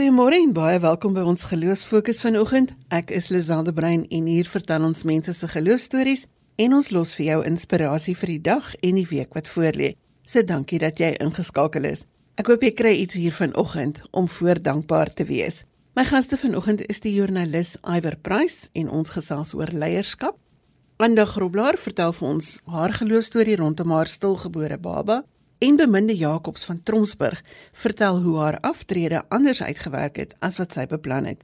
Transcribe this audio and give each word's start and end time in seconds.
Goeiemôre 0.00 0.38
en 0.40 0.52
baie 0.56 0.78
welkom 0.80 1.12
by 1.12 1.20
ons 1.28 1.42
Geloofsfokus 1.44 2.22
vanoggend. 2.24 2.70
Ek 2.88 3.10
is 3.12 3.26
Lizande 3.28 3.74
Brein 3.76 4.06
en 4.08 4.28
hier 4.32 4.46
vertel 4.48 4.86
ons 4.86 5.02
mense 5.04 5.34
se 5.36 5.48
geloofstories 5.52 6.22
en 6.56 6.76
ons 6.78 6.86
los 6.96 7.10
vir 7.18 7.26
jou 7.26 7.42
inspirasie 7.44 8.14
vir 8.16 8.30
die 8.32 8.38
dag 8.46 8.70
en 8.80 8.96
die 8.96 9.04
week 9.10 9.36
wat 9.36 9.50
voorlê. 9.52 9.90
So 10.24 10.40
dankie 10.40 10.78
dat 10.80 11.02
jy 11.04 11.10
ingeskakel 11.20 11.84
is. 11.90 12.06
Ek 12.40 12.48
hoop 12.48 12.64
jy 12.64 12.70
kry 12.78 12.94
iets 13.02 13.18
hier 13.20 13.36
vanoggend 13.36 14.00
om 14.16 14.24
voor 14.38 14.62
dankbaar 14.70 15.12
te 15.12 15.26
wees. 15.28 15.66
My 15.92 16.06
gaste 16.08 16.40
vanoggend 16.40 16.86
is 16.88 17.04
die 17.04 17.12
joernalis 17.18 17.74
Iwer 17.84 18.16
Price 18.16 18.70
en 18.72 18.88
ons 18.88 19.12
gesels 19.12 19.52
oor 19.52 19.68
leierskap. 19.68 20.40
Wanda 20.96 21.28
Groblaar 21.28 21.76
vertel 21.76 22.16
vir 22.16 22.30
ons 22.38 22.54
haar 22.72 22.96
geloofstorie 23.02 23.60
rondom 23.60 23.92
haar 23.92 24.08
stilgebore 24.08 24.80
baba 24.80 25.26
en 25.60 25.76
beminde 25.76 26.16
Jacobs 26.16 26.64
van 26.64 26.82
Tromsburg 26.82 27.42
vertel 27.72 28.20
hoe 28.20 28.38
haar 28.38 28.60
aftrede 28.60 29.22
anders 29.28 29.62
uitgewerk 29.62 30.16
het 30.16 30.34
as 30.38 30.56
wat 30.58 30.72
sy 30.72 30.86
beplan 30.88 31.24
het. 31.28 31.42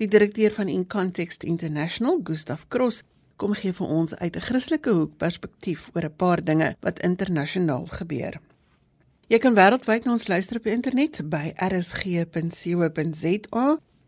Die 0.00 0.08
direkteur 0.08 0.52
van 0.56 0.68
In 0.68 0.86
Context 0.88 1.44
International, 1.44 2.20
Gustav 2.24 2.64
Cross, 2.68 3.02
kom 3.36 3.52
gee 3.58 3.72
vir 3.76 3.86
ons 3.86 4.14
uit 4.14 4.36
'n 4.36 4.40
Christelike 4.40 4.90
hoek 4.90 5.16
perspektief 5.16 5.90
oor 5.94 6.04
'n 6.04 6.16
paar 6.16 6.44
dinge 6.44 6.76
wat 6.80 7.00
internasionaal 7.00 7.86
gebeur. 7.86 8.40
Jy 9.28 9.38
kan 9.38 9.54
wêreldwyd 9.54 10.04
na 10.04 10.12
ons 10.12 10.28
luister 10.28 10.56
op 10.56 10.62
die 10.62 10.72
internet 10.72 11.20
by 11.28 11.52
rsg.co.za 11.56 12.98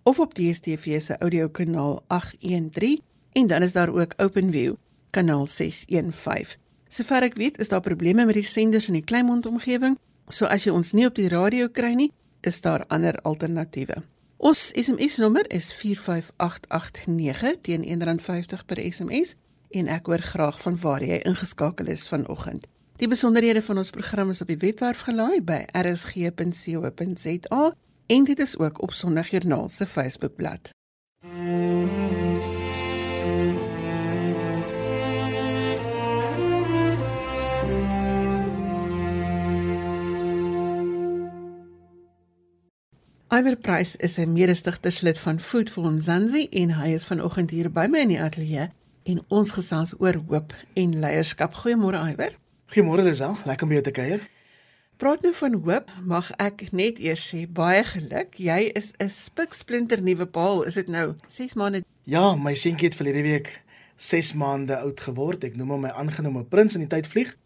of 0.02 0.18
op 0.18 0.34
DStv 0.34 1.00
se 1.00 1.18
audiokanaal 1.18 2.02
813 2.06 3.00
en 3.32 3.46
dan 3.46 3.62
is 3.62 3.72
daar 3.72 3.88
ook 3.88 4.14
OpenView 4.16 4.74
kanaal 5.10 5.46
615. 5.46 6.63
Sover 6.94 7.24
ek 7.26 7.34
weet, 7.34 7.56
is 7.58 7.72
daar 7.72 7.82
probleme 7.82 8.22
met 8.24 8.36
die 8.38 8.46
senders 8.46 8.86
in 8.86 8.94
die 8.94 9.02
Kleinmond 9.02 9.48
omgewing, 9.50 9.96
so 10.30 10.46
as 10.46 10.62
jy 10.62 10.70
ons 10.70 10.92
nie 10.94 11.08
op 11.08 11.16
die 11.18 11.26
radio 11.32 11.66
kry 11.66 11.90
nie, 11.98 12.12
is 12.46 12.60
daar 12.62 12.84
ander 12.94 13.18
alternatiewe. 13.26 13.96
Ons 14.38 14.68
SMS 14.78 15.16
nommer 15.18 15.48
is 15.50 15.72
45889 15.74 17.58
teen 17.66 17.82
R1.50 17.96 18.62
per 18.68 18.78
SMS 18.84 19.34
en 19.74 19.90
ek 19.90 20.06
hoor 20.06 20.22
graag 20.22 20.60
van 20.62 20.78
waar 20.84 21.02
jy 21.02 21.18
ingeskakel 21.26 21.90
is 21.90 22.06
vanoggend. 22.12 22.68
Die 23.02 23.10
besonderhede 23.10 23.64
van 23.66 23.82
ons 23.82 23.90
program 23.90 24.30
is 24.30 24.44
op 24.44 24.54
die 24.54 24.60
webwerf 24.62 25.02
gelaai 25.08 25.42
by 25.42 25.64
rsg.co.za 25.74 27.64
en 28.06 28.30
dit 28.30 28.38
is 28.38 28.58
ook 28.60 28.82
op 28.86 28.94
Sondagjoernaal 28.94 29.66
se 29.68 29.86
Facebookblad. 29.86 30.70
Iver 43.34 43.56
Price 43.56 43.98
is 43.98 44.16
'n 44.16 44.32
mede-stigterslid 44.32 45.18
van 45.18 45.40
Food 45.40 45.70
for 45.70 45.92
Mzansi 45.92 46.46
en 46.50 46.70
hy 46.70 46.88
is 46.88 47.04
vanoggend 47.04 47.50
hier 47.50 47.70
by 47.70 47.86
my 47.90 47.98
in 47.98 48.08
die 48.08 48.20
ateljee 48.20 48.68
en 49.02 49.22
ons 49.28 49.50
gesels 49.50 49.94
oor 49.98 50.14
hoop 50.28 50.54
en 50.74 50.98
leierskap. 50.98 51.54
Goeiemôre 51.54 51.98
Iver. 52.12 52.36
Goeiemôre 52.66 53.02
Lisel, 53.02 53.36
lekker 53.44 53.66
om 53.66 53.72
jou 53.72 53.82
te 53.82 53.90
kuier. 53.90 54.20
Praat 54.96 55.22
nou 55.22 55.34
van 55.34 55.52
hoop, 55.52 55.90
mag 56.04 56.30
ek 56.36 56.70
net 56.70 56.98
eers 56.98 57.34
sê 57.34 57.52
baie 57.52 57.84
geluk. 57.84 58.38
Jy 58.38 58.70
is 58.74 58.92
'n 58.98 59.10
spiksplinter 59.10 60.02
nuwe 60.02 60.26
paal. 60.26 60.62
Is 60.62 60.74
dit 60.74 60.88
nou 60.88 61.14
6 61.28 61.54
maande? 61.54 61.82
Ja, 62.02 62.36
my 62.36 62.54
seentjie 62.54 62.88
het 62.88 62.94
verlede 62.94 63.22
week 63.22 63.62
6 63.96 64.32
maande 64.32 64.76
oud 64.76 65.00
geword. 65.00 65.44
Ek 65.44 65.56
noem 65.56 65.70
hom 65.70 65.80
my 65.80 65.90
aangenome 65.90 66.44
prins 66.44 66.74
in 66.74 66.80
die 66.80 66.88
tyd 66.88 67.06
vlieg. 67.06 67.36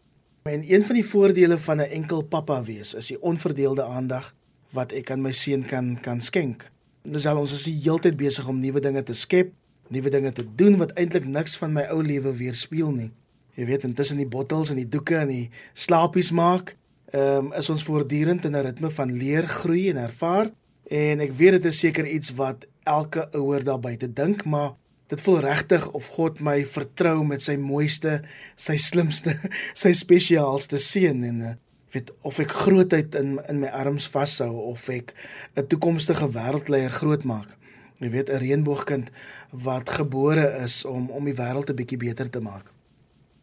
En 0.43 0.71
een 0.73 0.83
van 0.83 0.95
die 0.95 1.05
voordele 1.05 1.57
van 1.57 1.77
'n 1.77 1.89
enkel 1.89 2.21
pappa 2.21 2.63
wees 2.63 2.93
is 2.93 3.07
die 3.07 3.21
onverdeelde 3.21 3.83
aandag 3.83 4.37
wat 4.75 4.93
ek 4.93 5.11
aan 5.11 5.21
my 5.21 5.31
seun 5.35 5.63
kan 5.67 5.95
kan 6.01 6.21
skenk. 6.21 6.69
Dis 7.03 7.25
al 7.29 7.39
ons 7.41 7.53
is 7.55 7.65
die 7.65 7.77
heeltyd 7.79 8.17
besig 8.19 8.47
om 8.47 8.59
nuwe 8.59 8.81
dinge 8.83 9.03
te 9.03 9.15
skep, 9.17 9.53
nuwe 9.89 10.11
dinge 10.13 10.31
te 10.35 10.45
doen 10.55 10.77
wat 10.77 10.93
eintlik 10.99 11.25
niks 11.25 11.57
van 11.57 11.73
my 11.73 11.87
ou 11.93 12.01
lewe 12.05 12.33
weerspieël 12.37 12.91
nie. 12.93 13.11
Jy 13.57 13.65
weet, 13.67 13.87
intussen 13.89 14.21
die 14.21 14.29
bottels 14.29 14.69
en 14.71 14.77
die 14.79 14.87
doeke 14.87 15.17
en 15.19 15.31
die 15.31 15.47
slaapies 15.73 16.31
maak, 16.31 16.75
ehm 17.11 17.49
um, 17.49 17.53
is 17.57 17.69
ons 17.73 17.83
voortdurend 17.83 18.45
in 18.45 18.55
'n 18.55 18.65
ritme 18.67 18.89
van 18.89 19.11
leer, 19.11 19.47
groei 19.47 19.89
en 19.89 19.97
ervaar 19.97 20.51
en 20.89 21.19
ek 21.19 21.31
weet 21.31 21.51
dit 21.57 21.65
is 21.65 21.79
seker 21.79 22.05
iets 22.05 22.35
wat 22.37 22.67
elke 22.83 23.29
ouer 23.37 23.63
daar 23.63 23.79
buite 23.79 24.13
dink, 24.13 24.45
maar 24.45 24.75
dit 25.07 25.21
voel 25.21 25.39
regtig 25.39 25.91
of 25.97 26.07
God 26.07 26.39
my 26.39 26.65
vertrou 26.65 27.23
met 27.25 27.41
sy 27.41 27.55
mooiste, 27.57 28.21
sy 28.55 28.77
slimste, 28.77 29.33
sy 29.83 29.93
spesiaalste 29.93 30.77
seun 30.77 31.23
en 31.23 31.41
uh, 31.41 31.53
weet 31.91 32.11
of 32.21 32.39
ek 32.39 32.51
grootheid 32.51 33.15
in 33.15 33.39
in 33.49 33.59
my 33.59 33.67
arms 33.67 34.07
vashou 34.07 34.51
of 34.71 34.89
ek 34.89 35.13
'n 35.55 35.67
toekomstige 35.67 36.27
wêreldleier 36.31 36.91
grootmaak. 36.91 37.57
Jy 37.99 38.09
weet 38.09 38.29
'n 38.29 38.39
reënboogkind 38.39 39.11
wat 39.51 39.89
gebore 39.89 40.47
is 40.63 40.85
om 40.85 41.09
om 41.09 41.23
die 41.23 41.35
wêreld 41.35 41.69
'n 41.69 41.75
bietjie 41.75 41.97
beter 41.97 42.29
te 42.29 42.39
maak. 42.39 42.71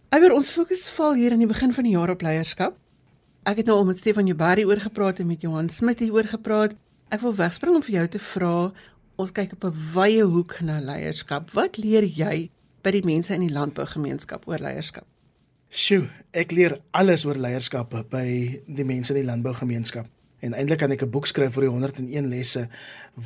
Eier 0.09 0.33
ons 0.33 0.51
fokus 0.51 0.89
val 0.89 1.15
hier 1.15 1.33
aan 1.33 1.43
die 1.43 1.51
begin 1.51 1.73
van 1.73 1.85
die 1.85 1.93
jaar 1.93 2.11
op 2.11 2.23
leierskap. 2.23 2.77
Ek 3.43 3.57
het 3.57 3.67
nou 3.67 3.77
al 3.79 3.85
met 3.85 3.99
Stefan 3.99 4.27
Jubari 4.27 4.65
oor 4.65 4.81
gepraat 4.81 5.19
en 5.19 5.27
met 5.27 5.41
Johan 5.41 5.69
Smit 5.69 6.01
hier 6.01 6.13
oor 6.13 6.27
gepraat. 6.27 6.75
Ek 7.09 7.21
wil 7.21 7.35
wegspring 7.35 7.75
om 7.75 7.83
vir 7.83 7.95
jou 7.95 8.09
te 8.09 8.19
vra, 8.19 8.73
ons 9.17 9.33
kyk 9.33 9.53
op 9.53 9.65
'n 9.65 9.77
wye 9.95 10.23
hoek 10.25 10.61
na 10.61 10.81
leierskap. 10.81 11.51
Wat 11.51 11.77
leer 11.77 12.05
jy 12.05 12.51
by 12.83 12.91
die 12.91 13.05
mense 13.05 13.35
in 13.35 13.47
die 13.47 13.55
landbougemeenskap 13.55 14.49
oor 14.49 14.59
leierskap? 14.59 15.07
Sjoe, 15.67 16.07
ek 16.31 16.53
leer 16.55 16.77
alles 16.95 17.25
oor 17.27 17.39
leierskap 17.43 17.91
by 18.11 18.27
die 18.71 18.85
mense 18.87 19.11
in 19.13 19.19
die 19.19 19.27
landbougemeenskap. 19.27 20.07
En 20.45 20.55
eintlik 20.55 20.79
kan 20.79 20.93
ek 20.93 21.03
'n 21.03 21.11
boek 21.11 21.27
skryf 21.27 21.55
vir 21.55 21.67
die 21.67 21.71
101 21.71 22.29
lesse 22.29 22.69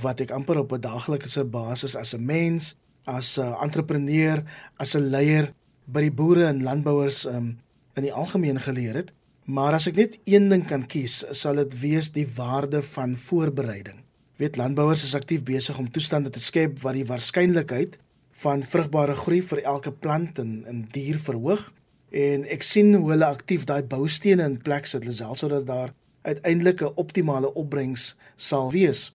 wat 0.03 0.21
ek 0.21 0.31
amper 0.31 0.59
op 0.59 0.73
'n 0.73 0.81
daaglikse 0.81 1.45
basis 1.45 1.97
as 1.97 2.15
'n 2.15 2.25
mens, 2.25 2.77
as 3.05 3.39
'n 3.39 3.55
entrepreneur, 3.61 4.43
as 4.79 4.95
'n 4.97 5.11
leier 5.11 5.53
by 5.87 6.01
die 6.01 6.11
boere 6.11 6.47
en 6.47 6.63
landbouers 6.63 7.27
um, 7.27 7.59
in 7.97 8.03
die 8.03 8.13
algemeen 8.13 8.61
geleer 8.61 8.95
het. 8.95 9.13
Maar 9.45 9.75
as 9.75 9.87
ek 9.87 9.97
net 9.97 10.19
een 10.25 10.49
ding 10.49 10.67
kan 10.67 10.87
kies, 10.87 11.25
sal 11.31 11.55
dit 11.55 11.81
wees 11.81 12.11
die 12.11 12.27
waarde 12.37 12.83
van 12.83 13.17
voorbereiding. 13.17 14.05
Weet 14.37 14.57
landbouers 14.57 15.03
is 15.03 15.15
aktief 15.15 15.43
besig 15.43 15.79
om 15.79 15.91
toestande 15.91 16.31
te 16.31 16.41
skep 16.41 16.81
wat 16.81 16.95
die 16.95 17.07
waarskynlikheid 17.07 17.99
van 18.31 18.63
vrugbare 18.63 19.15
groei 19.15 19.43
vir 19.43 19.63
elke 19.63 19.93
plant 19.93 20.39
en, 20.39 20.65
en 20.67 20.89
dier 20.91 21.19
verhoog 21.19 21.73
en 22.11 22.45
ek 22.51 22.63
sien 22.67 22.95
hoe 22.95 23.11
hulle 23.13 23.27
aktief 23.27 23.65
daai 23.65 23.83
boustene 23.87 24.45
in 24.45 24.59
plek 24.63 24.87
sit 24.87 25.05
Lisel 25.07 25.35
sodat 25.39 25.67
daar 25.67 25.95
uiteindelik 26.23 26.83
'n 26.83 26.93
optimale 26.97 27.55
opbrengs 27.55 28.17
sal 28.37 28.71
wees. 28.71 29.13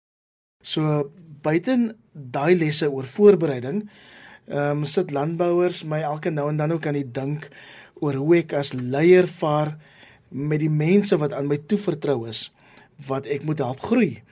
So 0.63 1.11
buiten 1.43 1.97
daai 2.13 2.55
lesse 2.57 2.91
oor 2.91 3.05
voorbereiding, 3.05 3.89
ehm 4.49 4.79
um, 4.79 4.85
sit 4.85 5.11
landbouers 5.11 5.85
my 5.85 6.01
elke 6.01 6.31
nou 6.31 6.49
en 6.49 6.57
dan 6.57 6.73
ook 6.73 6.87
aan 6.87 7.01
die 7.01 7.11
dink 7.11 7.49
oor 7.95 8.15
hoe 8.15 8.37
ek 8.37 8.53
as 8.53 8.73
leier 8.73 9.27
vaar 9.29 9.77
met 10.29 10.61
die 10.61 10.71
mense 10.71 11.17
wat 11.17 11.33
aan 11.33 11.47
my 11.47 11.57
toevertrou 11.57 12.29
is 12.29 12.53
wat 13.07 13.27
ek 13.27 13.45
moet 13.45 13.59
help 13.59 13.81
groei 13.81 14.23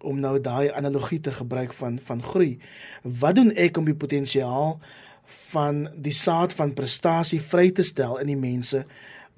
om 0.00 0.20
nou 0.20 0.40
daai 0.40 0.72
analogie 0.72 1.20
te 1.20 1.32
gebruik 1.32 1.72
van 1.72 1.98
van 1.98 2.22
groei. 2.22 2.58
Wat 3.02 3.34
doen 3.34 3.52
ek 3.52 3.76
om 3.76 3.84
die 3.84 3.94
potensiaal 3.94 4.80
van 5.30 5.88
die 5.94 6.14
saad 6.14 6.52
van 6.52 6.74
prestasie 6.74 7.40
vry 7.40 7.70
te 7.70 7.82
stel 7.82 8.18
in 8.18 8.26
die 8.26 8.38
mense 8.40 8.84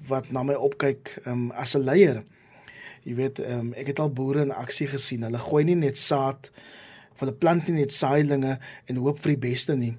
wat 0.07 0.31
na 0.31 0.43
my 0.43 0.53
opkyk 0.53 1.13
um, 1.25 1.51
as 1.51 1.75
'n 1.75 1.85
leier. 1.85 2.23
Jy 3.03 3.15
weet, 3.15 3.39
um, 3.39 3.73
ek 3.73 3.87
het 3.87 3.99
al 3.99 4.13
boere 4.13 4.41
in 4.41 4.51
aksie 4.51 4.87
gesien. 4.87 5.23
Hulle 5.23 5.39
gooi 5.39 5.63
nie 5.63 5.75
net 5.75 5.97
saad 5.97 6.51
of 7.13 7.19
hulle 7.19 7.35
plant 7.35 7.67
nie 7.67 7.83
net 7.83 7.93
saailinge 7.93 8.57
en 8.89 9.01
hoop 9.03 9.19
vir 9.23 9.35
die 9.35 9.43
beste 9.49 9.75
nie. 9.75 9.95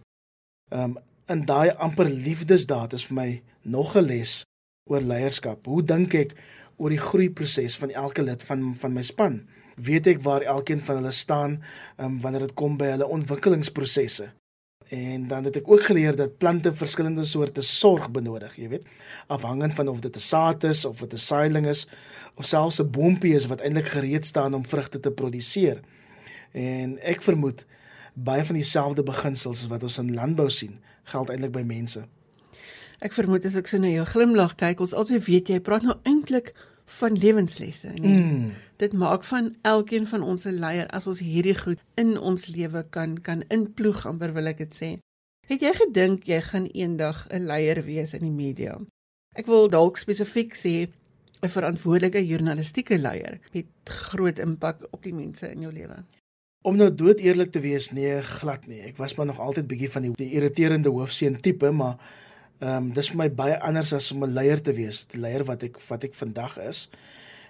Um 0.75 0.99
in 1.33 1.47
daai 1.49 1.71
amper 1.81 2.04
liefdesdaad 2.04 2.92
is 2.92 3.07
vir 3.09 3.16
my 3.16 3.42
nog 3.63 3.97
'n 3.97 4.04
les 4.04 4.45
oor 4.91 5.01
leierskap. 5.01 5.66
Hoe 5.66 5.83
dink 5.83 6.15
ek 6.15 6.34
oor 6.77 6.91
die 6.91 7.01
groeiproses 7.01 7.77
van 7.77 7.91
elke 7.91 8.22
lid 8.22 8.42
van 8.42 8.77
van 8.77 8.92
my 8.92 9.03
span? 9.03 9.48
Weet 9.77 10.07
ek 10.07 10.21
waar 10.21 10.42
elkeen 10.42 10.80
van 10.80 10.97
hulle 10.97 11.13
staan 11.13 11.63
um, 11.98 12.21
wanneer 12.21 12.41
dit 12.41 12.54
kom 12.54 12.77
by 12.77 12.84
hulle 12.84 13.09
ontwikkelingsprosesse? 13.09 14.33
En 14.88 15.26
dan 15.26 15.44
het 15.44 15.56
ek 15.56 15.68
ook 15.71 15.84
geleer 15.84 16.16
dat 16.16 16.36
plante 16.38 16.72
verskillende 16.72 17.24
soorte 17.24 17.62
sorg 17.62 18.10
benodig, 18.10 18.56
jy 18.56 18.68
weet, 18.68 18.84
afhangend 19.26 19.74
van 19.74 19.88
of 19.88 20.00
dit 20.00 20.16
'n 20.16 20.21
saad 20.21 20.65
is 20.65 20.84
of 20.84 20.98
dit 20.98 21.12
'n 21.12 21.16
saailing 21.16 21.66
is 21.66 21.88
of 22.34 22.44
selfs 22.44 22.80
'n 22.80 22.91
boontjie 22.91 23.34
is 23.34 23.47
wat 23.47 23.60
eintlik 23.60 23.88
gereed 23.88 24.26
staan 24.26 24.54
om 24.54 24.66
vrugte 24.66 25.00
te 25.00 25.10
produseer. 25.10 25.80
En 26.53 26.98
ek 27.03 27.22
vermoed 27.22 27.66
baie 28.15 28.44
van 28.44 28.54
dieselfde 28.54 29.03
beginsels 29.03 29.66
wat 29.66 29.82
ons 29.82 29.98
in 29.98 30.15
landbou 30.15 30.50
sien, 30.50 30.78
geld 31.03 31.30
eintlik 31.30 31.53
by 31.53 31.62
mense. 31.62 32.04
Ek 32.98 33.12
vermoed 33.12 33.44
as 33.44 33.56
ek 33.56 33.66
so 33.66 33.78
na 33.78 33.88
jou 33.88 34.04
glimlag 34.04 34.54
kyk, 34.54 34.80
ons 34.80 34.94
altyd 34.94 35.24
weet 35.24 35.48
jy 35.48 35.60
praat 35.60 35.82
nou 35.82 35.97
eintlik 36.03 36.54
van 37.00 37.16
lewenslesse 37.18 37.88
nie. 37.88 38.18
Mm. 38.18 38.53
Dit 38.76 38.92
maak 38.92 39.24
van 39.24 39.54
elkeen 39.62 40.06
van 40.06 40.22
ons 40.22 40.44
'n 40.44 40.59
leier 40.59 40.88
as 40.88 41.06
ons 41.06 41.21
hierdie 41.21 41.59
goed 41.59 41.80
in 41.94 42.18
ons 42.18 42.47
lewe 42.47 42.84
kan 42.91 43.21
kan 43.21 43.44
inploeg 43.48 44.06
amper 44.06 44.32
wil 44.32 44.47
ek 44.47 44.59
dit 44.59 44.74
sê. 44.74 44.98
Het 45.47 45.60
jy 45.60 45.72
gedink 45.72 46.24
jy 46.24 46.41
gaan 46.41 46.66
eendag 46.66 47.26
'n 47.30 47.47
leier 47.47 47.84
wees 47.84 48.15
in 48.15 48.21
die 48.21 48.36
media? 48.44 48.80
Ek 49.34 49.47
wil 49.47 49.68
dalk 49.68 49.97
spesifiek 49.97 50.54
sê 50.54 50.88
'n 51.42 51.48
verantwoordelike 51.48 52.26
journalistieke 52.26 52.98
leier 52.98 53.38
met 53.53 53.66
groot 53.84 54.38
impak 54.38 54.86
op 54.91 55.03
die 55.03 55.15
mense 55.15 55.50
in 55.50 55.60
jou 55.60 55.72
lewe. 55.72 56.04
Om 56.62 56.76
nou 56.76 56.94
dood 56.94 57.21
eerlik 57.21 57.50
te 57.53 57.60
wees, 57.60 57.91
nee, 57.92 58.22
glad 58.22 58.66
nie. 58.66 58.80
Ek 58.80 58.97
was 58.97 59.15
maar 59.15 59.26
nog 59.26 59.41
altyd 59.41 59.66
bietjie 59.66 59.91
van 59.91 60.03
die, 60.03 60.12
die 60.16 60.30
irriterende 60.32 60.88
hoofseun 60.88 61.41
tipe, 61.41 61.71
maar 61.71 61.98
ehm 62.59 62.76
um, 62.76 62.92
dis 62.92 63.10
vir 63.10 63.16
my 63.16 63.30
baie 63.30 63.60
anders 63.60 63.92
as 63.92 64.12
om 64.12 64.24
'n 64.24 64.32
leier 64.32 64.62
te 64.62 64.72
wees, 64.72 65.04
die 65.06 65.21
leier 65.21 65.44
wat 65.44 65.62
ek 65.62 65.80
wat 65.88 66.04
ek 66.04 66.15
vandag 66.15 66.59
is. 66.59 66.88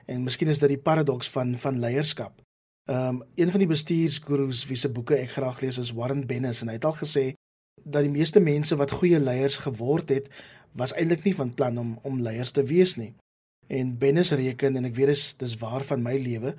En 0.07 0.23
miskien 0.23 0.49
is 0.49 0.59
dit 0.59 0.69
die 0.69 0.81
paradoks 0.81 1.31
van 1.31 1.55
van 1.59 1.79
leierskap. 1.79 2.43
Ehm 2.85 3.09
um, 3.09 3.23
een 3.35 3.51
van 3.51 3.63
die 3.63 3.69
bestuursgurus 3.69 4.67
wie 4.69 4.77
se 4.77 4.91
boeke 4.93 5.17
ek 5.17 5.31
graag 5.31 5.61
lees 5.61 5.79
is 5.79 5.93
Warren 5.97 6.27
Bennis 6.27 6.61
en 6.61 6.69
hy 6.69 6.75
het 6.77 6.85
al 6.85 6.97
gesê 6.99 7.33
dat 7.85 8.05
die 8.05 8.13
meeste 8.13 8.41
mense 8.41 8.77
wat 8.77 8.91
goeie 8.91 9.19
leiers 9.19 9.57
geword 9.57 10.09
het, 10.13 10.29
was 10.73 10.93
eintlik 10.93 11.25
nie 11.25 11.35
van 11.35 11.55
plan 11.55 11.79
om 11.79 11.99
om 12.03 12.21
leiers 12.21 12.51
te 12.51 12.63
wees 12.63 12.97
nie. 13.01 13.15
En 13.67 13.95
Bennis 13.99 14.33
reken 14.37 14.77
en 14.77 14.85
ek 14.85 14.97
weet 14.99 15.15
dis 15.15 15.25
dis 15.41 15.57
waar 15.63 15.85
van 15.89 16.03
my 16.05 16.17
lewe 16.21 16.55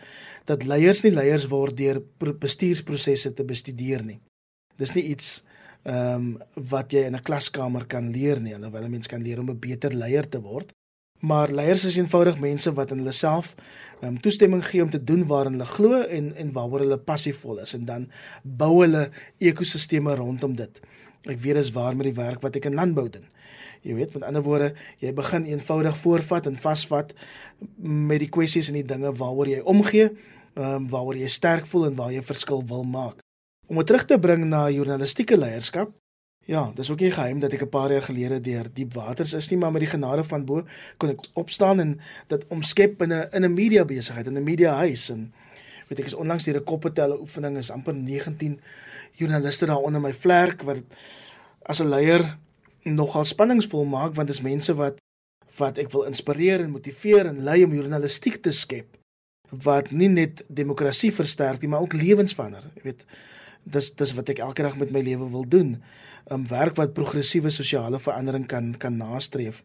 dat 0.50 0.66
leiers 0.66 1.04
nie 1.06 1.14
leiers 1.14 1.46
word 1.52 1.78
deur 1.78 2.02
bestuursprosesse 2.20 3.34
te 3.34 3.46
bestudeer 3.46 4.06
nie. 4.06 4.20
Dis 4.78 4.96
nie 4.98 5.06
iets 5.14 5.44
ehm 5.86 6.16
um, 6.16 6.32
wat 6.72 6.92
jy 6.92 7.06
in 7.06 7.16
'n 7.16 7.22
klaskamer 7.22 7.86
kan 7.86 8.10
leer 8.10 8.42
nie, 8.42 8.56
alhoewel 8.56 8.86
'n 8.86 8.92
mens 8.92 9.08
kan 9.08 9.22
leer 9.22 9.40
om 9.40 9.50
'n 9.50 9.60
beter 9.60 9.94
leier 9.94 10.30
te 10.30 10.42
word. 10.42 10.74
Maar 11.26 11.52
leiers 11.52 11.86
is 11.90 11.98
eenvoudig 11.98 12.38
mense 12.40 12.74
wat 12.78 12.92
in 12.94 13.02
hulle 13.02 13.14
self 13.16 13.56
um, 14.06 14.20
toestemming 14.22 14.62
gee 14.68 14.84
om 14.84 14.92
te 14.94 15.02
doen 15.04 15.24
waarin 15.30 15.56
hulle 15.58 15.70
glo 15.70 16.02
en 16.18 16.34
en 16.36 16.52
waaroor 16.54 16.84
hulle 16.86 17.00
passievol 17.12 17.64
is 17.64 17.74
en 17.78 17.86
dan 17.86 18.06
bou 18.44 18.74
hulle 18.84 19.08
ekosisteme 19.42 20.16
rondom 20.20 20.56
dit. 20.60 20.82
Ek 21.26 21.40
weet 21.42 21.58
dis 21.58 21.72
waar 21.74 21.98
met 21.98 22.12
die 22.12 22.18
werk 22.18 22.44
wat 22.46 22.60
ek 22.60 22.70
in 22.70 22.78
landbou 22.78 23.08
doen. 23.10 23.26
Jy 23.86 23.98
weet, 24.00 24.14
met 24.18 24.24
ander 24.26 24.42
woorde, 24.46 24.72
jy 25.02 25.12
begin 25.14 25.46
eenvoudig 25.46 25.98
voorvat 25.98 26.48
en 26.50 26.56
vasvat 26.58 27.14
met 27.78 28.22
die 28.22 28.30
kwessies 28.34 28.70
en 28.72 28.80
die 28.80 28.86
dinge 28.86 29.12
waaroor 29.14 29.50
jy 29.50 29.62
omgee, 29.66 30.10
ehm 30.56 30.86
um, 30.86 30.88
waaroor 30.90 31.18
jy 31.20 31.30
sterk 31.30 31.68
voel 31.70 31.90
en 31.90 31.98
waar 32.00 32.14
jy 32.14 32.24
verskil 32.26 32.64
wil 32.70 32.86
maak. 32.86 33.22
Om 33.70 33.82
dit 33.82 33.90
terug 33.90 34.06
te 34.06 34.18
bring 34.22 34.46
na 34.46 34.68
journalistieke 34.70 35.38
leierskap. 35.38 35.94
Ja, 36.46 36.72
dis 36.76 36.92
ook 36.92 37.00
nie 37.02 37.12
geheim 37.12 37.40
dat 37.42 37.54
ek 37.54 37.62
'n 37.62 37.70
paar 37.70 37.92
jaar 37.92 38.06
gelede 38.06 38.40
deur 38.40 38.68
diep 38.74 38.94
waters 38.94 39.34
is 39.34 39.50
nie, 39.50 39.58
maar 39.58 39.72
met 39.72 39.82
die 39.82 39.90
genade 39.90 40.24
van 40.24 40.46
bo 40.46 40.64
kon 40.98 41.10
ek 41.10 41.20
opstaan 41.34 41.80
en 41.80 42.00
dit 42.28 42.46
omskep 42.48 43.02
in 43.02 43.14
'n 43.14 43.28
in 43.32 43.44
'n 43.44 43.54
media 43.54 43.86
besigheid, 43.86 44.28
in 44.28 44.38
'n 44.38 44.44
media 44.44 44.76
huis. 44.76 45.10
En 45.10 45.34
weet 45.90 46.00
ek 46.00 46.06
is 46.06 46.14
onlangs 46.14 46.44
deur 46.44 46.60
'n 46.60 46.64
koppetelle 46.64 47.20
oefening 47.20 47.58
is 47.58 47.72
amper 47.72 47.94
19 47.94 48.60
joernaliste 49.12 49.66
daar 49.66 49.86
onder 49.86 50.02
my 50.02 50.14
vlerk 50.14 50.62
wat 50.62 50.82
as 51.62 51.82
'n 51.82 51.90
leier 51.90 52.38
nogal 52.84 53.26
spanningsvol 53.26 53.86
maak 53.86 54.14
want 54.16 54.28
dit 54.28 54.36
is 54.36 54.42
mense 54.42 54.74
wat 54.76 54.98
wat 55.58 55.78
ek 55.78 55.92
wil 55.92 56.04
inspireer 56.04 56.62
en 56.62 56.72
motiveer 56.72 57.26
en 57.26 57.44
lei 57.44 57.64
om 57.64 57.74
journalistiek 57.74 58.42
te 58.42 58.52
skep 58.52 58.98
wat 59.50 59.92
nie 59.92 60.10
net 60.10 60.44
demokrasie 60.48 61.12
versterk 61.12 61.62
nie 61.62 61.70
maar 61.70 61.86
ook 61.86 61.94
lewens 61.94 62.34
verander 62.34 62.66
jy 62.76 62.84
weet 62.84 63.06
dis 63.64 63.92
dis 63.96 64.14
wat 64.14 64.30
ek 64.30 64.40
elke 64.40 64.62
dag 64.62 64.78
met 64.78 64.92
my 64.92 65.02
lewe 65.02 65.30
wil 65.30 65.48
doen 65.48 65.82
um, 66.32 66.48
werk 66.48 66.76
wat 66.76 66.94
progressiewe 66.94 67.50
sosiale 67.50 68.00
verandering 68.00 68.48
kan 68.48 68.74
kan 68.78 68.98
nastreef 68.98 69.64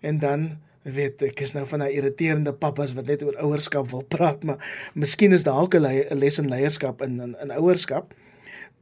en 0.00 0.18
dan 0.18 0.48
weet 0.82 1.22
ek 1.22 1.40
is 1.40 1.52
nou 1.52 1.66
van 1.66 1.84
daai 1.84 1.92
irriterende 1.92 2.52
pappas 2.52 2.94
wat 2.94 3.06
net 3.06 3.22
oor 3.22 3.36
ouerskap 3.44 3.90
wil 3.90 4.06
praat 4.16 4.44
maar 4.44 4.62
miskien 4.94 5.32
is 5.32 5.46
ook 5.46 5.74
'n 5.74 6.18
les 6.18 6.38
in 6.38 6.48
leierskap 6.48 7.02
in 7.02 7.20
in, 7.20 7.36
in 7.42 7.50
ouerskap 7.50 8.14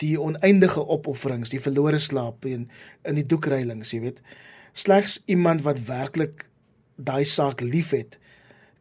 die 0.02 0.16
oneindige 0.20 0.82
opofferings, 0.86 1.52
die 1.52 1.60
verlore 1.62 2.00
slaap 2.02 2.44
en 2.48 2.66
in 3.08 3.18
die 3.18 3.26
doekreilings, 3.26 3.92
jy 3.94 4.02
weet. 4.04 4.20
Slegs 4.76 5.20
iemand 5.32 5.64
wat 5.64 5.80
werklik 5.88 6.46
daai 6.96 7.24
saak 7.28 7.64
liefhet, 7.64 8.18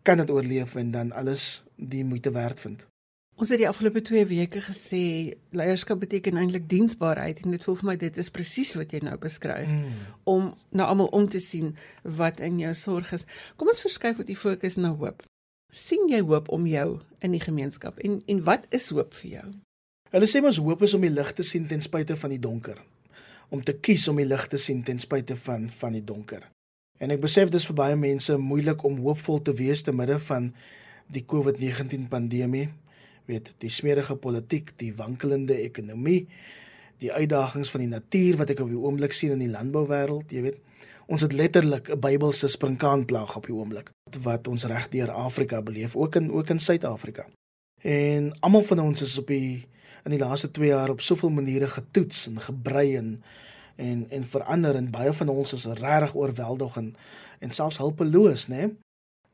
kan 0.06 0.20
dit 0.22 0.32
oorleef 0.32 0.76
en 0.80 0.92
dan 0.92 1.14
alles 1.16 1.64
die 1.76 2.04
moeite 2.06 2.32
werd 2.36 2.60
vind. 2.60 2.86
Ons 3.36 3.52
het 3.52 3.60
die 3.60 3.68
afgelope 3.68 4.00
2 4.02 4.26
weke 4.30 4.62
gesê 4.64 5.36
leierskap 5.52 6.00
beteken 6.00 6.38
eintlik 6.40 6.70
diensbaarheid 6.72 7.42
en 7.44 7.52
dit 7.52 7.64
voel 7.68 7.76
vir 7.82 7.88
my 7.90 7.96
dit 8.00 8.20
is 8.22 8.32
presies 8.32 8.72
wat 8.80 8.94
jy 8.96 9.02
nou 9.04 9.18
beskryf 9.20 9.68
mm. 9.68 10.06
om 10.32 10.54
na 10.72 10.88
almal 10.88 11.12
om 11.12 11.28
te 11.28 11.42
sien 11.44 11.74
wat 12.04 12.40
in 12.40 12.62
jou 12.64 12.72
sorg 12.80 13.12
is. 13.18 13.28
Kom 13.60 13.68
ons 13.68 13.84
verskuif 13.84 14.22
wat 14.22 14.32
die 14.32 14.40
fokus 14.40 14.80
na 14.80 14.94
hoop. 14.96 15.26
sien 15.76 16.08
jy 16.08 16.22
hoop 16.24 16.48
om 16.56 16.64
jou 16.72 17.02
in 17.20 17.34
die 17.36 17.42
gemeenskap 17.44 18.00
en 18.00 18.22
en 18.32 18.40
wat 18.48 18.68
is 18.72 18.88
hoop 18.96 19.12
vir 19.20 19.32
jou? 19.32 19.48
Hulle 20.16 20.30
sê 20.32 20.40
mos 20.42 20.62
hoop 20.64 20.86
is 20.88 20.94
om 20.96 21.04
die 21.04 21.12
lig 21.12 21.34
te 21.36 21.44
sien 21.44 21.68
ten 21.68 21.82
spyte 21.84 22.16
van 22.16 22.32
die 22.32 22.40
donker. 22.40 22.80
Om 23.52 23.64
te 23.64 23.76
kies 23.76 24.08
om 24.08 24.22
die 24.22 24.28
lig 24.30 24.48
te 24.48 24.58
sien 24.58 24.84
ten 24.88 25.00
spyte 25.04 25.36
van 25.36 25.68
van 25.70 25.92
die 25.92 26.04
donker. 26.04 26.48
En 27.04 27.12
ek 27.12 27.20
besef 27.20 27.52
dis 27.52 27.68
vir 27.68 27.76
baie 27.76 28.00
mense 28.00 28.38
moeilik 28.40 28.84
om 28.88 29.04
hoopvol 29.04 29.42
te 29.44 29.54
wees 29.54 29.84
te 29.84 29.92
midde 29.92 30.20
van 30.30 30.54
die 31.12 31.26
COVID-19 31.28 32.08
pandemie. 32.08 32.70
Weet, 33.26 33.54
die 33.58 33.70
smerige 33.70 34.16
politiek, 34.16 34.72
die 34.78 34.94
wankelende 34.96 35.58
ekonomie, 35.64 36.28
die 37.02 37.12
uitdagings 37.12 37.72
van 37.74 37.84
die 37.86 37.92
natuur 37.92 38.38
wat 38.38 38.54
ek 38.54 38.62
op 38.64 38.70
die 38.72 38.80
oomblik 38.80 39.14
sien 39.14 39.34
in 39.36 39.42
die 39.44 39.52
landbouwêreld, 39.52 40.32
jy 40.32 40.46
weet. 40.46 40.62
Ons 41.06 41.22
het 41.22 41.34
letterlik 41.34 41.90
'n 41.90 42.00
Bybelse 42.00 42.48
sprinkaanplaag 42.48 43.36
op 43.38 43.46
die 43.46 43.56
oomblik 43.56 43.92
wat 44.24 44.48
ons 44.48 44.66
reg 44.66 44.90
deur 44.90 45.12
Afrika 45.12 45.62
beleef, 45.62 45.96
ook 45.96 46.16
in 46.16 46.32
ook 46.32 46.50
in 46.50 46.60
Suid-Afrika. 46.60 47.26
En 47.82 48.34
almal 48.40 48.64
van 48.64 48.80
ons 48.80 49.02
is 49.02 49.18
op 49.18 49.28
die 49.28 49.66
in 50.04 50.12
die 50.12 50.20
laaste 50.20 50.52
2 50.52 50.68
jaar 50.68 50.90
op 50.90 51.02
soveel 51.02 51.30
maniere 51.30 51.68
getoets 51.68 52.28
en 52.28 52.40
gebrei 52.42 52.96
en 52.96 53.24
en 53.76 54.06
en 54.10 54.24
verander 54.24 54.76
en 54.76 54.92
baie 54.92 55.14
van 55.14 55.30
ons 55.30 55.54
is 55.54 55.66
regtig 55.66 56.16
oorweldig 56.16 56.78
en 56.78 56.96
en 57.40 57.52
selfs 57.52 57.78
hulpeloos, 57.78 58.48
né? 58.48 58.70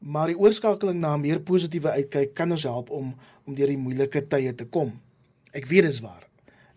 Maar 0.01 0.31
die 0.31 0.37
oorskakeling 0.37 0.99
na 0.99 1.13
'n 1.13 1.21
meer 1.21 1.39
positiewe 1.39 1.89
uitkyk 1.89 2.33
kan 2.33 2.51
ons 2.51 2.63
help 2.63 2.89
om 2.89 3.15
om 3.45 3.55
deur 3.55 3.67
die 3.67 3.77
moeilike 3.77 4.27
tye 4.27 4.55
te 4.55 4.65
kom. 4.65 4.99
Ek 5.51 5.65
weet 5.65 5.81
dit 5.81 5.91
is 5.91 5.99
waar. 5.99 6.27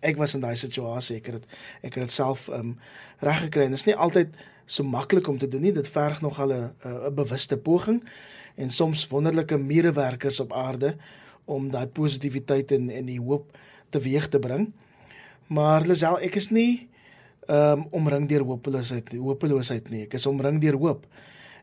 Ek 0.01 0.17
was 0.17 0.35
in 0.35 0.41
daai 0.41 0.57
situasie, 0.57 1.17
ek 1.17 1.27
het 1.27 1.35
dit 1.35 1.47
ek 1.83 1.95
het 1.95 2.05
dit 2.05 2.13
self 2.13 2.49
um 2.49 2.79
reg 3.19 3.41
gekry. 3.41 3.69
Dit 3.69 3.79
is 3.79 3.85
nie 3.85 3.97
altyd 3.97 4.29
so 4.67 4.85
maklik 4.85 5.29
om 5.29 5.39
te 5.39 5.49
doen 5.49 5.61
nie. 5.61 5.73
Dit 5.73 5.89
verg 5.89 6.21
nogal 6.21 6.53
'n 6.53 6.75
'n 6.85 7.15
bewuste 7.15 7.57
poging 7.57 8.03
en 8.57 8.71
soms 8.71 9.09
wonderlike 9.09 9.57
medewerkers 9.57 10.41
op 10.41 10.53
aarde 10.53 10.97
om 11.45 11.71
daai 11.71 11.87
positiwiteit 11.87 12.73
en 12.73 12.91
en 12.91 13.07
die 13.07 13.21
hoop 13.21 13.57
teweeg 13.91 14.29
te 14.29 14.39
bring. 14.39 14.73
Maar 15.47 15.87
Lisel, 15.87 16.19
ek 16.21 16.35
is 16.35 16.51
nie 16.51 16.89
um, 17.49 17.87
omring 17.91 18.29
deur 18.29 18.45
hopeloosheid, 18.49 19.13
hopeloosheid 19.13 19.91
nie. 19.91 20.03
Ek 20.03 20.15
is 20.15 20.27
omring 20.27 20.61
deur 20.61 20.79
hoop. 20.81 21.07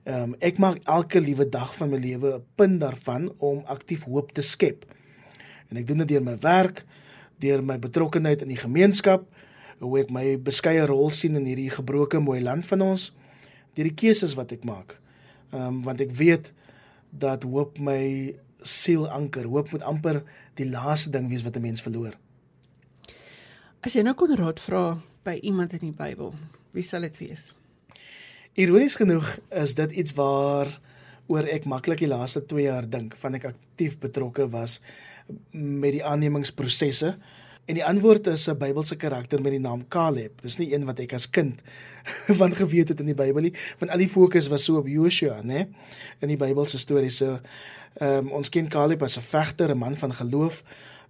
Ehm 0.03 0.31
um, 0.31 0.35
ek 0.41 0.57
maak 0.57 0.79
elke 0.89 1.19
liewe 1.21 1.45
dag 1.49 1.75
van 1.77 1.89
my 1.89 1.97
lewe 2.01 2.33
'n 2.37 2.45
punt 2.55 2.79
daarvan 2.81 3.33
om 3.37 3.61
aktief 3.65 4.03
hoop 4.03 4.31
te 4.31 4.41
skep. 4.41 4.85
En 5.69 5.77
ek 5.77 5.87
doen 5.87 5.97
dit 5.97 6.07
deur 6.07 6.23
my 6.23 6.37
werk, 6.37 6.85
deur 7.37 7.63
my 7.63 7.79
betrokkeheid 7.79 8.41
in 8.41 8.47
die 8.47 8.57
gemeenskap, 8.57 9.27
hoe 9.79 9.99
ek 9.99 10.09
my 10.09 10.37
beskeie 10.37 10.85
rol 10.85 11.09
sien 11.09 11.35
in 11.35 11.45
hierdie 11.45 11.69
gebroke 11.69 12.19
mooi 12.19 12.41
land 12.41 12.65
van 12.65 12.81
ons, 12.81 13.13
deur 13.73 13.85
die 13.85 13.93
keuses 13.93 14.33
wat 14.33 14.51
ek 14.51 14.63
maak. 14.63 14.99
Ehm 15.53 15.61
um, 15.61 15.81
want 15.83 16.01
ek 16.01 16.11
weet 16.11 16.53
dat 17.11 17.43
hoop 17.43 17.79
my 17.79 18.33
siel 18.61 19.07
anker. 19.09 19.45
Hoop 19.45 19.71
moet 19.71 19.83
amper 19.83 20.23
die 20.55 20.69
laaste 20.69 21.09
ding 21.09 21.29
wees 21.29 21.43
wat 21.43 21.57
'n 21.57 21.61
mens 21.61 21.81
verloor. 21.81 22.17
As 23.81 23.93
jy 23.93 24.01
nou 24.01 24.13
kon 24.13 24.35
raad 24.35 24.59
vra 24.59 25.01
by 25.23 25.39
iemand 25.41 25.73
in 25.73 25.79
die 25.79 25.95
Bybel, 25.97 26.33
wie 26.71 26.83
sal 26.83 27.01
dit 27.01 27.17
wees? 27.17 27.53
Ironies 28.59 28.95
genoeg 28.99 29.37
is 29.49 29.75
dit 29.75 29.91
iets 29.91 30.13
waar 30.17 30.67
oor 31.31 31.47
ek 31.47 31.65
maklik 31.65 32.03
die 32.03 32.11
laaste 32.11 32.43
2 32.45 32.65
jaar 32.65 32.87
dink, 32.89 33.15
van 33.15 33.37
ek 33.37 33.45
aktief 33.53 33.99
betrokke 33.99 34.49
was 34.51 34.81
met 35.51 35.93
die 35.95 36.03
aannemingsprosesse. 36.03 37.15
En 37.69 37.77
die 37.77 37.85
antwoord 37.85 38.27
is 38.27 38.49
'n 38.49 38.57
Bybelse 38.57 38.95
karakter 38.95 39.41
met 39.41 39.51
die 39.51 39.63
naam 39.63 39.87
Caleb. 39.87 40.41
Dis 40.41 40.57
nie 40.57 40.73
een 40.73 40.85
wat 40.85 40.99
ek 40.99 41.13
as 41.13 41.29
kind 41.29 41.61
van 42.41 42.51
geweet 42.55 42.89
het 42.89 42.99
in 42.99 43.05
die 43.05 43.15
Bybel 43.15 43.41
nie, 43.41 43.53
want 43.79 43.91
al 43.91 43.97
die 43.97 44.09
fokus 44.09 44.47
was 44.47 44.63
so 44.63 44.77
op 44.77 44.87
Joshua, 44.87 45.41
né? 45.43 45.67
In 46.19 46.27
die 46.27 46.37
Bybelse 46.37 46.77
stories 46.77 47.17
so 47.17 47.39
Ehm 47.99 48.27
um, 48.27 48.31
ons 48.39 48.49
ken 48.49 48.69
Caleb 48.71 49.03
as 49.03 49.17
'n 49.17 49.21
vegter, 49.21 49.69
'n 49.69 49.77
man 49.77 49.95
van 49.95 50.13
geloof, 50.13 50.63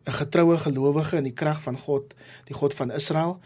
'n 0.05 0.11
getroue 0.11 0.57
gelowige 0.57 1.17
in 1.17 1.23
die 1.23 1.33
krag 1.33 1.61
van 1.61 1.77
God, 1.77 2.15
die 2.45 2.55
God 2.55 2.73
van 2.73 2.91
Israel. 2.91 3.39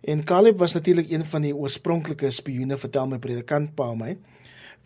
En 0.00 0.24
Caleb 0.24 0.58
was 0.58 0.72
natuurlik 0.72 1.10
een 1.10 1.24
van 1.24 1.42
die 1.42 1.54
oorspronklike 1.56 2.30
spioene, 2.30 2.78
vertel 2.78 3.08
my 3.10 3.18
predikant 3.18 3.74
pa 3.74 3.90
my, 3.94 4.14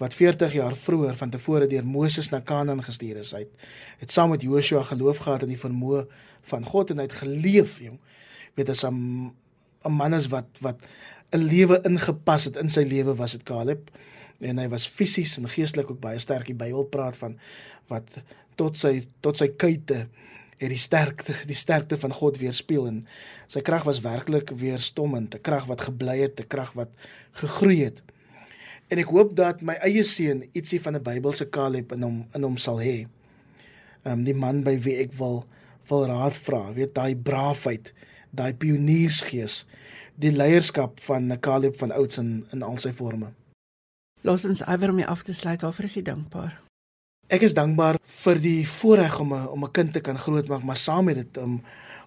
wat 0.00 0.14
40 0.14 0.52
jaar 0.56 0.76
vroeër 0.76 1.16
van 1.16 1.30
tevore 1.30 1.66
deur 1.66 1.84
Moses 1.86 2.30
na 2.32 2.40
Kanaan 2.40 2.82
gestuur 2.82 3.20
is. 3.20 3.34
Hy 3.36 3.44
het, 3.44 3.68
het 4.00 4.10
saam 4.10 4.32
met 4.32 4.42
Joshua 4.42 4.82
geloof 4.88 5.20
gehad 5.22 5.44
in 5.44 5.52
die 5.52 5.60
vermoë 5.60 6.06
van 6.50 6.64
God 6.66 6.90
en 6.90 7.02
hy 7.02 7.06
het 7.06 7.20
geleef, 7.20 7.76
jong. 7.84 8.00
Weet 8.56 8.72
as 8.72 8.84
'n 8.84 9.32
'n 9.84 9.92
man 9.92 10.14
is 10.14 10.26
wat 10.28 10.58
wat 10.60 10.78
'n 11.32 11.44
lewe 11.44 11.80
ingepas 11.82 12.44
het 12.44 12.56
in 12.56 12.70
sy 12.70 12.82
lewe 12.82 13.14
was 13.14 13.32
dit 13.32 13.42
Caleb 13.42 13.90
en 14.40 14.58
hy 14.58 14.68
was 14.68 14.86
fisies 14.86 15.38
en 15.38 15.48
geestelik 15.48 15.90
ook 15.90 16.00
baie 16.00 16.18
sterk. 16.18 16.46
Die 16.46 16.54
Bybel 16.54 16.84
praat 16.84 17.16
van 17.16 17.38
wat 17.86 18.22
tot 18.54 18.76
sy 18.76 19.04
tot 19.20 19.36
sy 19.36 19.48
kuite 19.48 20.08
het 20.62 20.70
die 20.70 20.80
sterkte 20.80 21.34
die 21.50 21.58
sterkte 21.58 21.98
van 21.98 22.14
God 22.14 22.38
weerspieël 22.40 22.88
en 22.90 23.02
sy 23.50 23.62
krag 23.66 23.84
was 23.88 24.00
werklik 24.04 24.52
weerstommend, 24.56 25.34
'n 25.34 25.42
krag 25.42 25.66
wat 25.66 25.80
gebly 25.88 26.18
het, 26.22 26.40
'n 26.40 26.48
krag 26.48 26.72
wat 26.72 26.90
gegroei 27.32 27.84
het. 27.84 28.02
En 28.88 28.98
ek 28.98 29.10
hoop 29.10 29.36
dat 29.36 29.62
my 29.62 29.74
eie 29.80 30.04
seun 30.04 30.44
ietsie 30.52 30.80
van 30.80 30.96
'n 30.96 31.02
Bybelse 31.02 31.48
Caleb 31.50 31.92
in 31.92 32.02
hom 32.02 32.26
in 32.34 32.42
hom 32.42 32.56
sal 32.56 32.80
hê. 32.80 33.06
Ehm 34.04 34.18
um, 34.18 34.24
die 34.24 34.34
man 34.34 34.62
by 34.62 34.78
wie 34.78 34.96
ek 34.96 35.12
wil 35.12 35.44
wil 35.88 36.06
raad 36.06 36.36
vra, 36.36 36.72
weet 36.72 36.94
daai 36.94 37.16
braafheid, 37.16 37.92
daai 38.30 38.54
pioniersgees, 38.54 39.66
die 40.14 40.32
leierskap 40.32 41.00
van 41.00 41.38
Caleb 41.40 41.76
van 41.78 41.90
ouds 41.90 42.18
in 42.18 42.46
in 42.52 42.62
al 42.62 42.76
sy 42.76 42.92
forme. 42.92 43.32
Los 44.22 44.44
ons 44.44 44.60
iwer 44.60 44.90
om 44.90 45.00
af 45.02 45.22
te 45.22 45.32
sluit. 45.32 45.62
Waarvoor 45.62 45.84
is 45.84 45.94
jy 45.94 46.02
dankbaar? 46.02 46.62
Ek 47.32 47.46
is 47.46 47.54
dankbaar 47.56 47.96
vir 48.04 48.38
die 48.44 48.66
voorreg 48.68 49.14
om 49.22 49.30
'n 49.32 49.46
om 49.48 49.64
'n 49.64 49.70
kind 49.72 49.92
te 49.92 50.00
kan 50.00 50.18
grootmaak, 50.18 50.62
maar 50.62 50.76
saam 50.76 51.04
met 51.04 51.14
dit 51.14 51.38
om 51.38 51.62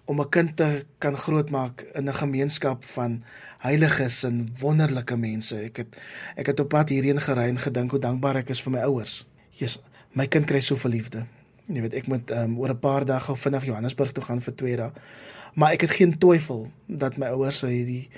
om 0.05 0.21
'n 0.21 0.29
kind 0.29 0.55
te 0.57 0.85
kan 0.99 1.17
grootmaak 1.17 1.81
in 1.93 2.07
'n 2.07 2.13
gemeenskap 2.13 2.83
van 2.83 3.23
heiliges 3.57 4.23
en 4.23 4.53
wonderlike 4.59 5.17
mense. 5.17 5.57
Ek 5.57 5.77
het 5.77 5.97
ek 6.35 6.45
het 6.45 6.59
op 6.59 6.69
pad 6.69 6.89
hierheen 6.89 7.21
gery 7.21 7.47
en 7.49 7.57
gedink 7.57 7.91
hoe 7.91 7.99
dankbaar 7.99 8.35
ek 8.35 8.49
is 8.49 8.61
vir 8.61 8.71
my 8.71 8.79
ouers. 8.79 9.25
Jesus, 9.49 9.81
my 10.11 10.27
kind 10.27 10.45
kry 10.45 10.59
soveel 10.59 10.91
liefde. 10.91 11.25
Jy 11.65 11.81
weet, 11.81 11.93
ek 11.93 12.07
moet 12.07 12.31
um, 12.31 12.59
oor 12.59 12.69
'n 12.69 12.79
paar 12.79 13.05
dae 13.05 13.19
gou 13.19 13.37
vinnig 13.37 13.65
Johannesburg 13.65 14.11
toe 14.11 14.23
gaan 14.23 14.41
vir 14.41 14.55
2 14.55 14.75
dae. 14.75 14.91
Maar 15.53 15.71
ek 15.71 15.81
het 15.81 15.91
geen 15.91 16.17
twyfel 16.17 16.67
dat 16.87 17.17
my 17.17 17.25
ouers 17.25 17.57
sou 17.57 17.71
hierdie 17.71 18.09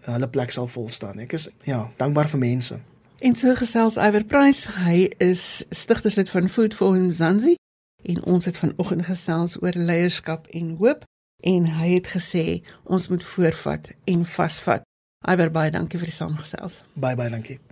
hulle 0.00 0.28
plek 0.28 0.50
sal 0.50 0.66
vol 0.66 0.88
staan. 0.88 1.18
Ek 1.18 1.32
is 1.32 1.48
ja, 1.62 1.90
dankbaar 1.96 2.28
vir 2.28 2.38
mense. 2.38 2.80
En 3.24 3.34
so 3.34 3.54
gesels 3.54 3.96
Iwer 3.96 4.24
Price, 4.24 4.68
hy 4.84 5.06
is 5.16 5.64
stigterslid 5.70 6.28
van 6.28 6.48
Food 6.52 6.74
for 6.76 6.92
Mzansi 6.92 7.54
en 8.02 8.20
ons 8.28 8.44
het 8.44 8.58
vanoggend 8.60 9.06
gesels 9.06 9.56
oor 9.62 9.72
leierskap 9.72 10.44
en 10.52 10.76
hoop 10.76 11.08
en 11.40 11.70
hy 11.78 11.94
het 11.94 12.12
gesê 12.12 12.60
ons 12.84 13.08
moet 13.08 13.24
voorvat 13.24 13.94
en 14.04 14.28
vasvat. 14.28 14.84
Iwer 15.24 15.48
baie 15.56 15.72
dankie 15.72 16.04
vir 16.04 16.12
die 16.12 16.18
saamgesels. 16.20 16.82
Baie 17.00 17.16
baie 17.16 17.32
dankie. 17.32 17.62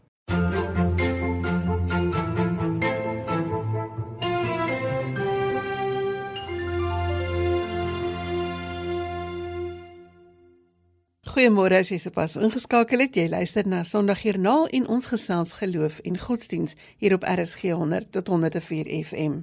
Goeiemôre 11.33 11.79
as 11.81 11.89
jy 11.89 11.97
sopas 11.97 12.35
ingeskakel 12.37 13.01
het. 13.07 13.15
Jy 13.17 13.31
luister 13.33 13.65
na 13.65 13.79
Sondagjoernaal 13.89 14.67
en 14.77 14.85
ons 14.93 15.07
gesels 15.09 15.55
geloof 15.63 16.03
en 16.05 16.19
godsdiens 16.21 16.75
hier 17.01 17.15
op 17.17 17.25
RSG 17.25 17.71
100 17.73 18.11
tot 18.13 18.29
104 18.29 18.91
FM. 18.99 19.39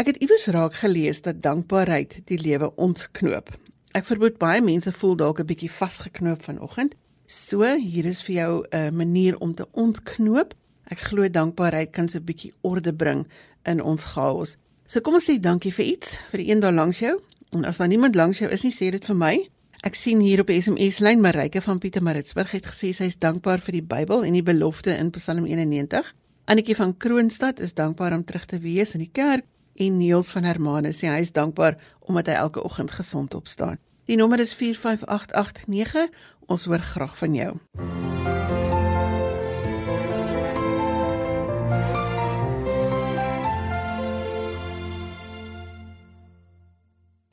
Ek 0.00 0.08
het 0.08 0.22
iewers 0.24 0.46
raak 0.56 0.78
gelees 0.80 1.20
dat 1.26 1.42
dankbaarheid 1.44 2.22
die 2.30 2.38
lewe 2.40 2.70
ontknoop. 2.80 3.52
Ek 3.92 4.08
vermoed 4.08 4.40
baie 4.40 4.64
mense 4.64 4.94
voel 4.96 5.18
dalk 5.20 5.44
'n 5.44 5.46
bietjie 5.52 5.70
vasgeknoop 5.70 6.40
vanoggend. 6.42 6.96
So, 7.26 7.60
hier 7.76 8.06
is 8.06 8.22
vir 8.22 8.34
jou 8.34 8.64
'n 8.72 8.96
manier 8.96 9.36
om 9.40 9.54
te 9.54 9.68
ontknoop. 9.72 10.54
Ek 10.88 10.98
glo 10.98 11.28
dankbaarheid 11.28 11.92
kan 11.92 12.08
so 12.08 12.18
'n 12.18 12.24
bietjie 12.24 12.52
orde 12.62 12.94
bring 12.94 13.28
in 13.64 13.82
ons 13.82 14.04
chaos. 14.04 14.56
So 14.86 15.00
kom 15.00 15.14
ons 15.14 15.30
sê 15.30 15.38
dankie 15.38 15.72
vir 15.72 15.84
iets, 15.84 16.16
vir 16.30 16.38
die 16.38 16.50
een 16.50 16.60
daar 16.60 16.72
langs 16.72 16.98
jou. 16.98 17.20
En 17.50 17.64
as 17.64 17.76
daar 17.76 17.88
niemand 17.88 18.14
langs 18.14 18.38
jou 18.38 18.50
is 18.50 18.62
nie, 18.62 18.72
sê 18.72 18.90
dit 18.90 19.04
vir 19.04 19.16
my. 19.16 19.48
Ek 19.84 19.98
sien 20.00 20.22
hier 20.24 20.40
op 20.40 20.48
SMS 20.48 21.02
lyn 21.04 21.20
Marike 21.20 21.60
van 21.60 21.76
Pietermaritzburg 21.76 22.54
het 22.56 22.70
gesê 22.70 22.88
sy 22.96 23.10
is 23.10 23.18
dankbaar 23.20 23.60
vir 23.66 23.76
die 23.76 23.82
Bybel 23.84 24.22
en 24.24 24.32
die 24.32 24.44
belofte 24.46 24.94
in 24.96 25.10
Psalm 25.12 25.44
91. 25.44 26.08
Annetjie 26.48 26.76
van 26.78 26.94
Kroonstad 26.96 27.60
is 27.60 27.76
dankbaar 27.76 28.16
om 28.16 28.24
terug 28.24 28.46
te 28.48 28.56
wees 28.64 28.96
in 28.96 29.04
die 29.04 29.12
kerk 29.12 29.44
en 29.76 29.98
Niels 30.00 30.32
van 30.32 30.48
Hermanus 30.48 31.02
sê 31.02 31.12
hy 31.12 31.20
is 31.20 31.34
dankbaar 31.36 31.76
omdat 32.00 32.32
hy 32.32 32.38
elke 32.46 32.64
oggend 32.64 32.96
gesond 32.96 33.36
opstaan. 33.36 33.76
Die 34.08 34.16
nommer 34.16 34.40
is 34.40 34.56
45889. 34.56 36.08
Ons 36.48 36.64
hoor 36.64 36.80
graag 36.80 37.20
van 37.20 37.36
jou. 37.36 37.52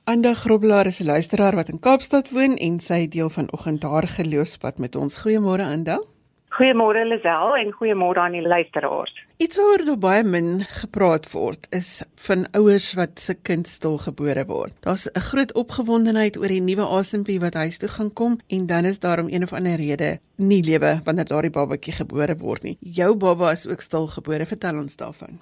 Anda 0.04 0.34
Grobelaar 0.34 0.86
is 0.86 1.00
'n 1.00 1.06
luisteraar 1.06 1.56
wat 1.56 1.70
in 1.70 1.80
Kaapstad 1.80 2.30
woon 2.32 2.58
en 2.58 2.80
sy 2.80 3.08
deel 3.08 3.30
vanoggend 3.30 3.84
haar 3.84 4.08
geloofspad 4.08 4.78
met 4.78 4.96
ons. 4.96 5.18
Goeiemôre 5.22 5.62
Anda. 5.62 6.02
Goeiemôre 6.50 7.06
Lisel 7.06 7.56
en 7.56 7.72
goeiemôre 7.72 8.18
aan 8.18 8.32
die 8.32 8.48
luisteraars. 8.48 9.26
Iets 9.38 9.58
waaroor 9.58 9.86
daar 9.86 9.98
baie 9.98 10.24
min 10.24 10.62
gepraat 10.62 11.32
word 11.32 11.68
is 11.70 12.04
van 12.16 12.48
ouers 12.52 12.94
wat 12.94 13.20
se 13.20 13.34
kind 13.42 13.68
stilgebore 13.68 14.46
word. 14.46 14.74
Daar's 14.80 15.08
'n 15.14 15.20
groot 15.20 15.54
opgewondenheid 15.54 16.38
oor 16.38 16.48
die 16.48 16.62
nuwe 16.62 16.86
asempie 16.86 17.40
wat 17.40 17.54
huis 17.54 17.78
toe 17.78 17.90
gaan 17.90 18.14
kom 18.14 18.40
en 18.48 18.66
dan 18.66 18.86
is 18.86 19.00
daar 19.00 19.20
om 19.20 19.30
een 19.30 19.44
of 19.44 19.54
ander 19.54 19.76
rede 19.76 20.20
nie 20.36 20.64
lewe 20.64 21.00
wanneer 21.04 21.26
daardie 21.26 21.52
babatjie 21.52 21.94
gebore 21.94 22.38
word 22.38 22.64
nie. 22.64 22.78
Jou 22.80 23.16
baba 23.16 23.52
is 23.52 23.68
ook 23.68 23.82
stilgebore. 23.82 24.46
Vertel 24.46 24.78
ons 24.78 24.96
daarvan. 24.96 25.40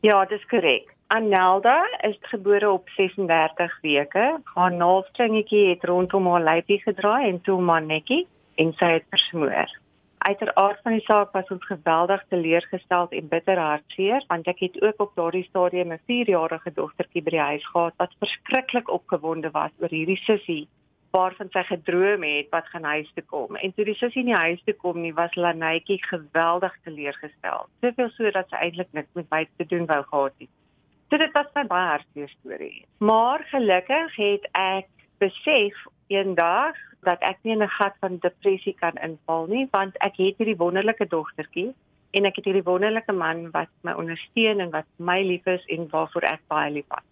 Ja, 0.00 0.24
dis 0.24 0.46
korrek. 0.46 0.97
Anelda 1.10 1.88
is 2.00 2.16
gebore 2.20 2.70
op 2.70 2.88
36 2.88 3.80
weke. 3.80 4.40
Haar 4.44 4.72
naaldstringetjie 4.72 5.68
het 5.68 5.84
rondom 5.84 6.26
haar 6.26 6.42
lyfie 6.44 6.76
gedraai 6.82 7.28
en 7.28 7.40
toe 7.40 7.60
maar 7.60 7.82
netjie 7.82 8.26
en 8.54 8.74
sy 8.76 8.90
het 8.98 9.06
versmoor. 9.08 9.72
Uiteraard 10.18 10.82
van 10.82 10.92
die 10.98 11.04
saak 11.06 11.32
was 11.32 11.48
ons 11.54 11.64
geweldig 11.64 12.24
teleurgestel 12.28 13.08
en 13.20 13.30
bitter 13.32 13.62
hartseer 13.62 14.26
want 14.28 14.50
ek 14.52 14.60
het 14.66 14.76
ook 14.82 15.00
op 15.06 15.16
daardie 15.16 15.46
stadium 15.48 15.96
'n 15.96 16.04
4-jarige 16.12 16.74
dogtertjie 16.80 17.22
by 17.22 17.34
die 17.38 17.46
huis 17.52 17.66
gehad 17.72 17.96
wat 17.96 18.18
verskriklik 18.18 18.92
opgewonde 18.98 19.50
was 19.56 19.72
oor 19.80 19.96
hierdie 19.96 20.20
sussie 20.26 20.68
waarvan 21.16 21.48
sy 21.56 21.64
gedroom 21.72 22.22
het 22.22 22.52
wat 22.52 22.68
gaan 22.68 22.84
huis 22.84 23.10
toe 23.14 23.24
kom. 23.24 23.56
En 23.56 23.72
toe 23.72 23.84
die 23.84 23.96
sussie 23.96 24.24
nie 24.24 24.36
huis 24.44 24.62
toe 24.64 24.74
kom 24.74 25.00
nie, 25.00 25.14
was 25.14 25.34
Lanetjie 25.34 26.02
geweldig 26.04 26.76
teleurgestel. 26.84 27.66
Soveel 27.80 28.10
so 28.10 28.30
dat 28.30 28.48
sy 28.48 28.56
eintlik 28.56 28.92
niks 28.92 29.14
met 29.14 29.30
my 29.30 29.46
te 29.56 29.64
doen 29.64 29.86
wou 29.86 30.02
gehad 30.04 30.34
het. 30.38 30.52
So 31.10 31.16
dit 31.16 31.32
was 31.32 31.46
'n 31.54 31.66
baie 31.66 31.88
hartseer 31.88 32.28
storie. 32.28 32.84
Maar 32.98 33.44
gelukkig 33.50 34.16
het 34.16 34.48
ek 34.52 34.86
besef 35.18 35.74
eendag 36.06 36.76
dat 37.00 37.20
ek 37.20 37.38
nie 37.42 37.52
in 37.52 37.62
'n 37.62 37.68
gat 37.68 37.94
van 38.00 38.18
depressie 38.18 38.74
kan 38.74 38.96
inval 39.02 39.46
nie 39.46 39.68
want 39.70 39.96
ek 39.96 40.16
het 40.16 40.36
hierdie 40.36 40.56
wonderlike 40.56 41.06
dogtertjie 41.06 41.74
en 42.10 42.24
ek 42.24 42.36
het 42.36 42.44
hierdie 42.44 42.70
wonderlike 42.70 43.12
man 43.12 43.50
wat 43.50 43.68
my 43.80 43.92
ondersteun 43.92 44.60
en 44.60 44.70
wat 44.70 44.88
my 44.96 45.22
lief 45.22 45.46
is 45.46 45.64
en 45.66 45.88
waarvoor 45.88 46.22
ek 46.22 46.40
baie 46.48 46.70
lief 46.70 46.90
is. 46.98 47.06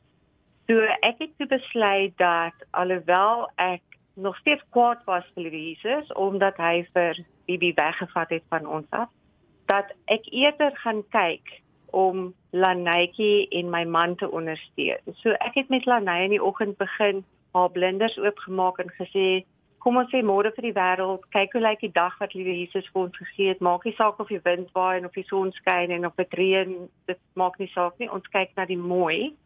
So 0.66 0.80
ek 1.00 1.18
het 1.18 1.30
toe 1.38 1.46
besluit 1.46 2.16
dat 2.18 2.54
alhoewel 2.70 3.50
ek 3.56 3.82
nog 4.14 4.36
steeds 4.36 4.64
kwaad 4.70 5.04
was 5.04 5.24
vir 5.34 5.50
Jesus 5.52 6.12
omdat 6.12 6.56
hy 6.56 6.86
vir 6.94 7.20
Bibi 7.46 7.72
weggevat 7.76 8.30
het 8.30 8.42
van 8.48 8.66
ons 8.66 8.86
af, 8.90 9.08
dat 9.66 9.92
ek 10.04 10.26
eerder 10.32 10.76
gaan 10.76 11.04
kyk 11.10 11.60
om 11.96 12.34
Lanetjie 12.50 13.48
en 13.58 13.70
my 13.72 13.84
man 13.84 14.16
te 14.20 14.28
ondersteun. 14.30 15.16
So 15.22 15.32
ek 15.40 15.56
het 15.60 15.72
met 15.72 15.86
Lanetjie 15.88 16.28
in 16.28 16.34
die 16.36 16.44
oggend 16.44 16.76
begin 16.80 17.24
haar 17.56 17.70
blinders 17.72 18.18
oopgemaak 18.20 18.80
en 18.82 18.92
gesê 18.98 19.44
kom 19.86 20.00
ons 20.00 20.10
sê 20.10 20.18
môre 20.26 20.50
vir 20.56 20.66
die 20.66 20.74
wêreld, 20.74 21.22
kyk 21.30 21.52
hoe 21.54 21.62
lyk 21.62 21.84
die 21.84 21.92
dag 21.94 22.16
wat 22.18 22.32
liewe 22.34 22.56
Jesus 22.58 22.88
vir 22.90 23.04
ons 23.04 23.18
gegee 23.20 23.52
het. 23.52 23.60
Maak 23.62 23.84
nie 23.86 23.94
saak 23.94 24.18
of 24.20 24.32
die 24.32 24.42
wind 24.42 24.72
waai 24.74 24.98
en 24.98 25.06
of 25.06 25.14
die 25.14 25.24
son 25.28 25.52
skyn 25.54 25.94
en 25.94 26.08
of 26.08 26.16
dit 26.18 26.34
reën, 26.40 26.72
dit 27.06 27.20
maak 27.38 27.60
nie 27.62 27.70
saak 27.70 27.94
nie. 28.02 28.10
Ons 28.10 28.26
kyk 28.34 28.56
na 28.58 28.66
die 28.66 28.80
mooi 28.80 29.36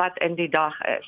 wat 0.00 0.18
in 0.26 0.34
die 0.40 0.50
dag 0.50 0.74
is. 0.90 1.06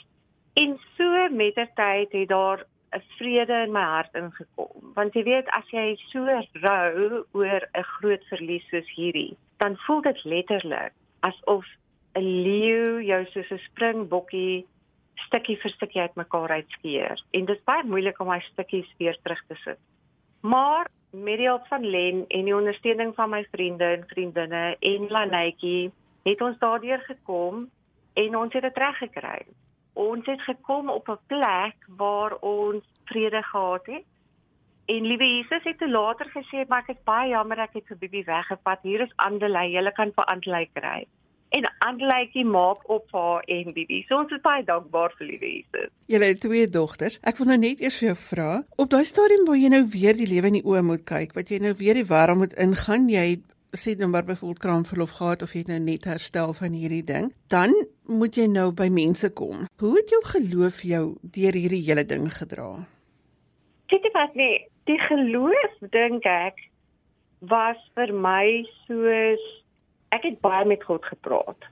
En 0.56 0.78
so 0.94 1.26
met 1.34 1.58
der 1.58 1.72
tyd 1.74 2.14
het 2.14 2.30
daar 2.30 2.62
'n 2.96 3.02
vrede 3.18 3.56
in 3.66 3.72
my 3.72 3.86
hart 3.94 4.14
ingekom. 4.14 4.92
Want 4.94 5.14
jy 5.14 5.22
weet 5.22 5.48
as 5.48 5.68
jy 5.70 5.96
so 6.10 6.24
rou 6.66 7.24
oor 7.32 7.62
'n 7.74 7.88
groot 7.96 8.24
verlies 8.30 8.68
soos 8.70 8.88
hierdie, 8.96 9.36
dan 9.58 9.76
voel 9.86 10.00
dit 10.00 10.24
letterlik 10.24 10.92
asof 11.20 11.66
'n 12.14 12.28
leeu 12.46 13.02
jou 13.02 13.24
soos 13.32 13.50
'n 13.50 13.66
springbokkie 13.70 14.66
stukkie 15.26 15.56
vir 15.62 15.70
stukkie 15.70 16.00
uitmekaar 16.00 16.50
uitskeer 16.60 17.22
en 17.30 17.44
dit 17.44 17.56
is 17.56 17.64
baie 17.64 17.84
moeilik 17.84 18.20
om 18.20 18.28
my 18.28 18.40
stukkies 18.40 18.88
weer 18.98 19.16
terug 19.22 19.42
te 19.48 19.56
sit. 19.64 19.78
Maar 20.40 20.86
met 21.10 21.38
die 21.38 21.48
hulp 21.48 21.66
van 21.66 21.84
Len 21.84 22.24
en 22.28 22.44
die 22.44 22.56
ondersteuning 22.56 23.14
van 23.14 23.30
my 23.30 23.46
vriende 23.52 23.84
en 23.84 24.04
vriendinne 24.06 24.76
en 24.80 25.08
Lanetjie 25.08 25.92
het 26.22 26.40
ons 26.40 26.58
daardeur 26.58 27.00
gekom 27.08 27.70
en 28.14 28.36
ons 28.36 28.52
het 28.52 28.62
dit 28.62 28.76
reg 28.76 28.98
gekry. 28.98 29.40
Ons 29.96 30.28
het 30.28 30.42
gekom 30.44 30.90
op 30.92 31.08
'n 31.08 31.18
plek 31.32 31.76
waar 31.96 32.36
ons 32.40 32.84
vrede 33.04 33.42
gehad 33.42 33.86
het. 33.86 34.04
En 34.86 35.02
liewe 35.02 35.24
Jesus 35.24 35.64
het 35.64 35.78
te 35.78 35.88
later 35.88 36.26
gesê 36.30 36.68
maar 36.68 36.84
ek 36.86 36.96
is 36.96 37.04
baie 37.04 37.30
jammer 37.30 37.58
ek 37.58 37.72
het 37.72 37.86
vir 37.86 37.98
Bibi 37.98 38.24
weggevat. 38.24 38.78
Hier 38.82 39.00
is 39.00 39.16
Andelay, 39.16 39.70
jy 39.70 39.92
kan 39.92 40.12
vir 40.12 40.24
Andelay 40.24 40.68
kry 40.74 41.06
en 41.48 41.66
Andelytjie 41.78 42.44
maak 42.44 42.88
op 42.90 43.12
haar 43.12 43.42
en 43.46 43.72
Bibi. 43.72 44.02
So 44.08 44.18
ons 44.18 44.32
is 44.34 44.42
baie 44.44 44.64
dankbaar 44.66 45.14
vir 45.18 45.28
liewe 45.30 45.50
Jesus. 45.50 45.90
Jy 46.10 46.20
het 46.22 46.40
twee 46.42 46.68
dogters. 46.68 47.18
Ek 47.26 47.38
wil 47.40 47.52
nou 47.52 47.58
net 47.62 47.82
eers 47.84 47.98
vir 48.00 48.10
jou 48.10 48.16
vra, 48.30 48.50
op 48.76 48.90
daai 48.92 49.04
stadium 49.08 49.46
waar 49.48 49.60
jy 49.60 49.70
nou 49.72 49.84
weer 49.92 50.18
die 50.18 50.28
lewe 50.30 50.52
in 50.52 50.58
die 50.60 50.66
oë 50.66 50.82
moet 50.86 51.04
kyk, 51.08 51.36
wat 51.38 51.52
jy 51.52 51.60
nou 51.62 51.74
weer 51.78 51.98
die 51.98 52.08
wêreld 52.08 52.42
moet 52.42 52.56
ingaan, 52.60 53.08
jy 53.12 53.28
sê 53.78 53.94
nou 53.98 54.08
maar 54.10 54.24
byvoorbeeld 54.24 54.62
kraamverlof 54.64 55.10
gehad 55.18 55.42
of 55.42 55.52
jy 55.52 55.64
het 55.64 55.72
nou 55.72 55.80
net 55.84 56.04
herstel 56.04 56.52
van 56.56 56.72
hierdie 56.76 57.04
ding, 57.04 57.32
dan 57.52 57.74
moet 58.06 58.36
jy 58.36 58.46
nou 58.50 58.70
by 58.72 58.88
mense 58.92 59.30
kom. 59.38 59.66
Hoe 59.80 59.94
het 59.96 60.10
jou 60.10 60.22
geloof 60.24 60.82
jou 60.82 61.04
deur 61.22 61.54
hierdie 61.54 61.82
hele 61.86 62.06
ding 62.06 62.28
gedra? 62.32 62.86
Dit 63.92 64.04
is 64.04 64.34
nee, 64.34 64.66
die 64.84 64.98
geloof 64.98 65.78
dink 65.90 66.26
ek 66.26 66.58
was 67.40 67.78
vir 67.94 68.12
my 68.12 68.64
soos 68.86 69.42
ek 70.14 70.24
het 70.24 70.40
baie 70.40 70.64
met 70.66 70.84
God 70.84 71.04
gepraat. 71.04 71.68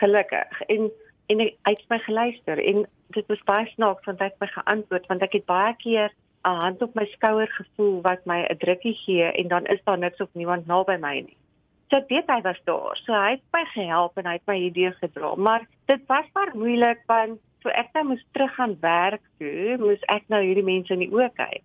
Gelukkig 0.00 0.62
en 0.68 0.90
en 1.30 1.38
hy 1.46 1.52
het 1.62 1.84
my 1.92 1.98
geluister 2.02 2.58
en 2.58 2.86
dit 3.14 3.26
was 3.30 3.42
baie 3.46 3.66
snaaks 3.74 4.06
want 4.08 4.18
hy 4.18 4.30
het 4.32 4.40
my 4.42 4.48
geantwoord 4.50 5.06
want 5.10 5.22
ek 5.22 5.36
het 5.38 5.46
baie 5.46 5.74
keer 5.82 6.14
'n 6.44 6.56
hand 6.62 6.82
op 6.82 6.94
my 6.94 7.04
skouer 7.04 7.48
gevoel 7.48 8.00
wat 8.02 8.24
my 8.24 8.40
'n 8.42 8.56
drukkie 8.58 8.94
gee 8.94 9.24
en 9.24 9.48
dan 9.48 9.66
is 9.66 9.80
daar 9.84 9.98
niks 9.98 10.20
of 10.20 10.28
niemand 10.32 10.66
naby 10.66 10.96
my 10.96 11.20
nie. 11.20 11.36
So 11.90 11.96
ek 11.96 12.08
weet 12.08 12.28
hy 12.30 12.40
was 12.40 12.60
daar. 12.64 12.96
So 13.04 13.12
hy 13.12 13.30
het 13.30 13.42
my 13.52 13.64
gehelp 13.74 14.18
en 14.18 14.26
hy 14.26 14.32
het 14.32 14.46
my 14.46 14.56
idee 14.56 14.92
gedra, 14.92 15.34
maar 15.34 15.66
dit 15.86 16.00
was 16.06 16.24
maar 16.34 16.50
moeilik 16.54 17.02
want 17.06 17.40
so 17.62 17.68
ek 17.68 17.92
nou 17.94 18.04
moes 18.04 18.24
terug 18.32 18.54
gaan 18.54 18.76
werk 18.80 19.22
toe, 19.38 19.76
moes 19.78 20.02
ek 20.08 20.24
nou 20.28 20.40
hierdie 20.42 20.64
mense 20.64 20.92
in 20.92 21.04
die 21.04 21.12
oë 21.12 21.30
kyk. 21.36 21.62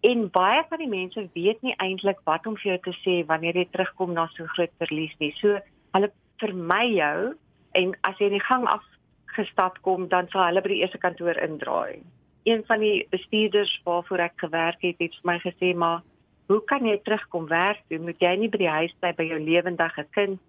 En 0.00 0.30
baie 0.30 0.64
van 0.68 0.78
die 0.78 0.90
mense 0.90 1.28
weet 1.34 1.62
nie 1.62 1.74
eintlik 1.76 2.18
wat 2.24 2.46
om 2.46 2.56
vir 2.56 2.72
jou 2.72 2.78
te 2.88 2.94
sê 3.04 3.26
wanneer 3.26 3.54
jy 3.54 3.68
terugkom 3.70 4.12
na 4.12 4.26
so 4.34 4.46
groot 4.56 4.72
verlies 4.78 5.14
nie. 5.18 5.32
So 5.40 5.58
hulle 5.94 6.10
vermy 6.42 6.84
jou 6.96 7.34
en 7.74 7.94
as 8.02 8.18
jy 8.18 8.30
in 8.30 8.38
die 8.38 8.48
gang 8.48 8.66
af 8.66 8.84
gestap 9.36 9.80
kom, 9.84 10.08
dan 10.08 10.28
sal 10.32 10.46
hulle 10.48 10.62
by 10.64 10.72
die 10.72 10.82
eerste 10.82 10.98
kantoor 10.98 11.36
indraai. 11.44 12.00
Een 12.46 12.62
van 12.66 12.80
die 12.80 13.06
bestuurders 13.10 13.80
waarvoor 13.84 14.22
ek 14.28 14.36
gewerk 14.44 14.82
het, 14.86 15.00
het 15.02 15.14
vir 15.20 15.30
my 15.32 15.38
gesê, 15.42 15.74
"Maar 15.74 16.02
hoe 16.46 16.62
kan 16.64 16.86
jy 16.86 16.98
terugkom 17.02 17.46
werk 17.46 17.82
toe? 17.88 17.98
Moet 17.98 18.20
jy 18.20 18.36
nie 18.36 18.48
by 18.48 18.58
die 18.58 18.76
huis 18.78 18.94
bly 19.00 19.12
by 19.12 19.22
jou 19.22 19.40
lewendige 19.40 20.06
kind?" 20.10 20.40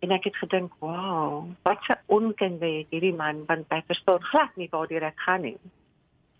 En 0.00 0.10
ek 0.10 0.24
het 0.24 0.36
gedink, 0.36 0.72
"Wow, 0.80 1.48
wat 1.62 1.80
'n 1.88 1.98
onkunde 2.06 2.66
het 2.66 2.90
hierdie 2.90 3.14
man, 3.14 3.44
want 3.46 3.66
hy 3.68 3.82
verstaan 3.86 4.22
glad 4.22 4.56
nie 4.56 4.68
waar 4.70 4.86
dit 4.86 5.12
gaan 5.16 5.40
nie." 5.40 5.56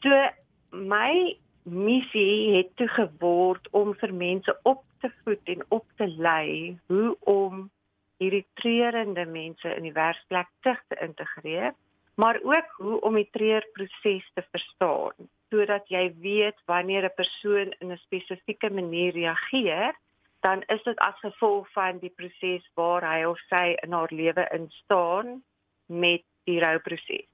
So 0.03 0.29
my 0.71 1.37
missie 1.63 2.57
het 2.57 2.77
toe 2.77 2.89
geword 2.89 3.69
om 3.71 3.95
vir 3.95 4.15
mense 4.15 4.59
op 4.63 4.83
te 5.01 5.11
voed 5.25 5.41
en 5.45 5.65
op 5.69 5.85
te 5.97 6.07
lei 6.07 6.79
hoe 6.87 7.17
om 7.21 7.71
hierdie 8.17 8.45
treurende 8.61 9.25
mense 9.27 9.75
in 9.77 9.83
die 9.89 9.93
werksplek 9.97 10.49
terug 10.61 10.83
te 10.89 10.99
integreer, 11.01 11.73
maar 12.15 12.39
ook 12.43 12.69
hoe 12.77 13.01
om 13.01 13.15
die 13.15 13.29
treurproses 13.33 14.31
te 14.35 14.45
verstaan, 14.51 15.29
sodat 15.51 15.89
jy 15.89 16.15
weet 16.21 16.59
wanneer 16.67 17.05
'n 17.05 17.15
persoon 17.15 17.75
in 17.79 17.93
'n 17.93 18.05
spesifieke 18.07 18.71
manier 18.71 19.13
reageer, 19.13 19.95
dan 20.41 20.63
is 20.67 20.83
dit 20.83 20.99
as 20.99 21.19
gevolg 21.19 21.71
van 21.73 21.99
die 21.99 22.13
proses 22.17 22.71
waar 22.75 23.05
hy 23.13 23.25
of 23.25 23.39
sy 23.49 23.77
in 23.83 23.93
haar 23.93 24.13
lewe 24.13 24.49
instaan 24.53 25.43
met 25.87 26.23
die 26.45 26.61
rouproses. 26.61 27.29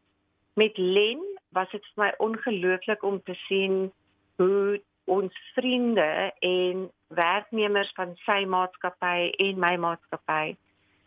Met 0.55 0.77
Len 0.77 1.23
was 1.49 1.71
dit 1.71 1.87
vir 1.95 2.05
my 2.05 2.13
ongelooflik 2.19 3.03
om 3.03 3.23
te 3.23 3.35
sien 3.35 3.93
hoe 4.37 4.81
ons 5.05 5.35
vriende 5.55 6.33
en 6.39 6.91
werknemers 7.09 7.93
van 7.99 8.15
sy 8.27 8.45
maatskappy 8.45 9.31
en 9.31 9.59
my 9.59 9.77
maatskappy 9.77 10.57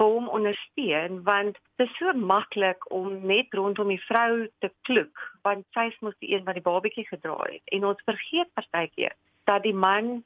hom 0.03 0.27
ondersteun 0.29 1.22
want 1.27 1.57
dit 1.77 1.88
is 1.88 1.98
so 1.98 2.13
maklik 2.13 2.91
om 2.91 3.22
net 3.27 3.53
rondom 3.53 3.91
die 3.93 4.01
vrou 4.07 4.48
te 4.60 4.72
kloek 4.89 5.24
want 5.48 5.65
sy 5.77 5.89
moes 6.01 6.17
die 6.19 6.33
een 6.36 6.45
wat 6.48 6.60
die 6.60 6.67
babatjie 6.67 7.07
gedra 7.07 7.39
het 7.45 7.75
en 7.77 7.89
ons 7.91 8.05
vergeet 8.10 8.53
partykeer 8.60 9.15
dat 9.50 9.63
die 9.63 9.75
man 9.75 10.24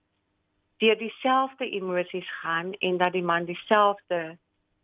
deur 0.77 0.97
dieselfde 0.97 1.69
emosies 1.69 2.29
gaan 2.41 2.73
en 2.73 2.97
dat 2.97 3.13
die 3.13 3.23
man 3.23 3.45
dieselfde 3.45 4.37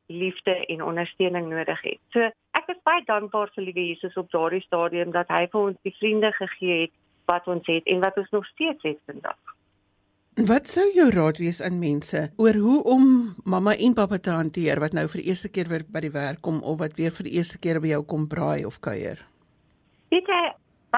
liefde 0.05 0.65
en 0.65 0.83
ondersteuning 0.83 1.49
nodig 1.49 1.81
het. 1.81 1.99
So 2.11 2.29
ek 2.57 2.69
is 2.73 2.81
baie 2.83 3.03
dankbaar 3.05 3.51
vir 3.55 3.63
Liewe 3.63 3.85
Jesus 3.87 4.17
op 4.19 4.31
daardie 4.31 4.61
stadium 4.65 5.13
dat 5.15 5.31
hy 5.33 5.45
vir 5.51 5.69
ons 5.69 5.79
die 5.87 5.95
vriende 5.99 6.31
gegee 6.37 6.81
het 6.85 6.95
wat 7.29 7.47
ons 7.47 7.67
het 7.71 7.87
en 7.87 8.01
wat 8.03 8.17
ons 8.17 8.29
nog 8.35 8.45
steeds 8.51 8.83
het 8.83 8.99
vandag. 9.05 9.39
Wat 10.33 10.65
sou 10.65 10.87
jou 10.89 11.11
raad 11.13 11.37
wees 11.37 11.59
aan 11.61 11.75
mense 11.77 12.19
oor 12.41 12.57
hoe 12.57 12.79
om 12.89 13.03
mamma 13.45 13.75
en 13.77 13.93
pappa 13.93 14.17
te 14.17 14.31
hanteer 14.33 14.79
wat 14.81 14.95
nou 14.97 15.03
vir 15.05 15.21
die 15.21 15.29
eerste 15.29 15.51
keer 15.53 15.69
weer 15.69 15.83
by 15.85 16.01
die 16.01 16.09
werk 16.09 16.41
kom 16.41 16.57
of 16.65 16.79
wat 16.79 16.97
weer 16.97 17.13
vir 17.13 17.27
die 17.29 17.35
eerste 17.37 17.59
keer 17.61 17.77
by 17.83 17.91
jou 17.91 17.99
kom 18.01 18.25
braai 18.31 18.65
of 18.65 18.79
kuier? 18.81 19.21
Weet 20.09 20.31
jy, 20.33 20.41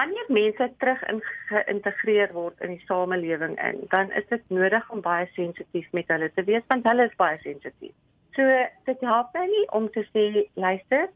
wanneer 0.00 0.32
mense 0.32 0.70
terug 0.80 1.04
geïntegreer 1.52 2.32
word 2.32 2.64
in 2.64 2.78
die 2.78 2.84
samelewing 2.88 3.60
in, 3.60 3.84
dan 3.92 4.08
is 4.16 4.24
dit 4.32 4.48
nodig 4.48 4.88
om 4.88 5.04
baie 5.04 5.28
sensitief 5.36 5.92
met 5.92 6.08
hulle 6.08 6.32
te 6.32 6.48
wees 6.48 6.64
want 6.72 6.88
hulle 6.88 7.04
is 7.04 7.20
baie 7.20 7.36
sensitief. 7.44 7.92
So 8.40 8.58
dit 8.88 9.04
help 9.12 9.36
my 9.36 9.44
nie 9.52 9.66
om 9.76 9.92
te 9.92 10.08
sê 10.14 10.46
luister, 10.56 11.10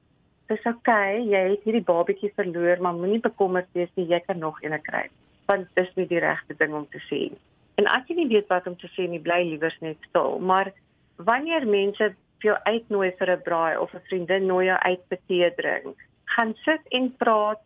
dis 0.52 0.66
okay, 0.68 1.22
jy 1.24 1.46
het 1.54 1.64
hierdie 1.64 1.86
babatjie 1.88 2.36
verloor, 2.36 2.84
maar 2.84 3.00
moenie 3.00 3.24
bekommerd 3.24 3.72
wees 3.72 3.88
nie, 3.96 4.10
jy 4.12 4.20
kan 4.28 4.44
nog 4.44 4.60
een 4.60 4.76
kry. 4.84 5.06
Want 5.48 5.72
dis 5.80 5.88
nie 5.96 6.10
die 6.10 6.20
regte 6.20 6.58
ding 6.60 6.76
om 6.76 6.84
te 6.92 7.00
sê 7.08 7.30
nie. 7.32 7.46
En 7.80 7.86
as 7.88 8.04
jy 8.08 8.18
nie 8.18 8.28
weet 8.28 8.50
wat 8.52 8.66
om 8.68 8.76
te 8.76 8.90
sê 8.92 9.06
nie, 9.08 9.22
bly 9.24 9.40
liewer 9.48 9.72
net 9.80 9.96
stil. 10.10 10.36
Maar 10.38 10.68
wanneer 11.16 11.64
mense 11.64 12.10
jou 12.44 12.56
uitnooi 12.66 13.10
vir 13.18 13.30
'n 13.36 13.42
braai 13.46 13.78
of 13.78 13.94
'n 13.94 14.06
vriendin 14.08 14.46
nooi 14.46 14.66
jou 14.66 14.78
uit 14.78 15.02
vir 15.08 15.20
tee 15.28 15.50
drink, 15.56 15.96
gaan 16.36 16.54
sit 16.64 16.82
en 16.98 17.08
praat 17.16 17.62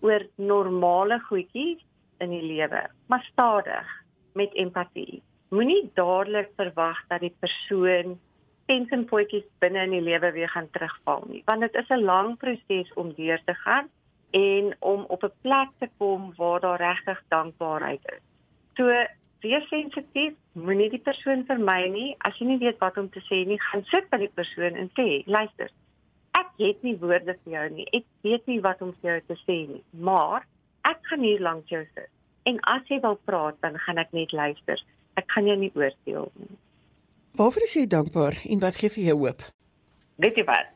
oor 0.00 0.24
normale 0.36 1.18
goedjies 1.28 1.82
in 2.20 2.30
die 2.30 2.42
lewe, 2.42 2.82
maar 3.06 3.24
stadig 3.32 3.88
met 4.34 4.54
empatie. 4.54 5.22
Moenie 5.50 5.90
dadelik 5.94 6.50
verwag 6.56 6.98
dat 7.08 7.20
die 7.20 7.34
persoon 7.40 8.18
tensionpootjies 8.66 9.46
binne 9.60 9.82
in 9.82 9.90
die 9.90 10.04
lewe 10.10 10.32
weer 10.32 10.48
gaan 10.48 10.70
terugval 10.70 11.24
nie, 11.28 11.42
want 11.46 11.60
dit 11.60 11.74
is 11.74 11.88
'n 11.90 12.04
lang 12.04 12.36
proses 12.36 12.92
om 12.94 13.12
deur 13.12 13.40
te 13.44 13.54
gaan 13.54 13.88
en 14.30 14.76
om 14.80 15.04
op 15.08 15.22
'n 15.24 15.32
plek 15.42 15.68
te 15.78 15.88
kom 15.98 16.32
waar 16.36 16.60
daar 16.60 16.80
regtig 16.80 17.22
dankbaarheid 17.28 18.04
is. 18.04 18.22
So 18.76 19.06
wees 19.44 19.66
sensitief, 19.70 20.34
moenie 20.52 20.90
die 20.92 21.02
persoon 21.02 21.44
vermy 21.48 21.88
nie. 21.92 22.08
As 22.26 22.36
jy 22.40 22.48
nie 22.50 22.60
weet 22.62 22.80
wat 22.82 22.98
om 23.00 23.08
te 23.14 23.22
sê 23.26 23.44
nie, 23.48 23.58
gaan 23.70 23.84
sit 23.90 24.08
by 24.12 24.20
die 24.22 24.32
persoon 24.34 24.78
en 24.78 24.90
sê, 24.98 25.08
luister. 25.26 25.72
Ek 26.38 26.50
het 26.60 26.84
nie 26.86 26.94
woorde 27.00 27.34
vir 27.42 27.54
jou 27.54 27.66
nie. 27.74 27.88
Ek 27.96 28.06
weet 28.26 28.46
nie 28.50 28.60
wat 28.64 28.82
om 28.84 28.94
vir 29.00 29.12
jou 29.12 29.18
te 29.32 29.38
sê 29.44 29.58
nie, 29.70 29.82
maar 29.92 30.46
ek 30.88 31.02
gaan 31.10 31.24
hier 31.26 31.42
langs 31.44 31.70
jou 31.72 31.82
sit. 31.94 32.10
En 32.48 32.60
as 32.70 32.86
jy 32.88 33.00
wil 33.04 33.18
praat, 33.28 33.58
dan 33.64 33.76
gaan 33.84 34.00
ek 34.00 34.14
net 34.16 34.32
luister. 34.32 34.80
Ek 35.20 35.26
gaan 35.34 35.48
jou 35.50 35.56
nie 35.60 35.72
oordeel 35.74 36.30
nie. 36.40 36.58
Waarvoor 37.38 37.66
is 37.66 37.76
jy 37.76 37.86
dankbaar 37.86 38.38
en 38.48 38.62
wat 38.62 38.78
gee 38.80 38.90
vir 38.94 39.04
jou 39.10 39.16
hoop? 39.22 39.42
Weet 40.22 40.38
jy 40.40 40.44
wat? 40.48 40.70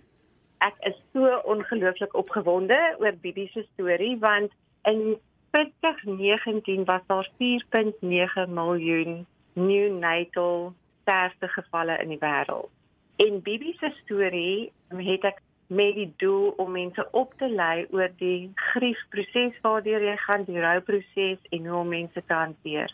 Ek 0.62 0.76
is 0.86 0.98
so 1.14 1.40
ongelooflik 1.50 2.14
opgewonde 2.18 2.78
oor 3.00 3.16
Bibi 3.22 3.48
se 3.50 3.64
storie 3.72 4.14
want 4.22 4.52
in 4.86 5.16
2019 5.52 6.84
was 6.84 7.00
daar 7.06 7.30
4.9 7.38 8.50
miljoen 8.50 9.26
neonatal 9.52 10.72
sterfgevalle 11.00 11.98
in 12.02 12.08
die 12.08 12.18
wêreld. 12.18 12.70
En 13.16 13.42
Bibi 13.42 13.74
se 13.78 13.92
storie 14.02 14.72
het 14.88 15.24
ek 15.28 15.42
met 15.66 15.94
die 15.94 16.08
doel 16.16 16.54
om 16.56 16.72
mense 16.72 17.04
op 17.10 17.34
te 17.40 17.48
lei 17.48 17.86
oor 17.90 18.08
die 18.16 18.50
griefproses 18.72 19.60
waardeur 19.64 20.04
jy 20.04 20.16
gaan, 20.24 20.44
die 20.48 20.60
rouproses 20.60 21.40
en 21.50 21.66
hoe 21.66 21.78
om 21.80 21.88
mense 21.88 22.24
te 22.26 22.34
hanteer. 22.34 22.92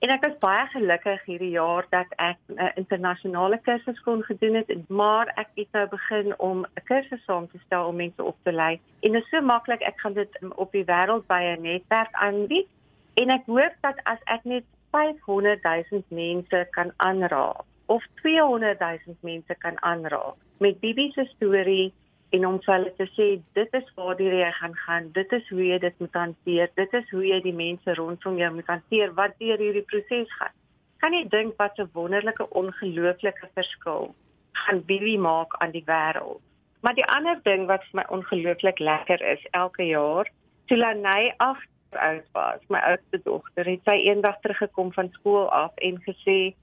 En 0.00 0.08
ek 0.08 0.22
is 0.24 0.36
baie 0.40 0.64
gelukkig 0.72 1.24
hierdie 1.28 1.50
jaar 1.52 1.84
dat 1.92 2.12
ek 2.16 2.38
'n 2.48 2.70
internasionale 2.80 3.58
kursus 3.66 4.00
kon 4.06 4.22
gedoen 4.24 4.54
het, 4.54 4.88
maar 4.88 5.26
ek 5.36 5.50
het 5.54 5.68
nou 5.76 5.86
begin 5.88 6.38
om 6.38 6.64
'n 6.64 6.84
kursus 6.84 7.24
saam 7.24 7.48
te 7.48 7.58
stel 7.64 7.86
om 7.86 7.96
mense 7.96 8.22
op 8.24 8.36
te 8.42 8.52
lei. 8.52 8.80
En 9.00 9.12
dit 9.12 9.22
is 9.22 9.28
so 9.28 9.40
maklik, 9.40 9.80
ek 9.80 10.00
gaan 10.00 10.12
dit 10.12 10.38
op 10.56 10.72
die 10.72 10.84
wêreld 10.84 11.26
by 11.26 11.42
'n 11.42 11.62
netwerk 11.62 12.12
aanbied. 12.12 12.68
En 13.14 13.30
ek 13.30 13.44
hoop 13.46 13.74
dat 13.80 13.98
as 14.04 14.22
ek 14.24 14.44
net 14.44 14.64
500 14.90 15.62
000 15.62 16.02
mense 16.08 16.66
kan 16.70 16.92
aanraak 16.96 17.64
of 17.86 18.04
200 18.22 18.78
000 18.78 19.16
mense 19.20 19.54
kan 19.58 19.82
aanraak 19.82 20.34
met 20.58 20.80
Bibi 20.80 21.10
se 21.12 21.24
storie 21.24 21.92
en 22.30 22.46
om 22.46 22.58
vir 22.64 22.74
hulle 22.74 22.92
te 22.98 23.06
sê 23.16 23.26
dit 23.58 23.74
is 23.78 23.88
waar 23.96 24.20
jy 24.22 24.50
gaan 24.58 24.74
gaan, 24.84 25.08
dit 25.12 25.32
is 25.38 25.48
hoe 25.50 25.64
jy 25.66 25.78
dit 25.82 25.96
moet 26.02 26.18
hanteer, 26.18 26.70
dit 26.78 26.94
is 27.00 27.10
hoe 27.10 27.24
jy 27.26 27.40
die 27.46 27.56
mense 27.56 27.94
rondom 27.98 28.38
jou 28.38 28.50
moet 28.54 28.70
hanteer 28.70 29.14
wat 29.18 29.34
deur 29.42 29.58
hierdie 29.58 29.86
proses 29.92 30.30
gaan. 30.38 30.54
Kan 31.02 31.16
jy 31.16 31.24
dink 31.32 31.56
wat 31.58 31.78
'n 31.78 31.90
wonderlike 31.94 32.46
ongelooflike 32.50 33.50
verskil 33.54 34.14
gaan 34.52 34.84
Billy 34.86 35.16
maak 35.16 35.56
aan 35.58 35.72
die 35.72 35.84
wêreld? 35.86 36.40
Maar 36.82 36.94
die 36.94 37.06
ander 37.06 37.40
ding 37.42 37.66
wat 37.66 37.82
vir 37.90 38.00
my 38.00 38.04
ongelooflik 38.08 38.78
lekker 38.78 39.22
is 39.22 39.42
elke 39.50 39.82
jaar, 39.82 40.30
Tulanay 40.66 41.34
8 41.36 41.68
oud 41.98 42.26
was, 42.32 42.60
my 42.68 42.78
oudste 42.78 43.20
dogter, 43.24 43.66
het 43.66 43.80
sy 43.84 43.96
eendag 44.06 44.38
teruggekom 44.40 44.92
van 44.92 45.10
skool 45.12 45.48
af 45.50 45.72
en 45.76 45.98
gesê 46.06 46.54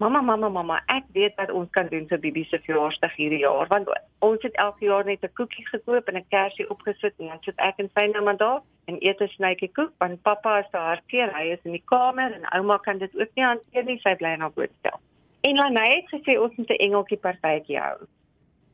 Mamma, 0.00 0.22
mamma, 0.22 0.48
mamma, 0.48 0.76
ek 0.88 1.10
weet 1.12 1.34
wat 1.36 1.50
ons 1.52 1.68
kan 1.76 1.88
doen 1.92 2.06
vir 2.08 2.20
Bibi 2.22 2.46
se 2.48 2.56
verjaarsdag 2.64 3.18
hierdie 3.20 3.42
jaar 3.42 3.68
want 3.68 3.88
ons 4.24 4.46
het 4.46 4.54
elke 4.64 4.86
jaar 4.86 5.04
net 5.04 5.26
'n 5.26 5.34
koekie 5.36 5.64
gekoop 5.66 6.08
en 6.08 6.16
'n 6.16 6.30
kersie 6.34 6.64
opgesit 6.74 7.12
en 7.18 7.26
dan 7.28 7.42
sit 7.44 7.58
ek 7.68 7.82
en 7.84 7.90
sy 7.92 8.06
nou 8.06 8.22
maar 8.24 8.38
daar 8.40 8.62
en 8.88 8.96
eet 9.04 9.20
'n 9.20 9.28
snytjie 9.28 9.68
koek 9.78 9.92
want 9.98 10.22
pappa 10.22 10.58
is 10.60 10.70
daar 10.72 10.88
hartseer, 10.94 11.36
hy 11.36 11.52
is 11.52 11.64
in 11.64 11.76
die 11.76 11.84
kamer 11.84 12.32
en 12.32 12.48
ouma 12.56 12.78
kan 12.78 12.98
dit 12.98 13.12
ook 13.20 13.28
nie 13.34 13.44
hanteer 13.44 13.84
nie, 13.84 13.98
sy 14.00 14.14
bly 14.16 14.32
in 14.32 14.40
haar 14.40 14.56
bootstel. 14.56 14.98
En 15.42 15.56
Lanay 15.56 15.96
het 15.96 16.08
gesê 16.08 16.40
ons 16.40 16.56
moet 16.56 16.70
'n 16.70 16.82
engeltjie 16.86 17.18
partytjie 17.18 17.78
hou. 17.78 17.98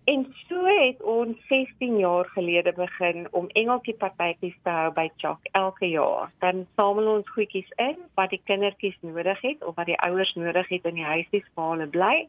En 0.06 0.34
so 0.46 0.64
het 0.64 1.02
ons 1.02 1.46
16 1.48 1.96
jaar 1.98 2.24
gelede 2.24 2.72
begin 2.72 3.26
om 3.30 3.48
engeltjie 3.48 3.94
partytjies 3.98 4.54
te 4.62 4.70
hou 4.70 4.90
by 4.94 5.08
Chak 5.16 5.48
elke 5.58 5.88
jaar. 5.90 6.30
Dan 6.38 6.60
samel 6.78 7.08
ons 7.14 7.32
goedjies 7.34 7.72
in 7.82 7.96
wat 8.14 8.30
die 8.30 8.40
kindertjies 8.44 8.94
nodig 9.00 9.40
het 9.42 9.64
of 9.66 9.74
wat 9.74 9.90
die 9.90 9.98
ouers 10.06 10.30
nodig 10.38 10.68
het 10.68 10.86
in 10.86 11.00
die 11.00 11.08
huisies 11.08 11.48
waar 11.54 11.72
hulle 11.72 11.88
bly. 11.90 12.28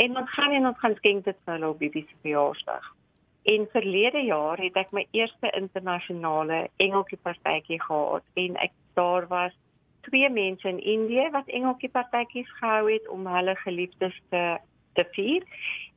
En 0.00 0.16
ons 0.16 0.32
gaan 0.32 0.56
en 0.56 0.70
ons 0.70 0.80
gaan 0.80 0.96
skenk 0.96 1.28
dit 1.28 1.36
vir 1.44 1.54
hulle 1.58 1.68
op 1.68 1.84
die 1.84 2.06
verjaarsdag. 2.22 2.88
En 3.52 3.68
verlede 3.76 4.24
jaar 4.24 4.64
het 4.64 4.80
ek 4.80 4.96
my 4.96 5.04
eerste 5.10 5.52
internasionale 5.60 6.62
engeltjie 6.80 7.20
partytjie 7.20 7.82
gehad 7.84 8.24
en 8.46 8.56
ek 8.64 8.72
daar 8.96 9.28
was 9.28 9.52
twee 10.08 10.32
mense 10.32 10.68
in 10.68 10.80
Indië 10.80 11.28
wat 11.36 11.52
engeltjie 11.52 11.92
partytjies 11.92 12.48
gehou 12.64 12.88
het 12.88 13.12
om 13.12 13.28
hulle 13.28 13.58
geliefdes 13.60 14.16
te 14.32 14.56
te 15.00 15.06
vier 15.16 15.48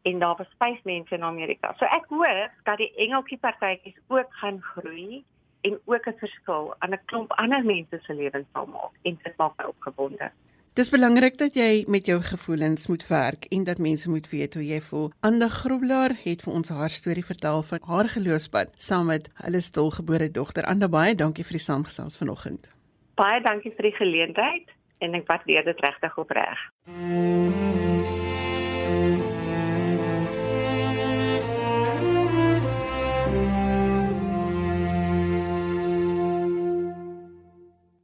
en 0.09 0.23
daar 0.23 0.39
was 0.39 0.55
vyf 0.63 0.79
mense 0.83 1.15
in 1.15 1.27
Amerika. 1.27 1.73
So 1.79 1.85
ek 1.99 2.09
hoop 2.11 2.63
dat 2.69 2.81
die 2.81 2.91
engeltjie 3.05 3.39
partytjies 3.43 3.99
ook 4.07 4.39
gaan 4.41 4.61
groei 4.73 5.23
en 5.63 5.79
ook 5.85 6.07
'n 6.07 6.19
verskil 6.23 6.75
aan 6.79 6.93
'n 6.93 7.05
klomp 7.05 7.31
ander 7.31 7.63
mense 7.65 7.99
se 8.01 8.13
lewens 8.13 8.49
sal 8.53 8.65
maak 8.65 8.93
en 9.01 9.19
dit 9.23 9.37
maak 9.37 9.53
my 9.57 9.65
opgewonde. 9.65 10.31
Dis 10.73 10.89
belangrik 10.89 11.37
dat 11.37 11.53
jy 11.53 11.83
met 11.87 12.05
jou 12.05 12.21
gevoelens 12.21 12.87
moet 12.87 13.07
werk 13.07 13.45
en 13.45 13.63
dat 13.63 13.77
mense 13.77 14.09
moet 14.09 14.29
weet 14.29 14.53
hoe 14.53 14.65
jy 14.65 14.79
voel. 14.81 15.11
Anda 15.19 15.47
Groblaar 15.47 16.11
het 16.23 16.41
vir 16.41 16.53
ons 16.53 16.69
haar 16.69 16.89
storie 16.89 17.25
vertel 17.25 17.61
van 17.61 17.79
haar 17.85 18.09
geloofspad 18.09 18.81
saam 18.81 19.05
met 19.05 19.29
hulle 19.33 19.61
stilgebore 19.61 20.31
dogter. 20.31 20.65
Anda, 20.65 20.89
baie 20.89 21.15
dankie 21.15 21.43
vir 21.43 21.57
die 21.59 21.65
saamgesels 21.67 22.17
vanoggend. 22.17 22.71
Baie 23.15 23.41
dankie 23.41 23.73
vir 23.75 23.83
die 23.83 23.95
geleentheid 23.95 24.73
en 24.97 25.13
ek 25.13 25.27
waardeer 25.27 25.63
dit 25.63 25.79
regtig 25.79 26.17
opreg. 26.17 26.59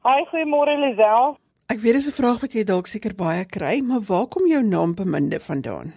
Hi, 0.00 0.22
goeiemôre 0.30 0.72
Lisel. 0.80 1.34
Ek 1.68 1.80
weet 1.84 1.92
dis 1.92 2.06
'n 2.08 2.16
vraag 2.16 2.40
wat 2.40 2.54
jy 2.56 2.62
dalk 2.64 2.86
seker 2.88 3.12
baie 3.14 3.44
kry, 3.44 3.80
maar 3.84 4.00
waar 4.08 4.26
kom 4.32 4.46
jou 4.48 4.62
naam 4.64 4.94
Beminde 4.94 5.40
vandaan? 5.40 5.92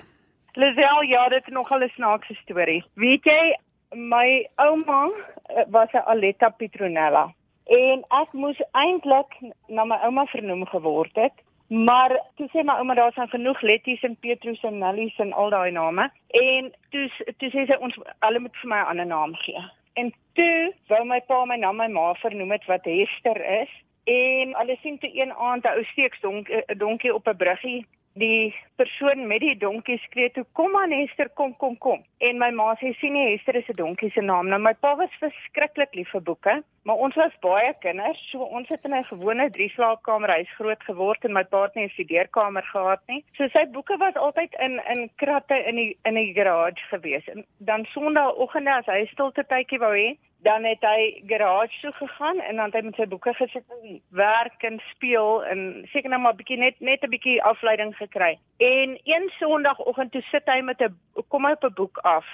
Lisel, 0.59 1.03
ja, 1.07 1.29
dit 1.29 1.47
is 1.47 1.53
nogal 1.53 1.83
'n 1.83 1.89
snaakse 1.95 2.35
storie. 2.43 2.83
Weet 2.95 3.23
jy, 3.23 3.55
my 3.95 4.47
ouma 4.55 5.07
eh, 5.07 5.63
was 5.69 5.87
'n 5.93 6.03
Aletta 6.05 6.49
Petronella 6.49 7.33
en 7.65 8.03
ek 8.21 8.33
moes 8.33 8.59
eintlik 8.73 9.31
na 9.69 9.85
my 9.85 9.95
ouma 10.03 10.25
vernoem 10.25 10.65
geword 10.65 11.15
het. 11.15 11.33
Maar 11.67 12.11
toe 12.35 12.47
sê 12.51 12.63
my 12.63 12.73
ouma 12.73 12.95
daar's 12.95 13.15
dan 13.15 13.29
genoeg 13.29 13.61
Letties 13.61 14.03
en 14.03 14.17
Petrus 14.19 14.63
en 14.63 14.77
Nellies 14.77 15.17
en 15.17 15.33
al 15.33 15.49
daai 15.49 15.71
name 15.71 16.11
en 16.27 16.73
toe 16.89 17.09
toe 17.37 17.49
sê 17.49 17.65
sy 17.67 17.77
ons 17.79 17.95
hulle 18.19 18.39
moet 18.39 18.55
vir 18.61 18.69
my 18.69 18.79
'n 18.79 18.89
ander 18.89 19.05
naam 19.05 19.35
gee. 19.35 19.63
En 19.95 20.13
toe 20.33 20.73
wou 20.87 21.05
my 21.05 21.21
pa 21.21 21.45
my 21.45 21.55
na 21.55 21.71
my 21.71 21.87
ma 21.87 22.13
vernoem 22.13 22.51
het 22.51 22.65
wat 22.65 22.85
Hester 22.85 23.61
is 23.61 23.69
En 24.03 24.55
hulle 24.55 24.77
sien 24.81 24.97
toe 24.99 25.09
een 25.13 25.33
aand 25.33 25.63
'n 25.63 25.75
ou 25.77 25.83
steeks 25.83 26.19
donk 26.19 26.49
'n 26.49 26.77
donkie 26.77 27.13
op 27.13 27.27
'n 27.27 27.37
bruggie. 27.37 27.85
Die 28.13 28.55
persoon 28.75 29.27
met 29.27 29.39
die 29.39 29.57
donkie 29.57 29.97
skree 29.97 30.31
toe: 30.31 30.45
"Kom 30.51 30.75
aan 30.75 30.91
Hester, 30.91 31.29
kom 31.29 31.55
kom 31.57 31.77
kom." 31.77 32.03
En 32.17 32.37
my 32.37 32.49
ma 32.49 32.75
sê: 32.75 32.93
"Sien 32.93 33.15
jy 33.15 33.31
Hester 33.31 33.55
is 33.55 33.69
'n 33.69 33.75
donkie 33.75 34.11
se 34.11 34.21
naam." 34.21 34.47
Nou 34.47 34.61
my 34.61 34.73
pa 34.73 34.95
was 34.95 35.19
verskriklik 35.19 35.93
lief 35.93 36.09
vir 36.09 36.21
boeke, 36.21 36.63
maar 36.83 36.95
ons 36.95 37.15
was 37.15 37.35
baie 37.39 37.73
kinders, 37.79 38.19
so 38.31 38.43
ons 38.43 38.67
het 38.67 38.83
in 38.83 38.95
'n 38.95 39.03
gewone 39.03 39.49
drie-slaapkamer 39.49 40.29
huis 40.29 40.55
groot 40.55 40.83
geword 40.83 41.23
en 41.25 41.33
my 41.33 41.43
pa 41.43 41.61
het 41.63 41.75
nie 41.75 41.85
'n 41.85 41.95
studeerkamer 41.95 42.63
gehad 42.63 43.01
nie. 43.07 43.23
So 43.37 43.47
sy 43.47 43.65
boeke 43.65 43.97
was 43.97 44.15
altyd 44.15 44.53
in 44.59 44.81
in 44.93 45.09
kratte 45.15 45.57
in 45.67 45.75
die 45.75 45.97
in 46.03 46.13
die 46.13 46.33
garage 46.33 46.83
gewees. 46.89 47.27
En 47.27 47.45
dan 47.57 47.85
Sondagoggende 47.85 48.73
as 48.73 48.85
hy 48.85 49.05
stilte 49.05 49.43
tydjie 49.47 49.79
wou 49.79 49.93
hê, 49.95 50.17
dan 50.43 50.63
het 50.63 50.81
hy 50.81 51.23
garage 51.27 51.79
toe 51.81 51.91
gegaan 51.91 52.39
en 52.39 52.55
dan 52.55 52.65
het 52.65 52.73
hy 52.73 52.81
met 52.81 52.95
sy 52.95 53.05
boeke 53.07 53.33
gesit 53.33 53.63
en 53.81 54.01
werk 54.09 54.63
en 54.63 54.81
speel 54.91 55.45
en 55.45 55.87
seker 55.91 56.09
nou 56.09 56.21
maar 56.21 56.35
bietjie 56.35 56.57
net 56.57 56.79
net 56.79 57.03
'n 57.03 57.09
bietjie 57.09 57.43
afleiding 57.43 57.95
gekry. 57.95 58.37
En 58.57 58.99
een 59.03 59.31
Sondagoggend 59.39 60.11
toe 60.11 60.21
sit 60.21 60.45
hy 60.45 60.61
met 60.61 60.81
'n 60.81 60.97
kom 61.27 61.45
hy 61.45 61.51
op 61.51 61.63
'n 61.63 61.73
boek 61.73 61.97
af 61.97 62.25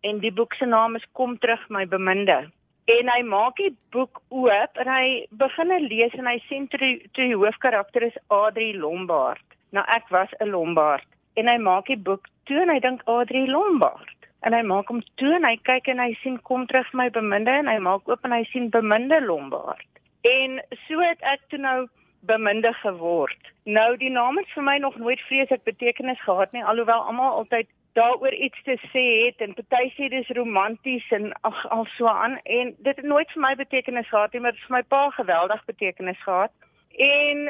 en 0.00 0.18
die 0.18 0.32
boek 0.32 0.54
se 0.54 0.64
naam 0.64 0.96
is 0.96 1.06
Kom 1.12 1.38
terug 1.38 1.68
my 1.68 1.86
beminde. 1.86 2.50
En 2.88 3.08
hy 3.12 3.22
maak 3.28 3.58
die 3.60 3.74
boek 3.92 4.22
oop 4.32 4.78
en 4.80 4.88
hy 4.88 5.08
begin 5.40 5.72
lees 5.90 6.14
en 6.16 6.28
hy 6.30 6.38
sien 6.46 6.68
toe 6.72 6.78
die, 6.80 6.94
die 7.18 7.34
hoofkarakter 7.34 8.06
is 8.06 8.16
Adri 8.32 8.70
Lombard. 8.80 9.44
Nou 9.76 9.84
ek 9.92 10.08
was 10.14 10.32
'n 10.40 10.48
Lombard 10.54 11.04
en 11.36 11.50
hy 11.52 11.58
maak 11.60 11.92
die 11.92 12.00
boek 12.08 12.30
toe 12.48 12.62
en 12.62 12.72
hy 12.72 12.78
dink 12.80 13.04
Adri 13.04 13.44
Lombard 13.46 14.16
en 14.40 14.56
hy 14.56 14.62
maak 14.62 14.88
hom 14.88 15.02
toe 15.20 15.34
en 15.36 15.44
hy 15.44 15.56
kyk 15.68 15.92
en 15.92 16.00
hy 16.00 16.14
sien 16.22 16.40
kom 16.48 16.64
terug 16.66 16.88
my 16.94 17.10
beminde 17.12 17.52
en 17.60 17.68
hy 17.68 17.76
maak 17.78 18.08
oop 18.08 18.24
en 18.24 18.32
hy 18.32 18.44
sien 18.52 18.70
beminde 18.72 19.20
Lombard. 19.20 19.84
En 20.24 20.60
so 20.86 21.04
het 21.04 21.20
ek 21.20 21.44
toe 21.52 21.60
nou 21.60 21.78
beminde 22.24 22.72
geword. 22.80 23.52
Nou 23.64 23.96
die 24.00 24.10
naam 24.10 24.40
het 24.40 24.48
vir 24.54 24.64
my 24.64 24.78
nog 24.78 24.96
nooit 24.96 25.20
vreeslik 25.28 25.64
betekenis 25.68 26.24
gehad 26.24 26.56
nie 26.56 26.64
alhoewel 26.64 27.04
almal 27.04 27.42
altyd 27.42 27.68
daaroor 27.98 28.34
iets 28.34 28.62
te 28.64 28.78
sê 28.92 29.04
het 29.26 29.42
en 29.44 29.54
party 29.58 29.90
sê 29.96 30.08
dis 30.12 30.34
romanties 30.38 31.06
en 31.18 31.30
ag 31.50 31.60
al 31.74 31.86
so 31.96 32.06
aan 32.06 32.38
en 32.44 32.74
dit 32.78 32.96
het 32.96 33.06
nooit 33.12 33.30
vir 33.34 33.44
my 33.44 33.54
betekenis 33.58 34.08
gehad 34.08 34.32
nie 34.32 34.42
maar 34.44 34.58
vir 34.64 34.76
my 34.76 34.82
pa 34.94 35.04
geweldig 35.20 35.64
betekenis 35.70 36.20
gehad. 36.22 36.52
En 36.98 37.48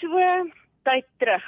so 0.00 0.28
tyd 0.88 1.06
terug 1.22 1.46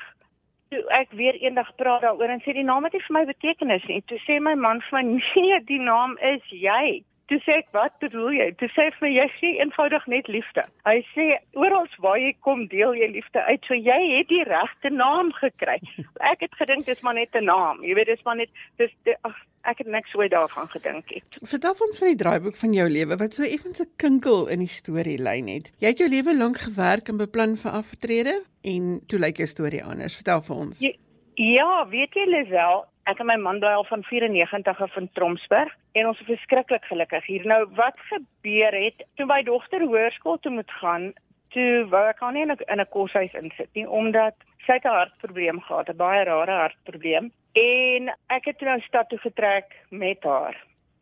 toe 0.73 0.83
ek 0.97 1.13
weer 1.21 1.37
eendag 1.41 1.71
praat 1.77 2.05
daaroor 2.05 2.33
en 2.33 2.43
sê 2.45 2.55
die 2.57 2.67
naam 2.67 2.85
het 2.89 2.97
nie 2.97 3.05
vir 3.07 3.17
my 3.19 3.25
betekenis 3.29 3.85
nie. 3.91 4.01
Toe 4.09 4.19
sê 4.27 4.39
my 4.41 4.55
man 4.57 4.81
vir 4.89 4.99
my 4.99 5.03
nee, 5.17 5.59
die 5.69 5.81
naam 5.81 6.17
is 6.33 6.45
jy. 6.49 7.03
Toe 7.31 7.39
sê 7.45 7.59
ek 7.63 7.71
wat 7.77 7.95
bedoel 8.03 8.33
jy? 8.37 8.49
Toe 8.59 8.69
sê 8.75 8.89
hy 8.89 8.91
vir 8.97 9.07
my 9.07 9.13
jy 9.15 9.29
sê 9.39 9.53
eenvoudig 9.63 10.07
net 10.07 10.29
liefde. 10.29 10.67
Hy 10.89 10.99
sê 11.15 11.29
oral 11.55 11.87
waar 11.99 12.19
jy 12.19 12.35
kom 12.41 12.67
deel 12.73 12.95
jy 12.99 13.09
liefde 13.15 13.45
uit. 13.47 13.63
So 13.69 13.75
jy 13.75 14.01
het 14.17 14.29
die 14.29 14.45
regte 14.49 14.91
naam 14.91 15.33
gekry. 15.39 15.79
Ek 16.33 16.45
het 16.45 16.55
gedink 16.59 16.87
dis 16.87 17.03
maar 17.03 17.15
net 17.15 17.35
'n 17.35 17.45
naam. 17.45 17.83
Jy 17.85 17.95
weet 17.95 18.07
dis 18.07 18.25
maar 18.25 18.37
net 18.37 18.51
dis 18.79 18.93
ag 19.23 19.39
ek 19.63 19.79
het 19.79 19.87
niks 19.87 20.15
ooit 20.19 20.31
daarvan 20.31 20.69
gedink 20.69 21.11
het. 21.15 21.39
Vertel 21.47 21.77
ons 21.87 21.99
van 21.99 22.09
die 22.09 22.19
draaiboek 22.19 22.57
van 22.59 22.73
jou 22.75 22.89
lewe 22.91 23.17
wat 23.17 23.35
so 23.35 23.47
effens 23.47 23.81
'n 23.81 23.91
kinkel 23.97 24.49
in 24.49 24.59
die 24.59 24.75
storielyn 24.79 25.49
het. 25.49 25.73
Jy 25.79 25.89
het 25.89 25.99
jou 25.99 26.09
lewe 26.09 26.37
lank 26.37 26.59
gewerk 26.59 27.09
en 27.09 27.17
beplan 27.17 27.57
vir 27.57 27.71
aftrede 27.71 28.43
en 28.63 29.01
toe 29.07 29.19
lyk 29.19 29.37
jou 29.37 29.47
storie 29.47 29.85
anders. 29.85 30.17
Vertel 30.17 30.43
vir 30.43 30.57
ons. 30.57 30.81
Ja, 30.81 30.93
ja 31.35 31.89
weet 31.89 32.15
jy 32.15 32.27
Lisel, 32.27 32.85
ek 33.11 33.21
en 33.21 33.27
my 33.27 33.37
man 33.37 33.59
bly 33.63 33.73
al 33.75 33.87
van 33.89 34.05
94 34.07 34.81
af 34.81 34.97
in 34.97 35.09
Tromsburg 35.17 35.73
en 35.99 36.07
ons 36.07 36.21
is 36.21 36.31
verskriklik 36.31 36.85
gelukkig 36.91 37.27
hier. 37.27 37.47
Nou 37.47 37.65
wat 37.79 37.99
gebeur 38.11 38.77
het 38.77 39.05
toe 39.19 39.27
my 39.27 39.43
dogter 39.43 39.83
hoërskool 39.83 40.39
toe 40.43 40.53
moet 40.55 40.71
gaan, 40.81 41.13
toe 41.55 41.85
wou 41.93 42.03
ek 42.09 42.23
haar 42.23 42.33
nie 42.33 42.47
in 42.47 42.81
'n 42.81 42.87
koshuis 42.91 43.35
insit 43.35 43.71
nie 43.75 43.87
omdat 43.89 44.35
sy 44.67 44.79
'n 44.79 44.89
hartprobleem 44.89 45.61
gehad, 45.61 45.89
'n 45.89 45.97
baie 45.97 46.25
rare 46.25 46.57
hartprobleem. 46.63 47.33
En 47.53 48.13
ek 48.29 48.45
het 48.45 48.61
nou 48.61 48.81
stad 48.81 49.09
toe 49.09 49.19
getrek 49.19 49.77
met 49.91 50.23
haar. 50.23 50.57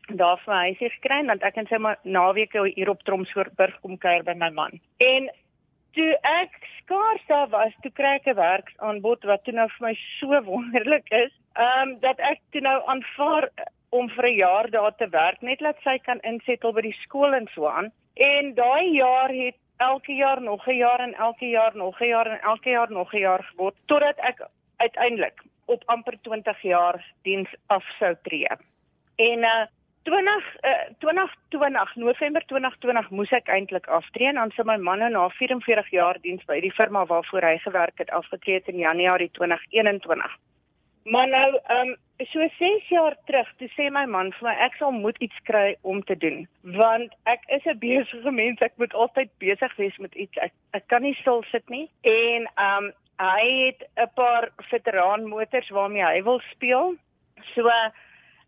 Daar 0.07 0.37
vir 0.37 0.53
my 0.53 0.61
huisie 0.61 0.89
gekry 0.89 1.25
want 1.25 1.43
ek 1.43 1.57
en 1.57 1.67
sy 1.67 1.77
maar 1.77 1.99
naweke 2.03 2.71
hier 2.75 2.89
op 2.89 3.03
Tromsburg 3.03 3.79
kom 3.81 3.97
kuier 3.97 4.23
by 4.23 4.33
my 4.33 4.49
man. 4.49 4.79
En 4.97 5.29
toe 5.95 6.11
ek 6.21 6.55
skaars 6.79 7.23
daar 7.27 7.49
was, 7.49 7.73
toe 7.81 7.91
kry 7.91 8.15
ek 8.19 8.27
'n 8.27 8.35
werksaanbod 8.35 9.23
wat 9.23 9.43
toe 9.43 9.53
nou 9.53 9.67
vir 9.77 9.87
my 9.87 9.93
so 10.19 10.41
wonderlik 10.51 11.07
is. 11.11 11.31
Ehm 11.55 11.89
um, 11.89 11.99
dat 11.99 12.19
ek 12.19 12.39
toe 12.51 12.61
nou 12.61 12.77
aanvaar 12.87 13.49
om 13.89 14.09
vir 14.09 14.25
'n 14.27 14.35
jaar 14.35 14.69
daar 14.69 14.95
te 14.95 15.09
werk 15.09 15.41
net 15.41 15.61
laat 15.61 15.79
sy 15.83 15.97
kan 15.97 16.19
insettel 16.23 16.73
by 16.73 16.81
die 16.81 16.99
skool 17.03 17.33
en 17.33 17.47
so 17.53 17.67
aan. 17.67 17.91
En 18.15 18.53
daai 18.53 18.91
jaar 18.95 19.29
het 19.29 19.57
elke 19.77 20.13
jaar 20.13 20.41
nog 20.41 20.67
'n 20.67 20.77
jaar 20.77 20.99
en 20.99 21.13
elke 21.13 21.49
jaar 21.49 21.75
nog 21.75 22.01
'n 22.01 22.07
jaar 22.07 22.27
en 22.27 22.41
elke 22.41 22.69
jaar 22.69 22.91
nog 22.91 23.13
'n 23.13 23.19
jaar 23.19 23.43
geword 23.43 23.75
totdat 23.85 24.17
ek 24.17 24.47
uiteindelik 24.77 25.41
op 25.65 25.83
amper 25.85 26.17
20 26.21 26.61
jaar 26.61 27.05
diens 27.21 27.49
af 27.67 27.85
sou 27.99 28.15
tree. 28.23 28.47
En 29.15 29.39
uh 29.39 29.65
20 30.03 30.43
uh, 30.63 30.85
2020 30.99 31.95
November 31.95 32.43
2020 32.47 33.09
moes 33.09 33.31
ek 33.31 33.49
eintlik 33.53 33.87
aftree 33.87 34.27
en 34.27 34.39
dan 34.39 34.53
sou 34.55 34.65
my 34.65 34.77
man 34.77 35.03
na 35.13 35.27
44 35.29 35.91
jaar 35.93 36.17
diens 36.21 36.45
by 36.49 36.59
die 36.61 36.73
firma 36.73 37.05
waarvoor 37.05 37.45
hy 37.45 37.57
gewerk 37.65 37.97
het 38.01 38.09
afgetree 38.09 38.61
in 38.65 38.81
Januarie 38.81 39.29
2021. 39.37 40.39
Maar 41.03 41.27
nou, 41.27 41.59
ehm 41.63 41.87
um, 41.89 41.95
so 42.29 42.47
6 42.57 42.89
jaar 42.89 43.15
terug, 43.25 43.47
toe 43.57 43.67
sê 43.73 43.89
my 43.89 44.05
man 44.05 44.29
vir 44.37 44.45
my 44.45 44.53
ek 44.65 44.75
sal 44.77 44.91
moet 44.93 45.17
iets 45.25 45.37
kry 45.49 45.75
om 45.81 46.03
te 46.05 46.17
doen, 46.17 46.43
want 46.77 47.13
ek 47.25 47.41
is 47.47 47.65
'n 47.65 47.79
besige 47.81 48.31
mens, 48.31 48.61
ek 48.61 48.77
moet 48.77 48.93
altyd 48.93 49.29
besig 49.37 49.75
wees 49.75 49.97
met 49.97 50.13
iets. 50.15 50.37
Ek 50.37 50.53
ek 50.71 50.87
kan 50.87 51.01
nie 51.01 51.15
stil 51.15 51.43
sit 51.51 51.69
nie. 51.69 51.89
En 52.01 52.45
ehm 52.55 52.85
um, 52.85 52.91
hy 53.17 53.65
het 53.65 53.81
'n 53.97 54.09
paar 54.15 54.49
veteraan 54.69 55.27
motors 55.27 55.69
waarmee 55.69 56.05
hy 56.05 56.23
wil 56.23 56.39
speel. 56.39 56.95
So 57.55 57.69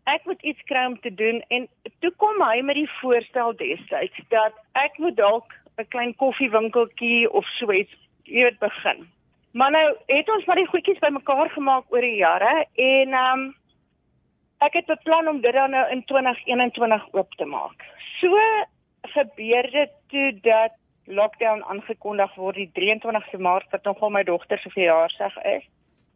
ek 0.04 0.24
moet 0.24 0.42
iets 0.42 0.62
kry 0.68 0.84
om 0.86 1.00
te 1.00 1.14
doen 1.14 1.42
en 1.48 1.68
toe 2.00 2.12
kom 2.16 2.42
hy 2.42 2.60
met 2.62 2.76
die 2.76 2.90
voorstel 3.00 3.56
destyds 3.56 4.20
dat 4.28 4.56
ek 4.72 4.98
moet 4.98 5.16
dalk 5.16 5.52
'n 5.78 5.88
klein 5.88 6.14
koffiewinkeltjie 6.14 7.30
of 7.30 7.46
so 7.58 7.72
iets 7.72 7.94
weet 8.24 8.58
begin. 8.58 9.08
Maar 9.52 9.70
nou 9.70 9.96
het 10.06 10.30
ons 10.30 10.44
maar 10.44 10.56
die 10.56 10.66
goedjies 10.66 10.98
bymekaar 10.98 11.50
gemaak 11.50 11.84
oor 11.92 12.00
die 12.00 12.16
jare 12.16 12.66
en 12.74 13.12
ehm 13.12 13.40
um, 13.40 13.54
ek 14.58 14.72
het 14.72 14.86
beplan 14.86 15.28
om 15.28 15.40
dit 15.40 15.52
dan 15.52 15.70
nou 15.70 15.90
in 15.90 16.04
2021 16.04 17.08
oop 17.12 17.34
te 17.34 17.44
maak. 17.44 17.84
So 18.20 18.38
gebeur 19.02 19.70
dit 19.70 19.90
toe 20.08 20.38
dat 20.42 20.72
lockdown 21.04 21.62
aangekondig 21.64 22.34
word 22.34 22.56
die 22.56 22.70
23ste 22.72 23.38
Maart 23.38 23.70
wat 23.70 23.84
nogal 23.84 24.10
my 24.10 24.22
dogter 24.24 24.58
se 24.58 24.70
verjaarsdag 24.70 25.36
is. 25.44 25.64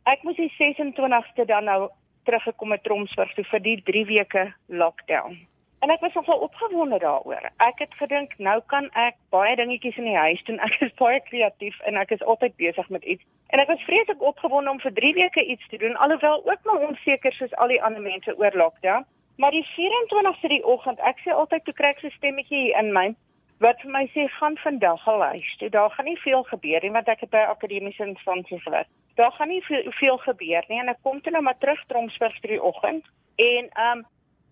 Ek 0.09 0.23
moes 0.23 0.37
die 0.37 0.53
26ste 0.57 1.45
dan 1.47 1.65
nou 1.65 1.91
teruggekom 2.29 2.75
met 2.75 2.85
Tromsburg 2.85 3.33
toe 3.35 3.45
vir 3.53 3.63
die 3.65 3.79
3 3.93 4.05
weke 4.13 4.45
lockdown. 4.67 5.39
En 5.79 5.91
ek 5.95 6.01
was 6.01 6.15
nogal 6.15 6.39
opgewonde 6.39 6.99
daaroor. 6.99 7.45
Ek 7.57 7.79
het 7.79 7.95
gedink 7.95 8.35
nou 8.39 8.61
kan 8.67 8.89
ek 8.99 9.15
baie 9.31 9.55
dingetjies 9.57 9.97
in 9.97 10.09
die 10.11 10.17
huis 10.17 10.43
doen. 10.45 10.59
Ek 10.67 10.75
is 10.87 10.95
baie 10.99 11.21
kreatief 11.29 11.79
en 11.87 12.01
ek 12.03 12.11
is 12.17 12.25
altyd 12.33 12.57
besig 12.59 12.89
met 12.89 13.05
iets. 13.05 13.23
En 13.55 13.63
ek 13.63 13.71
was 13.71 13.85
vreeslik 13.87 14.23
opgewonde 14.31 14.71
om 14.71 14.81
vir 14.83 14.93
3 14.99 15.13
weke 15.21 15.45
iets 15.45 15.69
te 15.69 15.79
doen 15.79 15.97
alhoewel 15.97 16.43
ook 16.51 16.67
maar 16.67 16.89
onseker 16.89 17.33
soos 17.33 17.55
al 17.63 17.71
die 17.73 17.83
ander 17.83 18.03
mense 18.03 18.35
oor 18.39 18.59
lockdown. 18.65 19.07
Maar 19.39 19.55
die 19.55 19.67
24ste 19.71 20.51
die 20.51 20.65
oggend, 20.67 20.99
ek 21.07 21.23
sê 21.23 21.31
altyd 21.31 21.65
toe 21.65 21.75
kry 21.79 21.95
ek 21.95 22.03
so 22.03 22.11
'n 22.11 22.19
stemmetjie 22.19 22.75
in 22.75 22.93
my 22.93 23.15
wat 23.65 23.81
vir 23.83 23.91
my 23.91 24.05
sê 24.15 24.29
gaan 24.39 24.57
vandag 24.63 25.09
al 25.09 25.23
huis 25.23 25.57
toe. 25.59 25.71
Daar 25.71 25.91
gaan 25.91 26.05
nie 26.05 26.21
veel 26.23 26.43
gebeur 26.43 26.83
nie 26.83 26.95
want 26.95 27.09
ek 27.09 27.25
het 27.27 27.31
by 27.31 27.45
akademiese 27.51 28.07
instansies 28.07 28.63
gewerk. 28.63 28.91
Daar 29.19 29.33
gaan 29.33 29.49
nie 29.49 29.63
veel, 29.67 29.91
veel 30.01 30.19
gebeur 30.27 30.65
nie 30.69 30.79
en 30.81 30.93
ek 30.95 31.03
kom 31.03 31.21
toe 31.21 31.33
nou 31.35 31.43
maar 31.43 31.59
terug 31.59 31.83
Tromsburg 31.91 32.39
vir 32.43 32.55
die 32.55 32.63
oggend 32.63 33.05
en 33.37 33.71
ehm 33.75 33.99
um, 33.99 34.07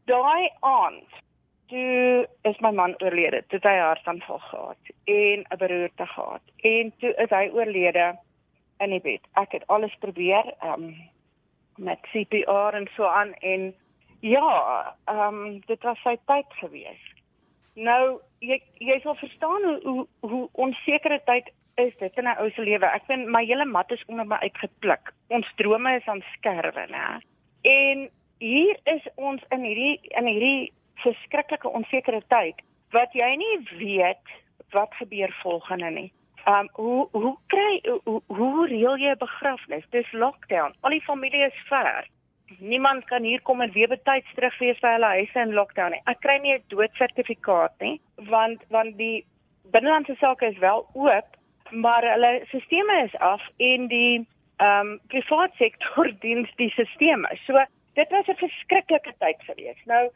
daai 0.06 0.50
aand 0.60 1.22
toe 1.70 2.26
is 2.46 2.58
my 2.62 2.70
man 2.70 2.94
oorlede. 3.02 3.42
Toe 3.50 3.58
hy 3.62 3.78
hartaanval 3.78 4.38
gehad 4.38 4.92
en 5.04 5.44
'n 5.50 5.58
beroerte 5.58 6.06
gehad. 6.06 6.42
En 6.62 6.92
toe 6.98 7.14
is 7.24 7.30
hy 7.30 7.50
oorlede 7.52 8.18
in 8.78 8.90
die 8.90 9.02
bed. 9.02 9.22
Ek 9.34 9.52
het 9.52 9.66
alles 9.66 9.94
probeer 9.98 10.54
ehm 10.60 10.82
um, 10.82 10.94
met 11.76 12.00
CPR 12.12 12.74
en 12.74 12.88
so 12.96 13.04
aan 13.04 13.34
en 13.34 13.74
ja, 14.20 14.94
ehm 15.04 15.46
um, 15.46 15.60
dit 15.66 15.82
was 15.82 15.98
sy 16.02 16.16
tyd 16.26 16.50
geweest. 16.60 17.15
Nou 17.76 18.20
jy 18.40 18.56
jy 18.80 18.96
sal 19.04 19.16
verstaan 19.20 19.64
hoe 19.64 19.78
hoe, 19.84 20.06
hoe 20.20 20.48
onsekere 20.52 21.20
tyd 21.28 21.50
is 21.76 21.92
dit 22.00 22.16
in 22.16 22.28
'n 22.28 22.38
ou 22.40 22.50
se 22.50 22.62
lewe. 22.62 22.86
Ek 22.86 23.04
vind 23.06 23.28
my 23.28 23.44
hele 23.44 23.64
mat 23.64 23.90
is 23.92 24.04
onder 24.06 24.26
my 24.26 24.36
uitgepluk. 24.36 25.12
Ons 25.28 25.52
drome 25.56 25.96
is 25.96 26.06
aan 26.06 26.22
skerwe, 26.32 26.86
né? 26.88 27.20
En 27.62 28.10
hier 28.38 28.76
is 28.84 29.02
ons 29.14 29.42
in 29.50 29.60
hierdie 29.60 30.00
in 30.08 30.26
hierdie 30.26 30.72
verskriklike 30.94 31.68
onsekere 31.68 32.22
tyd 32.28 32.62
wat 32.90 33.12
jy 33.12 33.36
nie 33.36 33.58
weet 33.78 34.26
wat 34.72 34.94
gebeur 34.94 35.32
volgende 35.42 35.90
nie. 35.90 36.12
Um 36.46 36.68
hoe 36.72 37.08
hoe 37.12 37.36
kry 37.46 37.80
hoe, 38.04 38.22
hoe 38.26 38.66
reël 38.66 38.96
jy 38.96 39.10
'n 39.10 39.18
begrafnis? 39.18 39.84
Dis 39.90 40.12
lockdown. 40.12 40.74
Al 40.80 40.90
die 40.90 41.04
familie 41.04 41.44
is 41.46 41.66
ver 41.68 42.08
niemand 42.58 43.04
kan 43.04 43.22
hier 43.22 43.42
kom 43.42 43.60
en 43.60 43.72
weer 43.72 43.88
betyds 43.88 44.34
terugwees 44.34 44.78
by 44.80 44.92
hulle 44.96 45.12
huise 45.18 45.40
in 45.40 45.54
lockdown 45.54 45.94
nie. 45.94 46.02
Ek 46.06 46.20
kry 46.20 46.38
nie 46.42 46.54
'n 46.54 46.62
doodsertifikaat 46.68 47.74
nie, 47.80 48.00
want 48.30 48.62
want 48.70 48.96
die 48.98 49.24
binnelandse 49.72 50.16
sake 50.20 50.46
is 50.46 50.58
wel 50.58 50.86
oop, 50.94 51.28
maar 51.70 52.02
hulle 52.02 52.44
sisteme 52.50 53.02
is 53.04 53.16
af 53.18 53.42
en 53.56 53.88
die 53.88 54.26
ehm 54.56 54.92
um, 54.92 55.00
private 55.08 55.56
sektor 55.56 56.12
dien 56.24 56.48
die 56.56 56.70
sisteme. 56.70 57.28
So 57.46 57.64
dit 57.94 58.10
was 58.10 58.28
'n 58.28 58.42
verskriklike 58.44 59.14
tyd 59.18 59.42
gewees. 59.48 59.80
Nou 59.84 60.10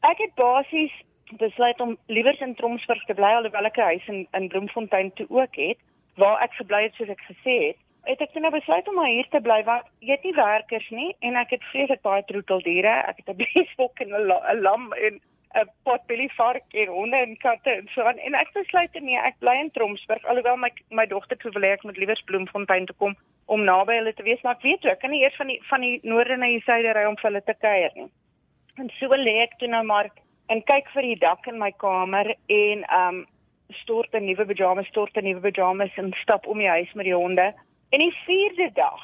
ek 0.00 0.18
het 0.18 0.34
basies 0.34 0.92
besluit 1.36 1.80
om 1.80 1.98
liewers 2.06 2.40
in 2.40 2.54
Tromsburg 2.54 3.04
te 3.04 3.14
bly 3.14 3.32
alhoewel 3.34 3.64
ek 3.64 3.76
'n 3.78 3.90
huis 3.90 4.06
in 4.08 4.28
in 4.32 4.48
Bloemfontein 4.48 5.12
toe 5.12 5.26
ook 5.28 5.56
het 5.56 5.78
waar 6.16 6.42
ek 6.42 6.52
gebly 6.52 6.82
het 6.82 6.94
soos 6.94 7.08
ek 7.08 7.22
gesê 7.30 7.56
het 7.66 7.76
het 8.08 8.20
ek 8.24 8.36
nou 8.40 8.50
besluit 8.52 8.88
om 8.88 8.94
maar 8.96 9.10
hier 9.12 9.26
te 9.30 9.40
bly 9.44 9.62
want 9.66 9.88
jy 10.00 10.14
het 10.16 10.24
nie 10.24 10.36
werkers 10.36 10.86
nie 10.90 11.08
en 11.26 11.36
ek 11.36 11.50
het 11.56 11.64
vreeslik 11.72 12.02
baie 12.06 12.24
troeteldiere. 12.28 12.94
Ek 13.10 13.20
het 13.20 13.28
'n 13.28 13.40
beesbok 13.44 14.00
en 14.00 14.14
'n 14.14 14.62
lam 14.62 14.92
en 14.92 15.20
'n 15.56 15.68
potbelly 15.84 16.28
vark 16.36 16.72
en 16.72 16.88
honde 16.88 17.16
en 17.16 17.36
katte 17.36 17.70
en 17.70 17.88
so 17.94 18.02
aan. 18.02 18.18
En 18.18 18.34
ek 18.34 18.52
besluit 18.52 19.00
nee, 19.00 19.16
ek 19.16 19.38
bly 19.38 19.56
in 19.60 19.70
Tromsburg 19.70 20.24
alhoewel 20.24 20.56
my 20.56 20.70
my 20.90 21.06
dogter 21.06 21.36
toe 21.36 21.52
wil 21.52 21.62
hê 21.62 21.72
ek 21.72 21.84
moet 21.84 21.96
liewer 21.96 22.20
Bloemfontein 22.24 22.86
toe 22.86 22.96
kom 22.96 23.16
om 23.46 23.64
naby 23.64 23.94
hulle 23.96 24.14
te 24.14 24.22
wees, 24.22 24.40
maar 24.42 24.56
ek 24.56 24.62
weet 24.62 24.84
ek 24.84 25.00
kan 25.00 25.10
nie 25.10 25.22
eers 25.22 25.36
van 25.36 25.46
die 25.46 25.60
van 25.70 25.80
die 25.80 26.00
noorde 26.02 26.36
na 26.36 26.46
die 26.46 26.64
suide 26.66 26.92
ry 26.92 27.04
om 27.08 27.16
vir 27.16 27.30
hulle 27.30 27.44
te 27.44 27.54
kuier 27.54 27.92
nie. 27.94 28.10
En 28.78 28.90
so 28.98 29.16
lê 29.16 29.40
ek 29.42 29.58
toe 29.58 29.68
nou 29.68 29.82
maar 29.82 30.10
en 30.48 30.62
kyk 30.62 30.88
vir 30.94 31.02
die 31.02 31.20
dak 31.20 31.46
in 31.46 31.58
my 31.58 31.70
kamer 31.72 32.34
en 32.48 32.84
um 33.00 33.26
stort 33.82 34.14
'n 34.14 34.24
nuwe 34.24 34.44
pyjamas, 34.46 34.86
stort 34.86 35.16
'n 35.16 35.24
nuwe 35.24 35.40
pyjamas 35.40 35.96
en 35.96 36.12
stap 36.22 36.46
om 36.46 36.58
die 36.58 36.68
huis 36.68 36.92
met 36.94 37.04
die 37.04 37.14
honde. 37.14 37.54
En 37.90 37.98
die 37.98 38.14
vierde 38.26 38.70
dag, 38.74 39.00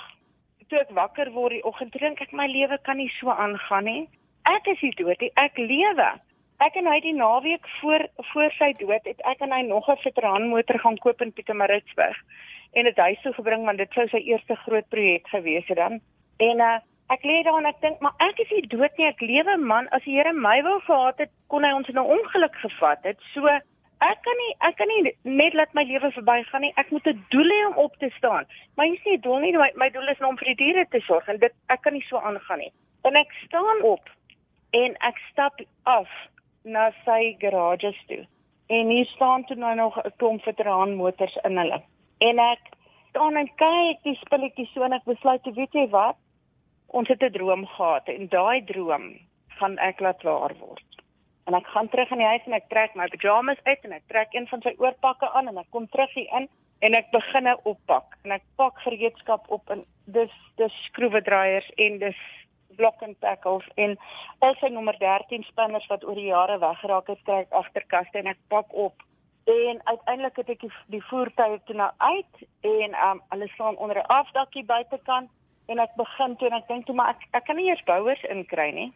toe 0.68 0.78
ek 0.82 0.92
wakker 0.96 1.30
word 1.32 1.56
die 1.56 1.64
oggend, 1.64 1.94
dink 1.96 2.20
ek 2.20 2.32
my 2.36 2.46
lewe 2.50 2.76
kan 2.84 2.98
nie 3.00 3.10
so 3.16 3.32
aangaan 3.32 3.88
nie. 3.88 4.02
Ek 4.50 4.66
is 4.68 4.80
hier 4.84 4.96
dood, 4.98 5.22
ek 5.40 5.60
lewe. 5.60 6.08
Ek 6.64 6.76
en 6.78 6.86
hy 6.86 6.98
die 7.02 7.14
naweek 7.16 7.64
voor 7.80 8.04
voor 8.32 8.52
sy 8.58 8.70
dood 8.78 9.08
het 9.08 9.22
ek 9.30 9.40
en 9.42 9.52
hy 9.52 9.62
nog 9.66 9.88
'n 9.88 10.02
veteranmotor 10.04 10.78
gaan 10.78 10.98
koop 10.98 11.22
in 11.22 11.32
Pietermaritzburg 11.32 12.16
en 12.72 12.84
dit 12.84 12.96
huis 12.96 13.20
toe 13.22 13.32
gebring 13.32 13.64
want 13.64 13.78
dit 13.78 13.92
sou 13.92 14.06
sy 14.08 14.20
eerste 14.28 14.56
groot 14.66 14.88
projek 14.88 15.28
gewees 15.28 15.66
het 15.66 15.76
dan. 15.76 16.00
En 16.38 16.60
uh, 16.60 16.78
ek 17.08 17.24
lê 17.24 17.42
daar 17.42 17.58
en 17.58 17.66
ek 17.66 17.80
dink, 17.80 18.00
maar 18.00 18.14
ek 18.18 18.38
is 18.44 18.48
hier 18.48 18.68
dood 18.68 18.96
nie, 18.98 19.06
ek 19.06 19.20
lewe 19.20 19.56
man. 19.56 19.88
As 19.88 20.02
die 20.04 20.16
Here 20.16 20.32
my 20.32 20.60
wou 20.62 20.80
gehad 20.80 21.18
het, 21.18 21.30
kon 21.48 21.64
hy 21.64 21.72
ons 21.72 21.88
in 21.88 21.98
'n 21.98 22.12
ongeluk 22.18 22.56
gevat 22.56 23.02
het. 23.02 23.18
So 23.32 23.48
ek 24.00 24.22
kan 24.22 24.36
nie 24.40 24.54
ek 24.68 24.76
kan 24.76 24.88
nie 24.88 25.12
net 25.22 25.54
laat 25.54 25.74
my 25.74 25.84
lewe 25.84 26.10
verbygaan 26.12 26.60
nie. 26.60 26.72
Ek 26.76 26.90
moet 26.90 27.06
'n 27.06 27.24
doel 27.30 27.50
hê 27.50 27.66
om 27.66 27.76
op 27.84 27.96
te 27.98 28.10
staan. 28.16 28.46
Maar 28.76 28.86
jy 28.86 28.98
sê 29.04 29.20
doel 29.20 29.38
nie 29.38 29.52
my, 29.52 29.70
my 29.74 29.90
doel 29.90 30.08
is 30.08 30.20
om 30.20 30.36
vir 30.36 30.54
die 30.54 30.64
diere 30.64 30.86
te 30.90 31.00
sorg 31.00 31.28
en 31.28 31.38
dit 31.38 31.52
ek 31.68 31.82
kan 31.82 31.92
nie 31.92 32.06
so 32.08 32.16
aangaan 32.18 32.58
nie. 32.58 32.72
En 33.04 33.16
ek 33.16 33.32
staan 33.46 33.82
op 33.82 34.10
en 34.70 34.96
ek 35.00 35.18
stap 35.30 35.60
af 35.82 36.08
na 36.64 36.90
sy 37.04 37.36
garages 37.38 38.00
toe. 38.06 38.26
En 38.68 38.88
hier 38.88 39.06
staan 39.06 39.44
toe 39.44 39.56
nou 39.56 39.74
nog 39.74 39.98
'n 39.98 40.12
klomp 40.16 40.42
veteran 40.42 40.94
motors 40.94 41.36
in 41.44 41.58
hulle. 41.58 41.82
En 42.18 42.38
ek 42.38 42.60
staan 43.08 43.36
en 43.36 43.50
kyk 43.56 44.02
die 44.02 44.16
spulletjies 44.16 44.72
so 44.72 44.82
en 44.82 44.92
ek 44.92 45.04
besluit, 45.04 45.44
weet 45.44 45.72
jy 45.72 45.88
wat? 45.88 46.16
Ons 46.86 47.08
het 47.08 47.22
'n 47.22 47.32
droom 47.32 47.66
gehad 47.66 48.08
en 48.08 48.28
daai 48.28 48.64
droom 48.64 49.18
gaan 49.58 49.78
ek 49.78 50.00
laat 50.00 50.22
waar 50.22 50.54
word 50.58 50.93
en 51.44 51.54
ek 51.54 51.66
gaan 51.66 51.88
terug 51.88 52.10
in 52.10 52.22
die 52.22 52.26
huis 52.32 52.46
en 52.48 52.56
ek 52.56 52.68
trek 52.72 52.94
my 52.96 53.08
pyjamas 53.12 53.60
uit 53.64 53.84
en 53.84 53.96
ek 53.96 54.06
trek 54.12 54.36
een 54.36 54.46
van 54.48 54.62
sy 54.64 54.74
oorpakke 54.80 55.28
aan 55.36 55.50
en 55.50 55.60
ek 55.60 55.70
kom 55.74 55.88
terug 55.92 56.12
hier 56.16 56.30
in 56.40 56.48
en 56.84 56.96
ek 56.98 57.10
begin 57.12 57.48
oppak. 57.64 58.16
En 58.24 58.34
ek 58.36 58.44
pak 58.60 58.80
gereedskap 58.84 59.46
op 59.52 59.70
en 59.72 59.84
dis 60.16 60.32
dis 60.60 60.80
skroewedraaiers 60.88 61.68
en 61.86 61.98
dis 62.02 62.22
block 62.76 63.02
and 63.06 63.16
tackles 63.20 63.66
en 63.80 63.96
al 64.44 64.56
sy 64.60 64.68
nommer 64.72 64.96
13 64.98 65.44
spanners 65.48 65.86
wat 65.92 66.04
oor 66.04 66.18
die 66.18 66.30
jare 66.32 66.58
weggeraak 66.58 67.12
het 67.12 67.22
kry 67.28 67.44
ek 67.44 67.54
agterkaste 67.60 68.20
en 68.20 68.32
ek 68.34 68.40
pak 68.52 68.72
op. 68.72 69.04
En 69.44 69.80
uiteindelik 69.84 70.40
het 70.40 70.50
ek 70.56 70.64
die, 70.64 70.72
die 70.96 71.04
voertuie 71.10 71.60
toe 71.68 71.76
nou 71.76 71.90
uit 71.98 72.44
en 72.72 72.98
um, 73.08 73.22
hulle 73.30 73.48
staan 73.54 73.76
onder 73.76 74.00
'n 74.00 74.12
afdakkie 74.18 74.64
buitekant 74.64 75.30
en 75.68 75.78
ek 75.78 75.96
begin 75.96 76.36
toe 76.36 76.48
en 76.48 76.58
ek 76.60 76.68
dink 76.68 76.86
toe 76.86 76.94
maar 76.94 77.14
ek, 77.14 77.28
ek 77.30 77.44
kan 77.44 77.56
nie 77.56 77.68
eers 77.68 77.84
bouers 77.84 78.24
inkry 78.28 78.70
nie 78.70 78.92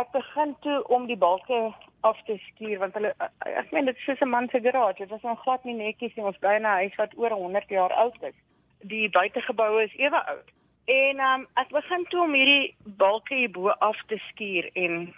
ek 0.00 0.12
begin 0.12 0.56
toe 0.64 0.82
om 0.94 1.06
die 1.06 1.16
balke 1.16 1.72
af 2.06 2.18
te 2.26 2.36
skuur 2.46 2.78
want 2.82 2.94
hulle 2.94 3.14
ek 3.44 3.72
meen 3.72 3.88
dit 3.90 3.96
is 3.96 4.04
soos 4.04 4.20
'n 4.20 4.30
man 4.34 4.48
se 4.48 4.60
garage. 4.60 4.98
Dit 4.98 5.10
was 5.10 5.22
nog 5.22 5.42
glad 5.42 5.64
nie 5.64 5.74
netjies 5.74 6.14
nie. 6.14 6.24
Ons 6.24 6.38
bly 6.38 6.54
in 6.56 6.66
'n 6.66 6.78
huis 6.82 6.94
wat 6.96 7.16
oor 7.16 7.30
100 7.30 7.68
jaar 7.68 7.92
oud 7.92 8.22
is. 8.22 8.34
Die 8.82 9.08
buitegeboue 9.10 9.82
is 9.84 9.96
ewe 9.96 10.24
oud. 10.26 10.48
En 10.86 11.20
um, 11.20 11.46
ek 11.54 11.68
begin 11.68 12.04
toe 12.08 12.22
om 12.22 12.32
hierdie 12.32 12.74
balke 12.84 13.34
hierbo 13.34 13.68
af 13.68 13.98
te 14.06 14.18
skuur 14.28 14.70
en 14.72 15.14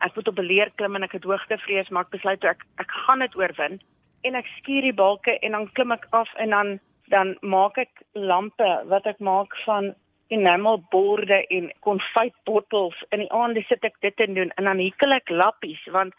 ek 0.00 0.14
moet 0.14 0.28
op 0.28 0.38
'n 0.38 0.50
leer 0.50 0.70
klim 0.74 0.94
en 0.94 1.02
ek 1.02 1.12
het 1.12 1.24
hoogtevrees 1.24 1.88
maar 1.88 2.04
ek 2.04 2.14
besluit 2.16 2.44
ek 2.44 2.64
ek 2.78 2.90
gaan 2.90 3.18
dit 3.18 3.36
oorwin 3.36 3.80
en 4.22 4.34
ek 4.34 4.46
skuur 4.58 4.82
die 4.82 4.94
balke 4.94 5.38
en 5.38 5.52
dan 5.52 5.72
klim 5.72 5.92
ek 5.92 6.06
af 6.10 6.34
en 6.34 6.50
dan 6.50 6.80
dan 7.08 7.36
maak 7.40 7.78
ek 7.78 8.02
lampe 8.12 8.70
wat 8.86 9.06
ek 9.06 9.20
maak 9.20 9.56
van 9.64 9.94
enamel 10.28 10.82
borde 10.90 11.46
en 11.46 11.70
konfytbottels. 11.80 12.98
In 13.14 13.24
die 13.24 13.32
aande 13.32 13.62
sit 13.68 13.84
ek 13.84 13.96
dit 14.04 14.20
in 14.26 14.34
doen 14.34 14.52
en 14.56 14.68
dan 14.70 14.82
hekel 14.82 15.16
ek 15.16 15.30
lappies 15.30 15.84
want 15.94 16.14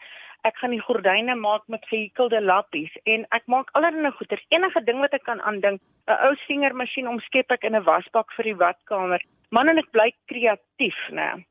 ek 0.48 0.56
gaan 0.56 0.72
die 0.72 0.80
gordyne 0.80 1.34
maak 1.36 1.66
met 1.68 1.84
gehekelde 1.90 2.40
lappies. 2.40 2.92
En 3.04 3.26
ek 3.36 3.46
maak 3.46 3.68
allerlei 3.76 4.12
goeder. 4.16 4.40
Enige 4.48 4.82
ding 4.84 5.00
wat 5.04 5.14
ek 5.16 5.26
kan 5.28 5.40
aandink 5.40 5.80
'n 6.08 6.18
ou 6.26 6.34
singermasjien 6.46 7.08
omskep 7.08 7.52
ek 7.52 7.64
in 7.64 7.76
'n 7.76 7.84
wasbak 7.84 8.32
vir 8.36 8.44
die 8.44 8.60
badkamer. 8.64 9.22
Man 9.50 9.68
en 9.68 9.78
ek 9.78 9.90
bly 9.92 10.12
kreatief 10.26 11.00
nê 11.10 11.44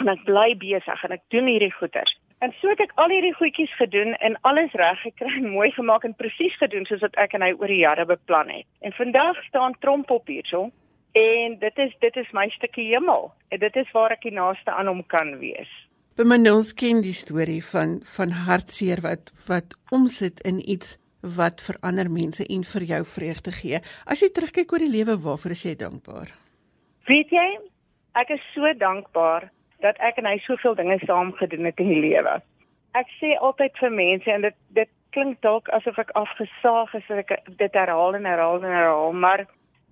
en 0.00 0.08
ek 0.08 0.24
bly 0.24 0.54
besig 0.56 1.04
en 1.04 1.12
ek 1.12 1.22
doen 1.28 1.46
hierdie 1.46 1.72
goeder. 1.72 2.08
En 2.40 2.54
so 2.60 2.68
het 2.68 2.80
ek 2.80 2.92
al 2.94 3.12
hierdie 3.12 3.34
goedjies 3.36 3.72
gedoen 3.76 4.14
en 4.24 4.38
alles 4.48 4.72
reg 4.72 5.00
gekry 5.04 5.32
en 5.36 5.50
mooi 5.56 5.70
gemaak 5.70 6.04
en 6.04 6.14
presies 6.14 6.56
gedoen 6.56 6.86
soos 6.86 7.00
wat 7.04 7.16
ek 7.16 7.34
en 7.36 7.42
hy 7.42 7.52
oor 7.52 7.68
die 7.68 7.82
jare 7.82 8.06
beplan 8.06 8.48
het. 8.48 8.66
En 8.80 8.92
vandag 8.92 9.44
staan 9.44 9.76
Tromp 9.80 10.10
op 10.10 10.26
hierso 10.26 10.70
En 11.12 11.58
dit 11.58 11.78
is 11.78 11.94
dit 11.98 12.16
is 12.16 12.32
my 12.32 12.48
stukkie 12.48 12.86
hemel. 12.92 13.32
En 13.48 13.58
dit 13.58 13.76
is 13.76 13.90
waar 13.92 14.14
ek 14.14 14.22
die 14.28 14.34
naaste 14.34 14.70
aan 14.70 14.86
hom 14.86 15.02
kan 15.06 15.38
wees. 15.38 15.70
Bemin 16.16 16.50
ons 16.50 16.74
ken 16.74 17.02
die 17.02 17.16
storie 17.16 17.62
van 17.64 18.00
van 18.16 18.34
hartseer 18.46 19.02
wat 19.06 19.32
wat 19.48 19.74
omsit 19.90 20.42
in 20.46 20.60
iets 20.60 20.98
wat 21.22 21.60
vir 21.60 21.76
ander 21.84 22.10
mense 22.10 22.44
en 22.46 22.62
vir 22.64 22.86
jou 22.92 23.00
vreugde 23.04 23.52
gee. 23.52 23.80
As 24.06 24.22
jy 24.22 24.30
terugkyk 24.32 24.72
oor 24.72 24.84
die 24.84 24.92
lewe, 24.92 25.18
waarvoor 25.20 25.54
is 25.56 25.64
jy 25.64 25.74
dankbaar? 25.76 26.32
Weet 27.08 27.32
jy, 27.34 27.48
ek 28.20 28.30
is 28.36 28.44
so 28.54 28.72
dankbaar 28.78 29.50
dat 29.84 29.98
ek 30.00 30.20
en 30.20 30.28
hy 30.28 30.38
soveel 30.44 30.76
dinge 30.78 30.98
saam 31.04 31.32
gedoen 31.40 31.68
het 31.68 31.80
in 31.80 31.92
die 31.92 32.00
lewe. 32.00 32.38
Ek 32.96 33.08
sê 33.20 33.36
altyd 33.38 33.76
vir 33.80 33.94
mense 33.94 34.32
en 34.32 34.48
dit 34.48 34.58
dit 34.76 34.92
klink 35.14 35.40
dalk 35.42 35.68
asof 35.74 35.98
ek 35.98 36.12
afgesaag 36.18 36.92
is 36.94 37.08
as 37.10 37.22
ek 37.24 37.32
dit 37.58 37.74
herhaal 37.74 38.14
en 38.14 38.28
herhaal 38.28 38.60
en 38.60 38.70
herhaal, 38.70 39.12
maar 39.12 39.46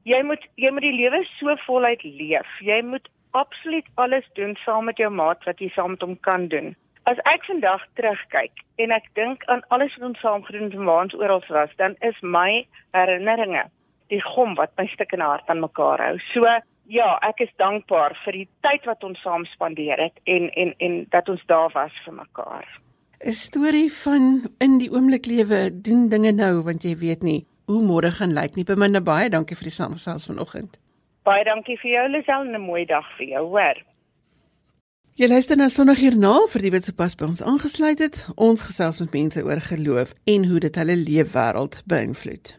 jy 0.09 0.21
moet 0.25 0.45
jy 0.61 0.73
moet 0.73 0.87
die 0.87 0.97
lewe 0.97 1.23
so 1.37 1.55
voluit 1.67 2.03
leef. 2.05 2.49
Jy 2.65 2.81
moet 2.87 3.09
absoluut 3.37 3.89
alles 3.95 4.27
doen 4.39 4.57
saam 4.65 4.89
met 4.89 5.01
jou 5.03 5.11
maat 5.13 5.45
wat 5.49 5.61
jy 5.61 5.71
saam 5.75 5.95
met 5.97 6.05
hom 6.05 6.17
kan 6.27 6.49
doen. 6.53 6.73
As 7.09 7.21
ek 7.29 7.45
vandag 7.49 7.85
terugkyk 7.97 8.65
en 8.83 8.93
ek 8.93 9.09
dink 9.17 9.45
aan 9.53 9.65
alles 9.75 9.95
wat 9.97 10.11
ons 10.11 10.23
saam 10.25 10.45
gedoen 10.45 10.69
het 10.69 10.77
en 10.77 10.89
waar 10.89 11.07
ons 11.07 11.17
oral 11.17 11.45
was, 11.49 11.73
dan 11.81 11.97
is 12.05 12.17
my 12.23 12.67
herinneringe 12.97 13.65
die 14.13 14.21
gom 14.25 14.57
wat 14.57 14.73
my 14.81 14.87
stuk 14.95 15.13
in 15.17 15.25
hart 15.25 15.49
aan 15.53 15.61
mekaar 15.65 16.01
hou. 16.05 16.17
So 16.33 16.49
ja, 16.89 17.09
ek 17.29 17.45
is 17.45 17.53
dankbaar 17.61 18.17
vir 18.25 18.41
die 18.41 18.49
tyd 18.65 18.89
wat 18.89 19.05
ons 19.05 19.21
saam 19.25 19.45
spandeer 19.53 20.01
het 20.01 20.21
en 20.25 20.49
en 20.57 20.75
en 20.85 21.01
dat 21.13 21.29
ons 21.29 21.45
daar 21.53 21.73
was 21.77 21.93
vir 22.05 22.17
mekaar. 22.21 22.67
'n 23.21 23.33
Storie 23.33 23.93
van 23.93 24.49
in 24.61 24.79
die 24.79 24.91
oomblik 24.93 25.27
lewe, 25.27 25.71
doen 25.73 26.09
dinge 26.09 26.33
nou 26.33 26.63
want 26.63 26.85
jy 26.85 26.97
weet 26.97 27.23
nie 27.23 27.45
hoe 27.69 27.83
môre 27.85 28.11
gaan 28.17 28.33
lyk 28.37 28.57
nie. 28.57 28.65
Beminne 28.65 29.03
baie 29.05 29.29
dankie 29.31 29.57
vir 29.59 29.69
die 29.69 29.77
samesels 29.77 30.27
vanoggend. 30.29 30.81
Baie 31.29 31.45
dankie 31.45 31.77
vir 31.83 31.91
jou 31.93 32.09
Lisel 32.09 32.49
en 32.49 32.57
'n 32.57 32.65
mooi 32.65 32.85
dag 32.87 33.05
vir 33.19 33.29
jou, 33.29 33.45
hoor. 33.53 33.77
Jy 35.19 35.27
luister 35.29 35.57
na 35.57 35.69
Sondagjoernaal 35.69 36.47
vir 36.47 36.63
die 36.63 36.71
wat 36.71 36.85
sopas 36.85 37.17
by 37.17 37.25
ons 37.25 37.43
aangesluit 37.43 37.99
het. 37.99 38.27
Ons 38.37 38.61
gesels 38.61 39.01
met 39.01 39.13
mense 39.13 39.43
oor 39.43 39.61
geloof 39.61 40.15
en 40.25 40.45
hoe 40.47 40.61
dit 40.61 40.75
hulle 40.75 40.97
leefwêreld 40.97 41.83
beïnvloed. 41.87 42.55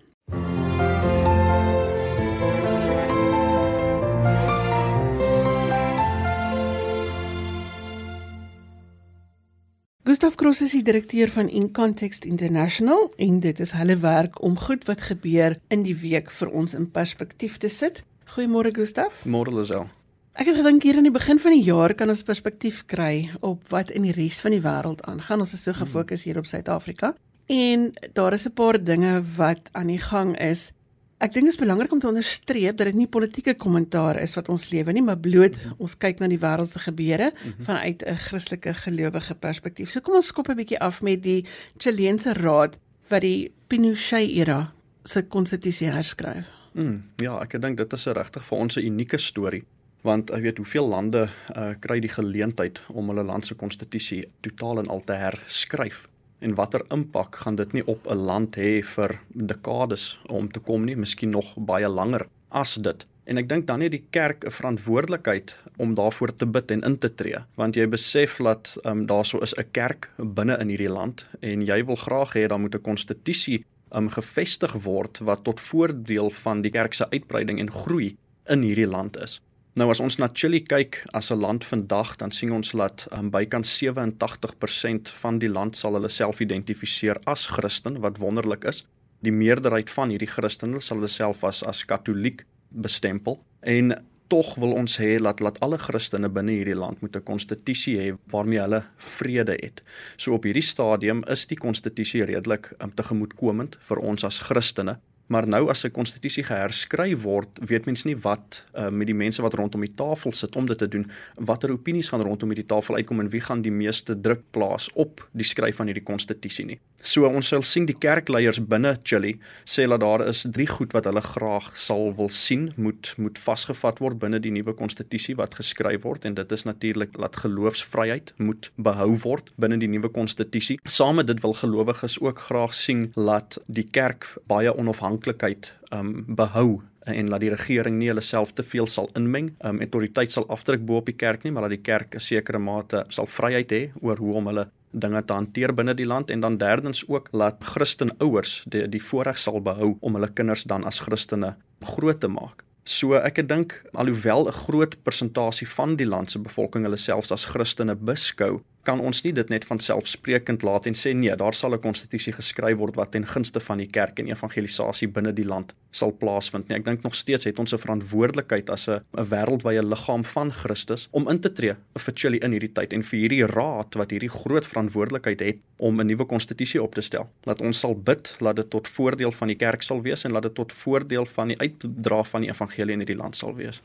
Gustav 10.10 10.34
Cross 10.42 10.64
is 10.66 10.72
die 10.74 10.82
direkteur 10.82 11.30
van 11.30 11.52
In 11.54 11.68
Context 11.72 12.24
International 12.26 13.12
en 13.22 13.36
dit 13.44 13.60
is 13.62 13.76
hulle 13.78 13.94
werk 14.02 14.40
om 14.42 14.56
goed 14.58 14.88
wat 14.90 15.04
gebeur 15.06 15.54
in 15.70 15.84
die 15.86 15.94
week 16.02 16.32
vir 16.34 16.50
ons 16.50 16.74
in 16.74 16.88
perspektief 16.90 17.60
te 17.62 17.70
sit. 17.70 18.02
Goeiemôre 18.34 18.72
Gustav. 18.74 19.20
Môre 19.30 19.54
Lisel. 19.54 19.86
Ek 20.34 20.50
het 20.50 20.58
gedink 20.58 20.88
hier 20.88 20.98
aan 20.98 21.06
die 21.06 21.14
begin 21.14 21.38
van 21.38 21.54
die 21.54 21.62
jaar 21.62 21.94
kan 21.94 22.10
ons 22.10 22.26
perspektief 22.26 22.88
kry 22.90 23.30
op 23.46 23.70
wat 23.70 23.94
in 23.94 24.08
die 24.08 24.16
res 24.18 24.42
van 24.42 24.58
die 24.58 24.64
wêreld 24.66 25.06
aangaan. 25.06 25.46
Ons 25.46 25.54
is 25.54 25.62
so 25.68 25.78
gefokus 25.78 26.26
hier 26.26 26.42
op 26.42 26.50
Suid-Afrika 26.50 27.14
en 27.46 27.92
daar 28.18 28.34
is 28.34 28.50
'n 28.50 28.58
paar 28.58 28.82
dinge 28.82 29.22
wat 29.38 29.70
aan 29.78 29.94
die 29.94 30.02
gang 30.02 30.34
is. 30.42 30.72
Ek 31.20 31.34
dink 31.36 31.50
dit 31.50 31.52
is 31.52 31.60
belangrik 31.60 31.92
om 31.92 32.00
te 32.00 32.08
onderstreep 32.08 32.78
dat 32.80 32.88
dit 32.88 32.96
nie 32.96 33.10
politieke 33.12 33.58
kommentaar 33.60 34.22
is 34.22 34.38
wat 34.38 34.48
ons 34.54 34.70
lewe 34.72 34.94
nie, 34.96 35.02
maar 35.04 35.20
bloot 35.20 35.58
ons 35.76 35.98
kyk 36.00 36.22
na 36.22 36.30
die 36.32 36.40
wêreld 36.40 36.72
se 36.72 36.80
gebeure 36.80 37.34
vanuit 37.68 38.06
'n 38.08 38.16
Christelike 38.16 38.74
gelowige 38.74 39.36
perspektief. 39.36 39.90
So 39.90 40.00
kom 40.00 40.16
ons 40.16 40.28
skop 40.28 40.48
'n 40.48 40.56
bietjie 40.56 40.80
af 40.80 41.02
met 41.02 41.24
die 41.24 41.44
Chileense 41.78 42.34
Raad 42.34 42.80
wat 43.10 43.22
die 43.22 43.52
Pinochet-era 43.68 44.72
se 45.04 45.22
konstitusie 45.24 45.92
herskryf. 45.92 46.48
Mm, 46.74 47.04
ja, 47.18 47.42
ek 47.42 47.62
dink 47.62 47.78
dit 47.78 47.94
is 47.94 48.06
regtig 48.06 48.44
vir 48.44 48.58
ons 48.58 48.78
'n 48.78 48.86
unieke 48.86 49.18
storie 49.18 49.64
want 50.02 50.32
ek 50.32 50.42
weet 50.42 50.58
hoeveel 50.58 50.88
lande 50.88 51.30
uh, 51.58 51.74
kry 51.80 52.00
die 52.00 52.10
geleentheid 52.10 52.82
om 52.94 53.10
hulle 53.10 53.24
land 53.24 53.46
se 53.46 53.56
konstitusie 53.56 54.24
totaal 54.42 54.80
en 54.80 54.88
al 54.88 55.02
te 55.02 55.14
herskryf 55.14 56.08
en 56.40 56.56
watter 56.56 56.84
impak 56.90 57.36
gaan 57.44 57.56
dit 57.56 57.74
nie 57.74 57.86
op 57.86 58.08
'n 58.08 58.18
land 58.18 58.56
hê 58.56 58.84
vir 58.84 59.20
dekades 59.28 60.20
om 60.28 60.52
te 60.52 60.60
kom 60.60 60.86
nie, 60.86 60.96
miskien 60.96 61.30
nog 61.30 61.56
baie 61.58 61.88
langer 61.88 62.28
as 62.50 62.76
dit. 62.76 63.06
En 63.30 63.38
ek 63.38 63.50
dink 63.50 63.68
dan 63.68 63.82
het 63.82 63.92
die 63.92 64.06
kerk 64.10 64.46
'n 64.46 64.52
verantwoordelikheid 64.52 65.58
om 65.78 65.94
daarvoor 65.94 66.36
te 66.36 66.46
bid 66.46 66.72
en 66.72 66.82
in 66.82 66.98
te 66.98 67.16
tree, 67.16 67.38
want 67.56 67.76
jy 67.76 67.88
besef 67.88 68.38
dat 68.38 68.78
um, 68.84 69.06
daar 69.06 69.26
so 69.26 69.38
is 69.40 69.54
'n 69.54 69.72
kerk 69.72 70.10
binne 70.18 70.58
in 70.60 70.70
hierdie 70.70 70.90
land 70.90 71.28
en 71.40 71.62
jy 71.62 71.86
wil 71.86 71.96
graag 71.96 72.34
hê 72.34 72.48
daar 72.48 72.60
moet 72.60 72.76
'n 72.76 72.82
konstitusie 72.82 73.64
um, 73.96 74.10
gevestig 74.10 74.74
word 74.74 75.20
wat 75.20 75.44
tot 75.44 75.60
voordeel 75.60 76.30
van 76.30 76.62
die 76.62 76.72
kerk 76.72 76.94
se 76.94 77.10
uitbreiding 77.10 77.60
en 77.60 77.72
groei 77.72 78.18
in 78.46 78.62
hierdie 78.62 78.88
land 78.88 79.18
is. 79.18 79.42
Nou 79.80 79.88
as 79.94 80.02
ons 80.04 80.18
na 80.20 80.28
Chili 80.34 80.60
kyk 80.60 80.98
as 81.16 81.32
'n 81.32 81.40
land 81.40 81.64
vandag, 81.64 82.18
dan 82.18 82.32
sien 82.32 82.52
ons 82.52 82.72
dat 82.72 83.08
um, 83.16 83.30
bykans 83.32 83.70
87% 83.80 85.08
van 85.22 85.40
die 85.40 85.50
land 85.50 85.78
sal 85.78 85.94
hulle 85.94 86.10
self 86.10 86.40
identifiseer 86.40 87.20
as 87.24 87.48
Christen, 87.48 88.00
wat 88.00 88.18
wonderlik 88.18 88.64
is. 88.64 88.84
Die 89.24 89.32
meerderheid 89.32 89.90
van 89.90 90.10
hierdie 90.10 90.28
Christene 90.28 90.82
sal 90.82 90.98
hulle 90.98 91.08
self 91.08 91.44
as 91.44 91.64
as 91.64 91.86
Katoliek 91.86 92.44
bestempel 92.70 93.40
en 93.62 93.96
tog 94.28 94.56
wil 94.56 94.76
ons 94.78 94.98
hê 95.00 95.18
dat 95.18 95.40
laat 95.40 95.60
alle 95.66 95.78
Christene 95.78 96.30
binne 96.30 96.52
hierdie 96.52 96.76
land 96.76 97.02
moet 97.02 97.16
'n 97.16 97.24
konstitusie 97.24 97.98
hê 97.98 98.18
waarmee 98.32 98.60
hulle 98.60 98.84
vrede 98.98 99.56
het. 99.62 99.82
So 100.18 100.34
op 100.34 100.44
hierdie 100.44 100.70
stadium 100.74 101.24
is 101.24 101.46
die 101.46 101.58
konstitusie 101.58 102.26
redelik 102.26 102.74
um, 102.80 102.92
tegemoetkomend 102.92 103.78
vir 103.80 103.98
ons 103.98 104.24
as 104.24 104.40
Christene. 104.40 105.00
Maar 105.30 105.48
nou 105.48 105.70
as 105.70 105.84
'n 105.86 105.92
konstitusie 105.92 106.44
geherskryf 106.44 107.22
word, 107.22 107.60
weet 107.62 107.86
mens 107.86 108.04
nie 108.04 108.18
wat 108.18 108.66
uh, 108.74 108.90
met 108.90 109.06
die 109.06 109.16
mense 109.16 109.42
wat 109.42 109.54
rondom 109.54 109.82
die 109.82 109.94
tafel 109.96 110.32
sit 110.32 110.56
om 110.56 110.66
dit 110.66 110.78
te 110.78 110.88
doen, 110.88 111.06
watter 111.36 111.72
opinies 111.72 112.10
gaan 112.10 112.22
rondom 112.22 112.50
hierdie 112.50 112.66
tafel 112.66 112.96
uitkom 112.96 113.20
en 113.20 113.30
wie 113.30 113.42
gaan 113.42 113.62
die 113.62 113.72
meeste 113.72 114.22
druk 114.22 114.42
plaas 114.52 114.90
op 114.94 115.28
die 115.32 115.46
skryf 115.46 115.76
van 115.76 115.86
hierdie 115.86 116.04
konstitusie 116.04 116.66
nie. 116.66 116.80
So 117.02 117.28
ons 117.28 117.48
sal 117.48 117.62
sien 117.62 117.86
die 117.86 117.96
kerkleiers 117.96 118.60
binne 118.60 118.98
Chili 119.04 119.40
sê 119.66 119.88
dat 119.88 120.02
daar 120.02 120.28
is 120.28 120.46
drie 120.50 120.68
goed 120.68 120.94
wat 120.94 121.06
hulle 121.06 121.22
graag 121.22 121.78
sal 121.78 122.16
wil 122.16 122.30
sien 122.30 122.74
moet 122.76 123.14
moet 123.18 123.38
vasgevat 123.38 124.00
word 124.00 124.20
binne 124.20 124.40
die 124.40 124.52
nuwe 124.52 124.74
konstitusie 124.74 125.36
wat 125.36 125.54
geskryf 125.56 126.02
word 126.04 126.26
en 126.26 126.34
dit 126.34 126.52
is 126.52 126.64
natuurlik 126.64 127.14
dat 127.18 127.36
geloofsvryheid 127.36 128.34
moet 128.38 128.72
behou 128.76 129.16
word 129.24 129.54
binne 129.58 129.78
die 129.78 129.88
nuwe 129.88 130.10
konstitusie. 130.10 130.80
Saam 130.86 131.16
met 131.16 131.28
dit 131.28 131.40
wil 131.42 131.54
gelowiges 131.54 132.20
ook 132.20 132.40
graag 132.40 132.74
sien 132.74 133.12
dat 133.16 133.62
die 133.68 133.86
kerk 133.86 134.26
baie 134.48 134.76
onafhanklik 134.76 135.19
onafhanklikheid 135.20 135.74
um 135.92 136.24
behou 136.36 136.82
en 137.06 137.30
laat 137.30 137.42
die 137.42 137.50
regering 137.50 137.98
nie 137.98 138.10
hulle 138.10 138.22
self 138.22 138.54
te 138.54 138.64
veel 138.64 138.88
sal 138.88 139.10
inmeng. 139.16 139.56
Um 139.66 139.80
autoriteit 139.82 140.32
sal 140.32 140.46
afdruk 140.48 140.86
bo 140.86 140.98
op 140.98 141.06
die 141.06 141.16
kerk 141.16 141.44
nie, 141.44 141.52
maar 141.52 141.64
dat 141.68 141.72
die 141.72 141.84
kerk 141.84 142.16
'n 142.16 142.20
sekere 142.20 142.60
mate 142.60 143.06
sal 143.10 143.26
vryheid 143.26 143.72
hê 143.72 143.92
oor 144.02 144.18
hoe 144.18 144.34
om 144.36 144.48
hulle 144.48 144.70
dinge 144.92 145.22
te 145.26 145.34
hanteer 145.34 145.74
binne 145.74 145.94
die 145.94 146.06
land 146.06 146.30
en 146.30 146.40
dan 146.40 146.58
derdens 146.58 147.04
ook 147.08 147.30
laat 147.32 147.64
Christen 147.64 148.12
ouers 148.20 148.64
die 148.66 148.88
die 148.88 149.02
voorreg 149.02 149.38
sal 149.38 149.62
behou 149.62 149.98
om 150.02 150.14
hulle 150.14 150.34
kinders 150.34 150.64
dan 150.64 150.84
as 150.84 151.00
Christene 151.00 151.56
groot 151.82 152.20
te 152.20 152.28
maak. 152.28 152.64
So 152.84 153.14
ek 153.14 153.48
dink 153.48 153.84
alhoewel 153.94 154.48
'n 154.48 154.52
groot 154.66 155.04
persentasie 155.04 155.68
van 155.68 155.96
die 155.96 156.08
land 156.08 156.32
se 156.32 156.40
bevolking 156.40 156.84
hulle 156.84 156.98
selfs 156.98 157.32
as 157.32 157.46
Christene 157.46 157.96
beskou, 157.96 158.62
kan 158.90 159.02
ons 159.06 159.22
nie 159.22 159.34
dit 159.36 159.52
net 159.54 159.66
van 159.70 159.82
selfsprekend 159.84 160.64
laat 160.66 160.88
en 160.90 160.98
sê 160.98 161.14
nee, 161.14 161.36
daar 161.38 161.54
sal 161.54 161.76
'n 161.76 161.82
konstitusie 161.84 162.34
geskryf 162.34 162.78
word 162.78 162.96
wat 162.96 163.12
ten 163.12 163.26
gunste 163.26 163.60
van 163.60 163.78
die 163.78 163.92
kerk 163.98 164.20
en 164.20 164.28
evangelisasie 164.28 165.08
binne 165.08 165.34
die 165.34 165.46
land 165.46 165.76
sal 165.92 166.12
plaasvind 166.12 166.68
nie. 166.70 166.78
Ek 166.78 166.86
dink 166.86 167.04
nog 167.04 167.16
steeds 167.16 167.46
het 167.46 167.60
ons 167.60 167.74
'n 167.74 167.78
verantwoordelikheid 167.86 168.70
as 168.70 168.88
'n 168.90 169.02
'n 169.18 169.26
wêreldwye 169.30 169.84
liggaam 169.84 170.24
van 170.24 170.52
Christus 170.52 171.08
om 171.12 171.30
in 171.30 171.40
te 171.40 171.52
tree 171.52 171.76
vir 172.06 172.14
Chili 172.16 172.38
in 172.38 172.52
hierdie 172.52 172.74
tyd 172.74 172.94
en 172.94 173.04
vir 173.04 173.20
hierdie 173.20 173.46
raad 173.46 173.96
wat 173.96 174.12
hierdie 174.12 174.30
groot 174.42 174.66
verantwoordelikheid 174.66 175.40
het 175.40 175.58
om 175.78 176.00
'n 176.00 176.08
nuwe 176.08 176.26
konstitusie 176.26 176.82
op 176.82 176.96
te 176.96 177.02
stel. 177.02 177.30
Laat 177.44 177.62
ons 177.62 177.80
sal 177.80 177.96
bid 177.96 178.36
dat 178.40 178.56
dit 178.56 178.70
tot 178.70 178.88
voordeel 178.88 179.32
van 179.32 179.48
die 179.48 179.58
kerk 179.58 179.82
sal 179.82 180.02
wees 180.02 180.26
en 180.26 180.32
laat 180.32 180.44
dit 180.44 180.56
tot 180.56 180.74
voordeel 180.74 181.26
van 181.26 181.48
die 181.48 181.58
uitdra 181.58 182.24
van 182.24 182.42
die 182.42 182.50
evangelie 182.50 182.94
in 182.94 183.00
hierdie 183.00 183.22
land 183.22 183.36
sal 183.36 183.56
wees. 183.56 183.82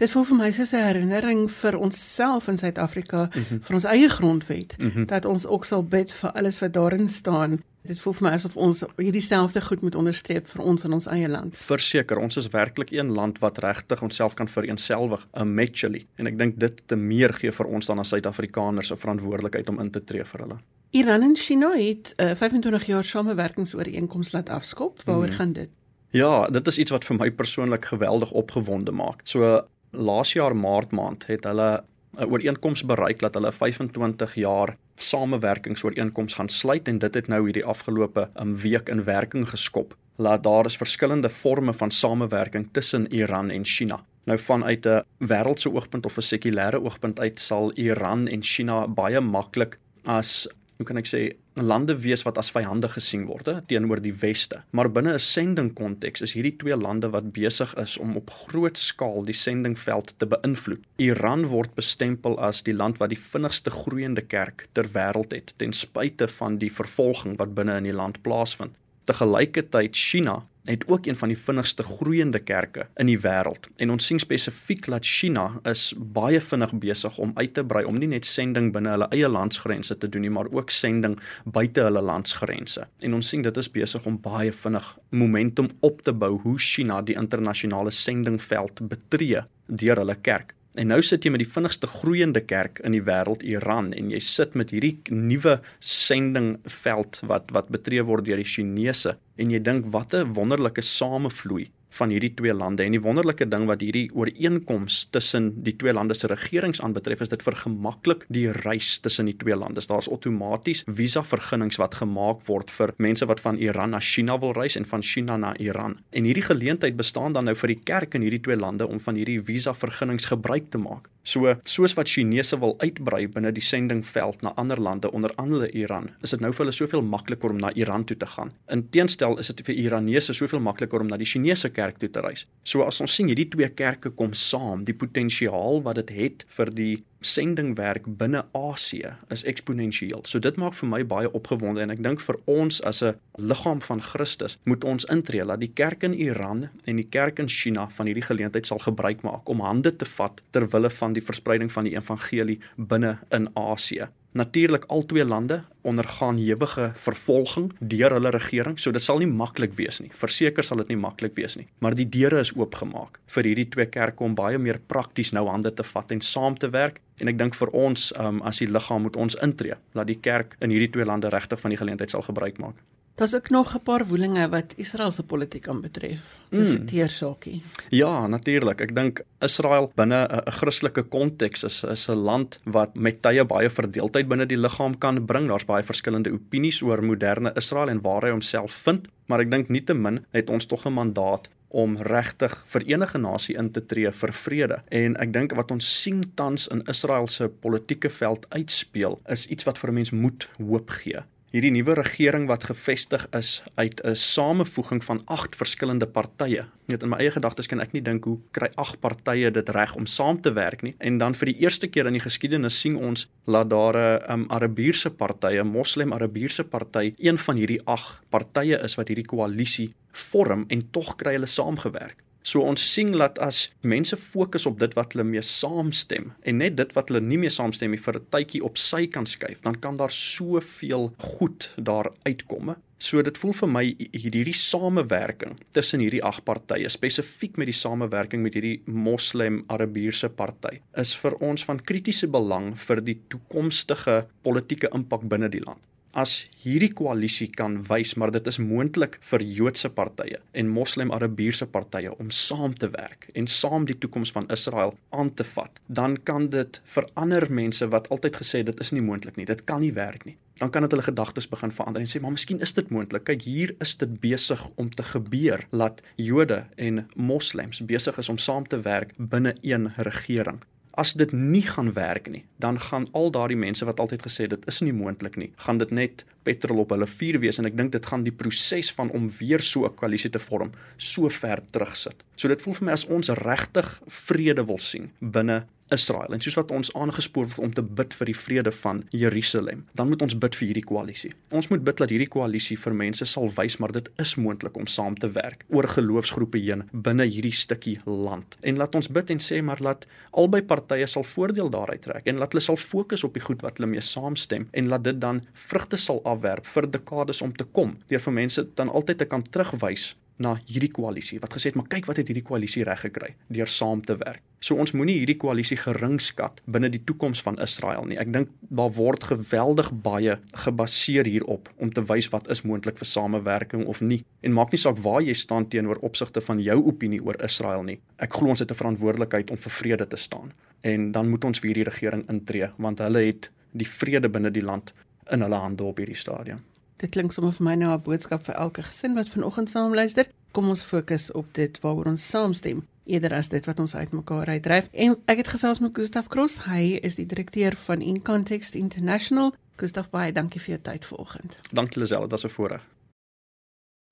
Dit 0.00 0.08
voel 0.10 0.24
vir 0.24 0.36
my 0.36 0.46
soos 0.56 0.70
'n 0.72 0.80
herinnering 0.80 1.50
vir 1.52 1.76
onsself 1.76 2.48
in 2.48 2.58
Suid-Afrika 2.58 3.28
mm 3.34 3.42
-hmm. 3.42 3.58
vir 3.62 3.74
ons 3.74 3.84
eie 3.84 4.08
grondwet 4.08 4.76
mm 4.78 4.90
-hmm. 4.90 5.06
dat 5.06 5.24
ons 5.24 5.46
ook 5.46 5.64
sal 5.64 5.84
bid 5.84 6.12
vir 6.12 6.32
alles 6.32 6.58
wat 6.58 6.72
daarin 6.72 7.08
staan. 7.08 7.62
Dit 7.82 8.00
voel 8.00 8.12
vir 8.12 8.28
my 8.28 8.32
asof 8.34 8.56
ons 8.56 8.84
hierdie 8.96 9.20
selfde 9.20 9.60
goed 9.60 9.80
moet 9.80 9.94
onderstreep 9.94 10.48
vir 10.48 10.64
ons 10.64 10.84
in 10.84 10.92
ons 10.92 11.06
eie 11.06 11.28
land. 11.28 11.56
Verseker, 11.56 12.18
ons 12.18 12.36
is 12.36 12.48
werklik 12.48 12.90
een 12.90 13.12
land 13.12 13.38
wat 13.38 13.58
regtig 13.58 14.02
onsself 14.02 14.34
kan 14.34 14.48
vereenselwig, 14.48 15.26
'n 15.32 15.54
matchly. 15.54 16.06
En 16.16 16.26
ek 16.26 16.38
dink 16.38 16.60
dit 16.60 16.82
te 16.86 16.96
meer 16.96 17.32
gee 17.32 17.52
vir 17.52 17.66
ons 17.66 17.86
dan 17.86 17.98
as 17.98 18.08
Suid-Afrikaners 18.08 18.92
'n 18.92 18.96
verantwoordelikheid 18.96 19.68
om 19.68 19.80
in 19.80 19.90
te 19.90 20.04
tree 20.04 20.24
vir 20.24 20.40
hulle. 20.40 20.58
Iran 20.90 21.22
en 21.22 21.36
China 21.36 21.70
het 21.72 22.14
uh, 22.16 22.34
25 22.34 22.86
jaar 22.86 23.04
samewerkingsooreenkoms 23.04 24.32
laat 24.32 24.48
afskop. 24.48 25.02
Waaroor 25.04 25.24
mm 25.24 25.30
-hmm. 25.30 25.38
gaan 25.38 25.52
dit? 25.52 25.68
Ja, 26.10 26.46
dit 26.46 26.66
is 26.66 26.78
iets 26.78 26.90
wat 26.90 27.04
vir 27.04 27.16
my 27.16 27.30
persoonlik 27.30 27.84
geweldig 27.84 28.30
opgewonde 28.30 28.92
maak. 28.92 29.20
So 29.24 29.66
laas 29.90 30.32
jaar 30.32 30.56
maart 30.56 30.90
maand 30.90 31.26
het 31.26 31.44
hulle 31.44 31.84
'n 32.18 32.24
ooreenkoms 32.24 32.84
bereik 32.84 33.18
dat 33.18 33.34
hulle 33.34 33.52
25 33.52 34.34
jaar 34.34 34.76
samewerkingsooreenkoms 34.96 36.34
gaan 36.34 36.48
sluit 36.48 36.88
en 36.88 36.98
dit 36.98 37.14
het 37.14 37.28
nou 37.28 37.44
hierdie 37.44 37.64
afgelope 37.64 38.30
um, 38.40 38.56
week 38.56 38.88
in 38.88 39.04
werking 39.04 39.48
geskop 39.48 39.96
laat 40.20 40.42
daar 40.42 40.66
is 40.66 40.76
verskillende 40.76 41.28
forme 41.28 41.72
van 41.72 41.90
samewerking 41.90 42.68
tussen 42.72 43.06
Iran 43.08 43.50
en 43.50 43.64
China. 43.64 44.04
Nou 44.24 44.38
vanuit 44.38 44.86
'n 44.86 45.02
wêreldse 45.18 45.72
oogpunt 45.72 46.06
of 46.06 46.16
'n 46.16 46.22
sekulêre 46.22 46.82
oogpunt 46.82 47.20
uit 47.20 47.40
sal 47.40 47.72
Iran 47.72 48.26
en 48.26 48.42
China 48.42 48.88
baie 48.88 49.20
maklik 49.20 49.78
as 50.04 50.48
hoe 50.76 50.86
kan 50.86 50.96
ek 50.96 51.06
sê 51.06 51.36
lande 51.54 51.96
wees 51.98 52.22
wat 52.22 52.38
as 52.38 52.50
vyande 52.54 52.88
gesien 52.88 53.26
word 53.26 53.48
teenoor 53.66 54.00
die 54.02 54.14
weste. 54.22 54.62
Maar 54.70 54.90
binne 54.90 55.12
'n 55.14 55.18
sending 55.18 55.72
konteks 55.74 56.22
is 56.22 56.32
hierdie 56.32 56.56
twee 56.56 56.76
lande 56.76 57.10
wat 57.10 57.32
besig 57.32 57.74
is 57.74 57.98
om 57.98 58.16
op 58.16 58.30
groot 58.30 58.78
skaal 58.78 59.24
die 59.24 59.34
sendingveld 59.34 60.14
te 60.18 60.26
beïnvloed. 60.26 60.80
Iran 60.96 61.46
word 61.46 61.74
bestempel 61.74 62.38
as 62.38 62.62
die 62.62 62.74
land 62.74 62.98
wat 62.98 63.08
die 63.08 63.18
vinnigste 63.18 63.70
groeiende 63.70 64.22
kerk 64.22 64.68
ter 64.72 64.86
wêreld 64.92 65.32
het 65.32 65.54
ten 65.56 65.72
spyte 65.72 66.28
van 66.28 66.58
die 66.58 66.72
vervolging 66.72 67.36
wat 67.38 67.54
binne 67.54 67.76
in 67.76 67.84
die 67.84 67.98
land 68.02 68.22
plaasvind. 68.22 68.72
Te 69.04 69.12
gelykertyd 69.12 69.96
China 69.96 70.46
het 70.64 70.86
ook 70.88 71.06
een 71.06 71.16
van 71.16 71.28
die 71.28 71.38
vinnigste 71.38 71.82
groeiende 71.82 72.38
kerke 72.38 72.86
in 72.96 73.06
die 73.06 73.18
wêreld. 73.18 73.68
En 73.76 73.90
ons 73.90 74.06
sien 74.06 74.20
spesifiek 74.20 74.86
dat 74.86 75.06
China 75.06 75.46
is 75.68 75.94
baie 75.96 76.40
vinnig 76.40 76.74
besig 76.82 77.18
om 77.18 77.32
uit 77.34 77.54
te 77.54 77.64
brei 77.64 77.84
om 77.88 77.98
nie 77.98 78.10
net 78.10 78.28
sending 78.28 78.72
binne 78.74 78.92
hulle 78.94 79.08
eie 79.14 79.28
landsgrense 79.28 79.96
te 79.98 80.08
doen 80.08 80.26
nie, 80.26 80.30
maar 80.30 80.50
ook 80.52 80.70
sending 80.70 81.18
buite 81.44 81.86
hulle 81.88 82.02
landsgrense. 82.04 82.86
En 83.00 83.14
ons 83.14 83.28
sien 83.28 83.42
dit 83.42 83.56
is 83.56 83.72
besig 83.72 84.06
om 84.06 84.20
baie 84.20 84.52
vinnig 84.52 84.92
momentum 85.10 85.70
op 85.80 86.02
te 86.02 86.12
bou 86.12 86.36
hoe 86.44 86.58
China 86.58 87.00
die 87.02 87.16
internasionale 87.16 87.90
sendingveld 87.90 88.88
betree 88.88 89.44
deur 89.66 90.02
hulle 90.02 90.16
kerk. 90.20 90.54
En 90.78 90.86
nou 90.86 91.00
sit 91.02 91.24
jy 91.24 91.32
met 91.34 91.42
die 91.42 91.50
vinnigste 91.50 91.88
groeiende 91.90 92.40
kerk 92.40 92.78
in 92.86 92.94
die 92.94 93.02
wêreld 93.02 93.42
Iran 93.42 93.90
en 93.98 94.10
jy 94.12 94.20
sit 94.22 94.54
met 94.54 94.70
hierdie 94.70 95.00
nuwe 95.10 95.58
sendingveld 95.80 97.22
wat 97.26 97.50
wat 97.56 97.72
betree 97.74 98.04
word 98.06 98.28
deur 98.28 98.38
die 98.38 98.46
Chinese. 98.46 99.16
En 99.40 99.50
jy 99.50 99.58
dink 99.58 99.90
wat 99.90 100.14
'n 100.14 100.34
wonderlike 100.34 100.82
samevloei 100.82 101.70
van 101.98 102.12
hierdie 102.14 102.32
twee 102.34 102.54
lande 102.54 102.84
en 102.84 102.94
die 102.94 103.02
wonderlike 103.02 103.46
ding 103.50 103.66
wat 103.70 103.82
hierdie 103.84 104.08
ooreenkoms 104.14 105.02
tussen 105.14 105.50
die 105.64 105.74
twee 105.76 105.92
lande 105.96 106.14
se 106.14 106.30
regerings 106.30 106.82
aanbetref 106.84 107.24
is 107.24 107.32
dit 107.32 107.42
vergemaklik 107.42 108.26
die 108.28 108.46
reis 108.62 108.98
tussen 109.02 109.30
die 109.30 109.36
twee 109.36 109.56
lande. 109.56 109.82
Daar's 109.90 110.10
outomaties 110.10 110.84
visa 110.86 111.22
vergunnings 111.26 111.80
wat 111.82 111.98
gemaak 112.00 112.44
word 112.46 112.70
vir 112.70 112.94
mense 112.98 113.26
wat 113.26 113.42
van 113.42 113.58
Iran 113.58 113.94
na 113.96 114.00
China 114.00 114.38
wil 114.38 114.54
reis 114.56 114.76
en 114.78 114.86
van 114.86 115.02
China 115.02 115.36
na 115.36 115.54
Iran. 115.58 115.98
En 116.10 116.28
hierdie 116.28 116.46
geleentheid 116.46 116.96
bestaan 116.96 117.32
dan 117.32 117.48
nou 117.48 117.56
vir 117.58 117.74
die 117.74 117.80
kerk 117.84 118.14
in 118.14 118.26
hierdie 118.26 118.42
twee 118.44 118.58
lande 118.58 118.86
om 118.86 119.00
van 119.00 119.18
hierdie 119.18 119.40
visa 119.42 119.74
vergunnings 119.74 120.30
gebruik 120.30 120.70
te 120.70 120.78
maak. 120.78 121.08
So 121.22 121.52
soos 121.68 121.94
wat 121.98 122.08
Chinese 122.08 122.56
wil 122.60 122.76
uitbrei 122.80 123.26
binne 123.28 123.52
die 123.52 123.64
sendingveld 123.64 124.40
na 124.42 124.54
ander 124.60 124.80
lande 124.80 125.10
onder 125.12 125.34
andere 125.36 125.68
Iran, 125.76 126.08
is 126.24 126.32
dit 126.32 126.40
nou 126.40 126.52
vir 126.52 126.64
hulle 126.64 126.74
soveel 126.74 127.04
makliker 127.04 127.52
om 127.52 127.60
na 127.60 127.72
Iran 127.76 128.06
toe 128.08 128.16
te 128.16 128.26
gaan. 128.26 128.54
In 128.72 128.86
teenstel 128.94 129.36
is 129.38 129.52
dit 129.52 129.60
vir 129.66 129.76
Iranese 129.84 130.34
soveel 130.36 130.62
makliker 130.64 131.04
om 131.04 131.10
na 131.10 131.18
die 131.20 131.28
Chinese 131.28 131.68
kerk 131.80 132.00
toe 132.00 132.10
te 132.12 132.22
reis. 132.24 132.46
So 132.62 132.84
as 132.86 133.00
ons 133.02 133.14
sien 133.16 133.30
hierdie 133.30 133.48
twee 133.50 133.68
kerke 133.74 134.12
kom 134.16 134.34
saam, 134.36 134.84
die 134.84 134.96
potensiaal 134.96 135.80
wat 135.86 136.00
dit 136.02 136.12
het 136.18 136.44
vir 136.56 136.72
die 136.76 136.96
sendingwerk 137.20 138.06
binne 138.20 138.44
Asië 138.56 139.14
is 139.34 139.44
eksponensieel. 139.48 140.22
So 140.28 140.40
dit 140.40 140.56
maak 140.60 140.76
vir 140.78 140.88
my 140.88 141.00
baie 141.08 141.30
opgewonde 141.36 141.82
en 141.84 141.92
ek 141.92 142.02
dink 142.04 142.22
vir 142.24 142.38
ons 142.48 142.80
as 142.88 143.02
'n 143.02 143.16
liggaam 143.36 143.80
van 143.80 144.00
Christus 144.00 144.58
moet 144.64 144.84
ons 144.84 145.04
intree 145.04 145.44
dat 145.44 145.60
die 145.60 145.72
kerk 145.74 146.02
in 146.02 146.14
Iran 146.14 146.68
en 146.86 146.96
die 146.96 147.08
kerk 147.08 147.38
in 147.38 147.48
China 147.48 147.88
van 147.88 148.06
hierdie 148.06 148.28
geleentheid 148.28 148.66
sal 148.66 148.78
gebruik 148.78 149.22
maak 149.22 149.48
om 149.48 149.60
hande 149.60 149.96
te 149.96 150.04
vat 150.04 150.40
ter 150.50 150.68
wille 150.68 150.90
van 150.90 151.12
die 151.12 151.22
verspreiding 151.22 151.72
van 151.72 151.84
die 151.84 151.96
evangelie 151.96 152.60
binne 152.76 153.18
in 153.30 153.48
Asië. 153.54 154.08
Natuurlik 154.32 154.84
al 154.84 155.02
twee 155.02 155.24
lande 155.24 155.64
ondergaan 155.82 156.38
ewige 156.38 156.92
vervolging 156.96 157.72
deur 157.80 158.14
hulle 158.16 158.30
regering, 158.30 158.78
so 158.78 158.92
dit 158.92 159.02
sal 159.02 159.18
nie 159.18 159.30
maklik 159.30 159.76
wees 159.78 160.00
nie. 160.00 160.10
Verseker 160.14 160.64
sal 160.66 160.82
dit 160.82 160.88
nie 160.88 161.00
maklik 161.00 161.34
wees 161.38 161.56
nie, 161.56 161.66
maar 161.78 161.94
die 161.94 162.08
deure 162.08 162.40
is 162.40 162.52
oopgemaak 162.56 163.20
vir 163.34 163.50
hierdie 163.50 163.68
twee 163.70 163.86
kerke 163.86 164.24
om 164.24 164.34
baie 164.34 164.58
meer 164.58 164.80
prakties 164.86 165.32
nou 165.32 165.46
hande 165.48 165.72
te 165.74 165.86
vat 165.86 166.12
en 166.12 166.20
saam 166.20 166.58
te 166.58 166.70
werk. 166.70 167.00
En 167.20 167.28
ek 167.28 167.38
dink 167.38 167.54
vir 167.54 167.68
ons 167.76 168.12
um, 168.18 168.40
as 168.42 168.58
die 168.62 168.70
liggaam 168.70 169.02
moet 169.02 169.16
ons 169.16 169.36
intree 169.44 169.76
dat 169.94 170.06
die 170.06 170.20
kerk 170.20 170.56
in 170.60 170.70
hierdie 170.70 170.92
twee 170.94 171.04
lande 171.04 171.28
regtig 171.28 171.60
van 171.60 171.70
die 171.70 171.80
geleentheid 171.80 172.10
sal 172.10 172.24
gebruik 172.24 172.58
maak. 172.58 172.80
Daar's 173.20 173.34
ook 173.34 173.50
nog 173.50 173.74
'n 173.74 173.82
paar 173.82 174.06
woelinge 174.06 174.48
wat 174.48 174.72
Israel 174.76 175.10
se 175.10 175.22
politiek 175.22 175.68
aanbetref. 175.68 176.38
Dis 176.48 176.72
'n 176.72 176.80
mm. 176.80 176.86
teersaakie. 176.86 177.62
Ja, 177.88 178.26
natuurlik. 178.26 178.80
Ek 178.80 178.94
dink 178.94 179.22
Israel 179.38 179.92
binne 179.94 180.28
'n 180.28 180.50
Christelike 180.50 181.02
konteks 181.02 181.64
is 181.64 181.84
is 181.84 182.08
'n 182.08 182.16
land 182.16 182.58
wat 182.64 182.96
met 182.96 183.22
tye 183.22 183.44
baie 183.44 183.70
verdeeldheid 183.70 184.28
binne 184.28 184.46
die 184.46 184.58
liggaam 184.58 184.98
kan 184.98 185.24
bring. 185.24 185.48
Daar's 185.48 185.64
baie 185.70 185.86
verskillende 185.86 186.34
opinies 186.34 186.82
oor 186.82 187.02
moderne 187.06 187.54
Israel 187.56 187.92
en 187.92 188.02
waar 188.04 188.26
hy 188.26 188.34
homself 188.34 188.76
vind, 188.84 189.08
maar 189.30 189.44
ek 189.44 189.50
dink 189.54 189.72
nietemin 189.72 190.24
het 190.36 190.50
ons 190.50 190.66
tog 190.66 190.86
'n 190.86 190.98
mandaat 190.98 191.48
om 191.70 191.96
regtig 191.96 192.54
vir 192.66 192.82
enige 192.86 193.18
nasie 193.18 193.56
in 193.56 193.70
te 193.70 193.80
tree 193.86 194.10
vir 194.10 194.32
vrede. 194.32 194.82
En 194.90 195.16
ek 195.16 195.32
dink 195.32 195.54
wat 195.54 195.70
ons 195.70 196.02
sien 196.02 196.24
tans 196.34 196.66
in 196.68 196.82
Israel 196.86 197.28
se 197.28 197.48
politieke 197.48 198.10
veld 198.10 198.46
uitspeel, 198.50 199.20
is 199.28 199.46
iets 199.46 199.64
wat 199.64 199.78
vir 199.78 199.90
'n 199.90 199.94
mens 199.94 200.10
moed 200.10 200.48
hoop 200.58 200.90
gee 200.90 201.22
hierdie 201.50 201.72
nuwe 201.74 201.96
regering 201.98 202.44
wat 202.46 202.64
gevestig 202.68 203.24
is 203.34 203.62
uit 203.74 204.00
'n 204.04 204.14
samevoeging 204.14 205.04
van 205.04 205.20
8 205.24 205.56
verskillende 205.56 206.06
partye. 206.06 206.64
Net 206.86 207.02
in 207.02 207.08
my 207.08 207.16
eie 207.16 207.30
gedagtes 207.30 207.66
kan 207.66 207.80
ek 207.80 207.92
nie 207.92 208.02
dink 208.02 208.24
hoe 208.24 208.38
kry 208.50 208.70
8 208.74 209.00
partye 209.00 209.50
dit 209.50 209.68
reg 209.68 209.94
om 209.96 210.06
saam 210.06 210.40
te 210.40 210.52
werk 210.52 210.82
nie. 210.82 210.94
En 210.98 211.18
dan 211.18 211.34
vir 211.34 211.46
die 211.46 211.58
eerste 211.60 211.88
keer 211.88 212.06
in 212.06 212.12
die 212.12 212.22
geskiedenis 212.22 212.80
sien 212.80 212.96
ons 212.96 213.28
dat 213.46 213.70
daar 213.70 213.96
'n 213.96 214.32
um, 214.32 214.46
Arabiese 214.48 215.10
party, 215.10 215.58
'n 215.58 215.66
Moslem 215.66 216.12
Arabiese 216.12 216.64
party, 216.64 217.14
een 217.18 217.38
van 217.38 217.56
hierdie 217.56 217.80
8 217.84 218.22
partye 218.28 218.78
is 218.82 218.94
wat 218.94 219.08
hierdie 219.08 219.26
koalisie 219.26 219.90
vorm 220.12 220.64
en 220.68 220.90
tog 220.90 221.16
kry 221.16 221.32
hulle 221.32 221.46
saamgewerk. 221.46 222.22
So 222.42 222.64
ons 222.64 222.82
sien 222.92 223.12
dat 223.12 223.38
as 223.44 223.66
mense 223.84 224.16
fokus 224.16 224.66
op 224.66 224.78
dit 224.80 224.94
wat 224.96 225.12
hulle 225.12 225.26
mee 225.28 225.42
saamstem 225.44 226.30
en 226.40 226.60
net 226.62 226.78
dit 226.78 226.94
wat 226.96 227.10
hulle 227.12 227.20
nie 227.24 227.38
mee 227.42 227.52
saamstem 227.52 227.92
nie 227.92 228.00
vir 228.00 228.16
'n 228.16 228.26
tydjie 228.32 228.62
op 228.64 228.78
sy 228.78 229.06
kan 229.06 229.26
skuif, 229.26 229.60
dan 229.60 229.80
kan 229.80 229.96
daar 229.96 230.10
soveel 230.10 231.12
goed 231.18 231.72
daar 231.76 232.12
uitkom. 232.24 232.76
So 232.98 233.22
dit 233.22 233.38
voel 233.38 233.52
vir 233.52 233.68
my 233.68 233.84
hierdie 234.12 234.54
samewerking 234.54 235.58
tussen 235.72 236.00
hierdie 236.00 236.24
ag 236.24 236.44
partye, 236.44 236.88
spesifiek 236.88 237.56
met 237.56 237.66
die 237.66 237.72
samewerking 237.72 238.42
met 238.42 238.54
hierdie 238.54 238.82
Moslem 238.86 239.64
Arabiese 239.68 240.28
party, 240.28 240.80
is 240.96 241.14
vir 241.16 241.34
ons 241.40 241.64
van 241.64 241.80
kritiese 241.80 242.28
belang 242.28 242.74
vir 242.76 243.00
die 243.00 243.18
toekomstige 243.28 244.26
politieke 244.42 244.88
impak 244.92 245.28
binne 245.28 245.48
die 245.48 245.64
land 245.64 245.80
as 246.12 246.46
hierdie 246.62 246.92
koalisie 246.96 247.48
kan 247.54 247.78
wys 247.88 248.16
maar 248.18 248.32
dit 248.34 248.46
is 248.46 248.58
moontlik 248.58 249.18
vir 249.30 249.42
Joodse 249.42 249.90
partye 249.94 250.40
en 250.52 250.68
Moslem 250.68 251.12
Arabiese 251.14 251.66
partye 251.66 252.12
om 252.18 252.30
saam 252.30 252.74
te 252.74 252.90
werk 252.90 253.30
en 253.34 253.46
saam 253.46 253.86
die 253.86 253.98
toekoms 253.98 254.32
van 254.32 254.48
Israel 254.50 254.96
aan 255.10 255.34
te 255.34 255.44
vat 255.44 255.80
dan 255.86 256.16
kan 256.16 256.50
dit 256.50 256.80
vir 256.94 257.08
ander 257.14 257.46
mense 257.50 257.86
wat 257.94 258.10
altyd 258.10 258.42
gesê 258.42 258.62
dit 258.66 258.80
is 258.80 258.92
nie 258.92 259.04
moontlik 259.04 259.36
nie 259.36 259.46
dit 259.46 259.64
kan 259.64 259.80
nie 259.80 259.94
werk 259.94 260.26
nie 260.26 260.36
dan 260.60 260.70
kan 260.70 260.84
dit 260.84 260.92
hulle 260.92 261.06
gedagtes 261.06 261.48
begin 261.48 261.72
verander 261.72 262.02
en 262.02 262.10
sê 262.10 262.20
maar 262.20 262.34
miskien 262.34 262.60
is 262.60 262.74
dit 262.76 262.90
moontlik. 262.92 263.24
Kyk 263.24 263.46
hier 263.48 263.70
is 263.80 263.94
dit 263.96 264.18
besig 264.20 264.66
om 264.76 264.90
te 264.92 265.06
gebeur 265.12 265.64
dat 265.72 266.02
Jode 266.20 266.66
en 266.76 267.06
Moslems 267.14 267.80
besig 267.88 268.18
is 268.20 268.28
om 268.28 268.38
saam 268.38 268.66
te 268.68 268.82
werk 268.84 269.14
binne 269.16 269.54
een 269.62 269.88
regering 269.96 270.60
as 270.98 271.12
dit 271.12 271.32
nie 271.32 271.62
gaan 271.62 271.92
werk 271.92 272.30
nie, 272.30 272.44
dan 272.56 272.80
gaan 272.80 273.06
al 273.12 273.30
daardie 273.30 273.58
mense 273.58 273.84
wat 273.84 274.00
altyd 274.00 274.22
gesê 274.26 274.46
dit 274.50 274.66
is 274.66 274.80
nie 274.80 274.92
moontlik 274.92 275.36
nie, 275.36 275.52
gaan 275.56 275.78
dit 275.78 275.90
net 275.90 276.24
petrol 276.42 276.82
op 276.84 276.94
hulle 276.94 277.06
vuur 277.06 277.40
wees 277.40 277.58
en 277.58 277.68
ek 277.68 277.76
dink 277.76 277.92
dit 277.92 278.06
gaan 278.06 278.24
die 278.26 278.34
proses 278.34 278.92
van 278.96 279.10
om 279.16 279.28
weer 279.38 279.60
so 279.60 279.84
'n 279.86 279.94
koalisie 279.94 280.30
te 280.30 280.38
vorm 280.38 280.72
so 280.96 281.28
ver 281.28 281.62
terugsit. 281.70 282.24
So 282.36 282.48
dit 282.48 282.62
voel 282.62 282.74
vir 282.74 282.84
my 282.84 282.92
as 282.92 283.06
ons 283.06 283.28
regtig 283.28 284.00
vrede 284.06 284.64
wil 284.66 284.78
sien 284.78 285.10
binne 285.20 285.66
Israel 285.94 286.34
en 286.34 286.42
soos 286.44 286.56
wat 286.58 286.72
ons 286.74 286.92
aangespoor 286.94 287.48
word 287.50 287.64
om 287.64 287.72
te 287.74 287.82
bid 287.82 288.14
vir 288.16 288.30
die 288.30 288.36
vrede 288.36 288.72
van 288.82 289.02
Jerusalem, 289.10 289.84
dan 289.98 290.10
moet 290.10 290.22
ons 290.26 290.36
bid 290.38 290.56
vir 290.58 290.70
hierdie 290.70 290.86
koalisie. 290.86 291.32
Ons 291.56 291.70
moet 291.72 291.82
bid 291.84 291.98
dat 292.00 292.12
hierdie 292.12 292.30
koalisie 292.30 292.78
vir 292.80 292.96
mense 292.96 293.26
sal 293.26 293.50
wys 293.56 293.78
maar 293.82 293.94
dit 293.96 294.10
is 294.22 294.34
moontlik 294.40 294.76
om 294.78 294.88
saam 294.90 295.16
te 295.18 295.30
werk 295.34 295.64
oor 295.74 295.88
geloofsgroepe 295.90 296.60
heen 296.62 296.86
binne 296.92 297.26
hierdie 297.26 297.54
stukkie 297.56 297.98
land. 298.06 298.56
En 298.66 298.80
laat 298.80 298.94
ons 298.94 299.10
bid 299.10 299.34
en 299.34 299.42
sê 299.42 299.60
maar 299.64 299.82
laat 299.84 300.06
albei 300.30 300.62
partye 300.62 301.08
sal 301.10 301.26
voordeel 301.26 301.72
daaruit 301.74 302.02
trek 302.06 302.30
en 302.30 302.40
laat 302.40 302.54
hulle 302.54 302.64
sal 302.64 302.80
fokus 302.80 303.24
op 303.26 303.36
die 303.36 303.44
goed 303.44 303.64
wat 303.66 303.78
hulle 303.78 303.90
mee 303.94 304.04
saamstem 304.04 304.68
en 304.70 304.90
laat 304.92 305.04
dit 305.06 305.20
dan 305.20 305.42
vrugte 305.68 305.98
sal 306.00 306.22
afwerp 306.24 306.66
vir 306.70 306.90
dekades 306.90 307.42
om 307.42 307.54
te 307.56 307.66
kom. 307.66 307.98
Deur 308.08 308.22
vir 308.26 308.36
mense 308.42 308.66
dan 308.78 308.90
altyd 308.90 309.24
te 309.24 309.30
kan 309.30 309.44
terugwys 309.44 310.14
na 310.40 310.54
hierdie 310.64 310.90
koalisie 310.92 311.38
wat 311.42 311.52
gesê 311.54 311.70
het 311.70 311.78
maar 311.78 311.88
kyk 311.92 312.08
wat 312.08 312.20
het 312.20 312.30
hierdie 312.30 312.46
koalisie 312.46 312.84
reg 312.88 313.02
gekry 313.04 313.34
deur 313.52 313.68
saam 313.68 314.00
te 314.04 314.16
werk. 314.20 314.42
So 314.60 314.76
ons 314.80 314.92
moenie 314.96 315.18
hierdie 315.20 315.38
koalisie 315.40 315.78
geringskat 315.80 316.60
binne 316.68 316.90
die 316.92 317.02
toekoms 317.08 317.42
van 317.44 317.58
Israel 317.64 318.06
nie. 318.08 318.18
Ek 318.20 318.32
dink 318.32 318.50
daar 318.68 318.92
word 318.96 319.24
geweldig 319.30 319.90
baie 320.04 320.38
gebaseer 320.64 321.28
hierop 321.28 321.70
om 321.78 321.92
te 321.92 322.04
wys 322.08 322.30
wat 322.32 322.50
is 322.52 322.64
moontlik 322.68 322.98
vir 323.00 323.08
samewerking 323.08 323.86
of 323.88 324.02
nie. 324.04 324.22
En 324.44 324.56
maak 324.56 324.72
nie 324.72 324.80
saak 324.80 325.00
waar 325.04 325.22
jy 325.24 325.36
staan 325.36 325.68
teenoor 325.72 326.00
opsigte 326.06 326.44
van 326.44 326.60
jou 326.64 326.78
opinie 326.92 327.22
oor 327.24 327.40
Israel 327.44 327.84
nie. 327.88 327.98
Ek 328.18 328.36
glo 328.36 328.52
ons 328.52 328.64
het 328.64 328.70
'n 328.70 328.80
verantwoordelikheid 328.80 329.50
om 329.50 329.58
vir 329.58 329.72
vrede 329.72 330.06
te 330.06 330.16
staan. 330.16 330.52
En 330.80 331.12
dan 331.12 331.28
moet 331.28 331.44
ons 331.44 331.58
vir 331.58 331.68
hierdie 331.68 331.88
regering 331.88 332.28
intree 332.28 332.70
want 332.76 332.98
hulle 332.98 333.24
het 333.26 333.50
die 333.72 333.88
vrede 333.88 334.28
binne 334.28 334.50
die 334.50 334.64
land 334.64 334.92
in 335.30 335.40
hulle 335.40 335.56
hande 335.56 335.84
op 335.84 335.96
hierdie 335.96 336.16
stadium. 336.16 336.64
Dit 337.00 337.14
klink 337.16 337.32
sommer 337.32 337.54
vir 337.56 337.64
my 337.64 337.74
nou 337.80 337.94
'n 337.94 338.02
boodskap 338.04 338.42
vir 338.44 338.54
elke 338.54 338.82
gesin 338.82 339.14
wat 339.14 339.28
vanoggend 339.28 339.70
saam 339.70 339.94
luister. 339.94 340.26
Kom 340.52 340.68
ons 340.68 340.82
fokus 340.82 341.32
op 341.32 341.46
dit 341.54 341.80
waaroor 341.80 342.06
ons 342.06 342.28
saamstem 342.28 342.86
eerder 343.06 343.32
as 343.32 343.48
dit 343.48 343.64
wat 343.64 343.78
ons 343.78 343.94
uitmekaar 343.94 344.46
uitdryf. 344.46 344.88
En 344.92 345.16
ek 345.24 345.36
het 345.36 345.48
gesels 345.48 345.78
met 345.78 345.94
Gustaf 345.94 346.28
Cross. 346.28 346.64
Hy 346.64 346.98
is 347.02 347.14
die 347.14 347.26
direkteur 347.26 347.76
van 347.76 348.00
In 348.00 348.22
Context 348.22 348.74
International. 348.74 349.54
Gustaf, 349.76 350.10
baie 350.10 350.32
dankie 350.32 350.60
vir 350.60 350.68
jou 350.68 350.80
tyd 350.82 351.04
vanoggend. 351.04 351.58
Dankie 351.72 352.00
Lisel, 352.00 352.20
dit 352.20 352.30
was 352.30 352.44
'n 352.44 352.48
voorreg. 352.48 352.86